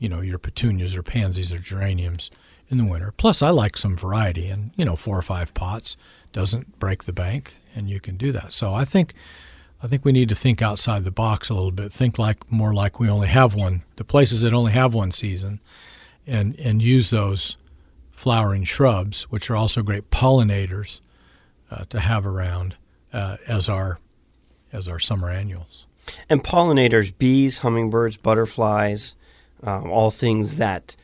you 0.00 0.08
know, 0.08 0.20
your 0.20 0.38
petunias 0.38 0.96
or 0.96 1.04
pansies 1.04 1.52
or 1.52 1.58
geraniums 1.58 2.30
in 2.68 2.78
the 2.78 2.84
winter. 2.84 3.12
Plus, 3.16 3.42
I 3.42 3.50
like 3.50 3.76
some 3.76 3.96
variety, 3.96 4.48
and 4.48 4.72
you 4.76 4.84
know, 4.84 4.96
four 4.96 5.16
or 5.16 5.22
five 5.22 5.54
pots 5.54 5.96
doesn't 6.32 6.80
break 6.80 7.04
the 7.04 7.12
bank, 7.12 7.54
and 7.74 7.88
you 7.88 8.00
can 8.00 8.16
do 8.16 8.32
that. 8.32 8.52
So 8.52 8.74
I 8.74 8.84
think 8.84 9.14
I 9.82 9.86
think 9.86 10.04
we 10.04 10.12
need 10.12 10.30
to 10.30 10.34
think 10.34 10.62
outside 10.62 11.04
the 11.04 11.10
box 11.10 11.50
a 11.50 11.54
little 11.54 11.70
bit. 11.70 11.92
Think 11.92 12.18
like 12.18 12.50
more 12.50 12.74
like 12.74 12.98
we 12.98 13.08
only 13.08 13.28
have 13.28 13.54
one. 13.54 13.82
The 13.96 14.04
places 14.04 14.40
that 14.40 14.54
only 14.54 14.72
have 14.72 14.94
one 14.94 15.12
season, 15.12 15.60
and 16.26 16.58
and 16.58 16.80
use 16.80 17.10
those 17.10 17.58
flowering 18.10 18.64
shrubs, 18.64 19.24
which 19.24 19.50
are 19.50 19.56
also 19.56 19.82
great 19.82 20.10
pollinators, 20.10 21.00
uh, 21.70 21.84
to 21.90 22.00
have 22.00 22.26
around 22.26 22.76
uh, 23.12 23.36
as 23.46 23.68
our 23.68 23.98
as 24.72 24.88
our 24.88 24.98
summer 24.98 25.30
annuals. 25.30 25.84
And 26.28 26.42
pollinators, 26.42 27.16
bees, 27.16 27.58
hummingbirds, 27.58 28.16
butterflies, 28.16 29.14
um, 29.62 29.90
all 29.90 30.10
things 30.10 30.56
that. 30.56 30.96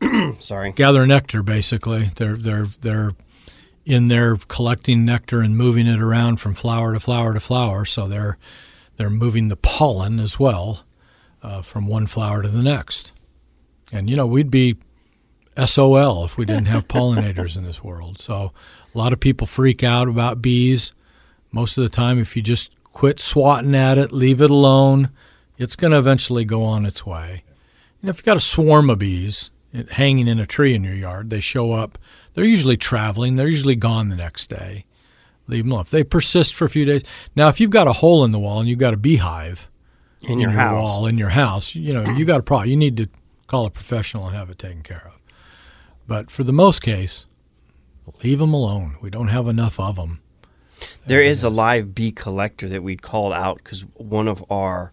sorry. 0.40 0.72
Gather 0.72 1.06
nectar, 1.06 1.42
basically. 1.42 2.10
They're 2.16 2.36
they're 2.36 2.66
they're 2.66 3.12
in 3.84 4.06
there 4.06 4.36
collecting 4.48 5.04
nectar 5.04 5.40
and 5.40 5.56
moving 5.56 5.86
it 5.86 6.00
around 6.00 6.36
from 6.36 6.54
flower 6.54 6.94
to 6.94 7.00
flower 7.00 7.34
to 7.34 7.40
flower. 7.40 7.84
So 7.84 8.08
they're 8.08 8.38
they're 8.96 9.10
moving 9.10 9.48
the 9.48 9.56
pollen 9.56 10.20
as 10.20 10.38
well 10.38 10.84
uh, 11.42 11.62
from 11.62 11.86
one 11.86 12.06
flower 12.06 12.42
to 12.42 12.48
the 12.48 12.62
next. 12.62 13.18
And 13.92 14.08
you 14.08 14.16
know 14.16 14.26
we'd 14.26 14.50
be 14.50 14.76
SOL 15.62 16.24
if 16.24 16.36
we 16.36 16.44
didn't 16.44 16.66
have 16.66 16.88
pollinators 16.88 17.56
in 17.56 17.64
this 17.64 17.82
world. 17.82 18.18
So 18.20 18.52
a 18.94 18.98
lot 18.98 19.12
of 19.12 19.20
people 19.20 19.46
freak 19.46 19.82
out 19.82 20.08
about 20.08 20.42
bees. 20.42 20.92
Most 21.52 21.78
of 21.78 21.84
the 21.84 21.90
time, 21.90 22.18
if 22.18 22.36
you 22.36 22.42
just 22.42 22.70
quit 22.84 23.20
swatting 23.20 23.74
at 23.74 23.98
it, 23.98 24.12
leave 24.12 24.40
it 24.40 24.50
alone, 24.50 25.10
it's 25.58 25.76
going 25.76 25.92
to 25.92 25.98
eventually 25.98 26.44
go 26.44 26.64
on 26.64 26.86
its 26.86 27.06
way. 27.06 27.44
And 28.00 28.10
if 28.10 28.18
you've 28.18 28.24
got 28.24 28.36
a 28.36 28.40
swarm 28.40 28.90
of 28.90 28.98
bees 28.98 29.50
eh, 29.72 29.84
hanging 29.90 30.28
in 30.28 30.38
a 30.40 30.46
tree 30.46 30.74
in 30.74 30.84
your 30.84 30.94
yard, 30.94 31.30
they 31.30 31.40
show 31.40 31.72
up. 31.72 31.98
They're 32.34 32.44
usually 32.44 32.76
traveling. 32.76 33.36
They're 33.36 33.48
usually 33.48 33.76
gone 33.76 34.08
the 34.08 34.16
next 34.16 34.50
day. 34.50 34.84
Leave 35.46 35.64
them 35.64 35.72
alone. 35.72 35.82
If 35.82 35.90
they 35.90 36.04
persist 36.04 36.54
for 36.54 36.64
a 36.64 36.70
few 36.70 36.84
days. 36.84 37.02
Now, 37.36 37.48
if 37.48 37.60
you've 37.60 37.70
got 37.70 37.86
a 37.86 37.92
hole 37.92 38.24
in 38.24 38.32
the 38.32 38.38
wall 38.38 38.60
and 38.60 38.68
you've 38.68 38.78
got 38.78 38.94
a 38.94 38.96
beehive 38.96 39.70
In 40.22 40.40
your 40.40 40.50
house. 40.50 40.82
wall 40.82 41.06
in 41.06 41.18
your 41.18 41.28
house, 41.28 41.74
you 41.74 41.92
know 41.92 42.02
you 42.16 42.24
got 42.24 42.40
a 42.40 42.42
problem. 42.42 42.70
You 42.70 42.76
need 42.76 42.96
to 42.96 43.08
call 43.46 43.66
a 43.66 43.70
professional 43.70 44.26
and 44.26 44.34
have 44.34 44.48
it 44.50 44.58
taken 44.58 44.82
care 44.82 45.02
of. 45.06 45.18
But 46.06 46.30
for 46.30 46.44
the 46.44 46.52
most 46.52 46.82
case, 46.82 47.26
leave 48.22 48.38
them 48.38 48.54
alone. 48.54 48.96
We 49.02 49.10
don't 49.10 49.28
have 49.28 49.46
enough 49.48 49.78
of 49.78 49.96
them. 49.96 50.20
There 51.06 51.20
is 51.20 51.44
a 51.44 51.50
live 51.50 51.94
bee 51.94 52.10
collector 52.10 52.68
that 52.70 52.82
we 52.82 52.96
called 52.96 53.32
out 53.32 53.58
because 53.58 53.82
one 53.94 54.28
of 54.28 54.44
our 54.50 54.92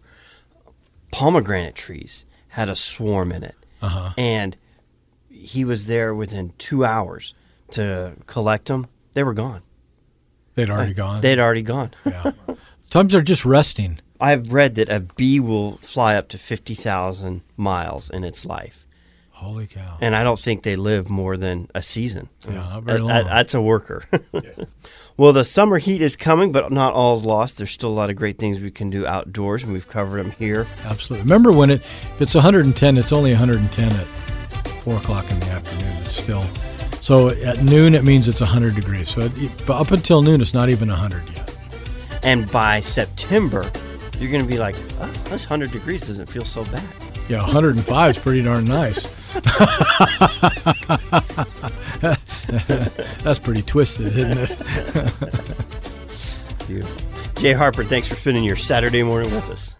pomegranate 1.11 1.75
trees 1.75 2.25
had 2.49 2.69
a 2.69 2.75
swarm 2.75 3.31
in 3.31 3.43
it, 3.43 3.55
Uh-huh. 3.81 4.11
and 4.17 4.57
he 5.29 5.63
was 5.65 5.87
there 5.87 6.13
within 6.13 6.53
two 6.57 6.83
hours 6.85 7.33
to 7.71 8.13
collect 8.27 8.67
them. 8.67 8.87
They 9.13 9.23
were 9.23 9.33
gone. 9.33 9.61
They'd 10.55 10.69
already 10.69 10.93
gone. 10.93 11.21
They'd 11.21 11.39
already 11.39 11.61
gone. 11.61 11.91
yeah. 12.05 12.31
Sometimes 12.91 13.13
they're 13.13 13.21
just 13.21 13.45
resting. 13.45 13.99
I've 14.19 14.51
read 14.51 14.75
that 14.75 14.89
a 14.89 14.99
bee 14.99 15.39
will 15.39 15.77
fly 15.77 16.15
up 16.15 16.27
to 16.29 16.37
fifty 16.37 16.75
thousand 16.75 17.41
miles 17.57 18.09
in 18.09 18.23
its 18.23 18.45
life, 18.45 18.85
Holy 19.41 19.65
cow. 19.67 19.97
and 20.01 20.15
I 20.15 20.23
don't 20.23 20.39
think 20.39 20.63
they 20.63 20.75
live 20.75 21.09
more 21.09 21.35
than 21.35 21.67
a 21.73 21.81
season. 21.81 22.29
Yeah, 22.47 22.55
not 22.55 22.83
very 22.83 22.99
That- 22.99 23.03
long. 23.03 23.13
that- 23.13 23.25
that's 23.27 23.53
a 23.53 23.61
worker. 23.61 24.03
well, 25.17 25.33
the 25.33 25.43
summer 25.43 25.77
heat 25.79 26.01
is 26.01 26.15
coming, 26.15 26.51
but 26.51 26.71
not 26.71 26.93
all 26.93 27.15
is 27.17 27.25
lost. 27.25 27.57
There's 27.57 27.71
still 27.71 27.89
a 27.89 27.97
lot 28.01 28.09
of 28.09 28.15
great 28.15 28.37
things 28.37 28.59
we 28.59 28.71
can 28.71 28.89
do 28.89 29.05
outdoors, 29.05 29.63
and 29.63 29.73
we've 29.73 29.87
covered 29.87 30.23
them 30.23 30.31
here. 30.31 30.67
Absolutely. 30.85 31.23
Remember 31.23 31.51
when 31.51 31.71
it 31.71 31.81
if 31.81 32.21
it's 32.21 32.35
110, 32.35 32.97
it's 32.97 33.11
only 33.11 33.31
110 33.31 33.91
at 33.91 34.05
four 34.83 34.97
o'clock 34.97 35.29
in 35.31 35.39
the 35.39 35.47
afternoon. 35.49 35.97
It's 35.97 36.15
still 36.15 36.43
so 37.01 37.29
at 37.29 37.63
noon 37.63 37.95
it 37.95 38.03
means 38.03 38.27
it's 38.27 38.41
100 38.41 38.75
degrees. 38.75 39.09
So 39.09 39.21
it, 39.21 39.63
but 39.65 39.79
up 39.81 39.89
until 39.91 40.21
noon 40.21 40.39
it's 40.41 40.53
not 40.53 40.69
even 40.69 40.87
100 40.89 41.23
yet. 41.33 41.55
And 42.23 42.49
by 42.51 42.79
September, 42.81 43.69
you're 44.19 44.29
going 44.31 44.43
to 44.43 44.47
be 44.49 44.59
like, 44.59 44.75
oh, 44.99 45.07
this 45.25 45.49
100 45.49 45.71
degrees 45.71 46.05
doesn't 46.05 46.27
feel 46.27 46.45
so 46.45 46.63
bad. 46.65 46.83
Yeah, 47.27 47.41
105 47.41 48.11
is 48.17 48.21
pretty 48.21 48.43
darn 48.43 48.65
nice. 48.65 49.19
That's 53.23 53.39
pretty 53.39 53.61
twisted, 53.61 54.17
isn't 54.17 54.37
it? 56.69 57.03
Jay 57.39 57.53
Harper, 57.53 57.83
thanks 57.83 58.07
for 58.07 58.15
spending 58.15 58.43
your 58.43 58.55
Saturday 58.55 59.03
morning 59.03 59.31
with 59.31 59.49
us. 59.49 59.75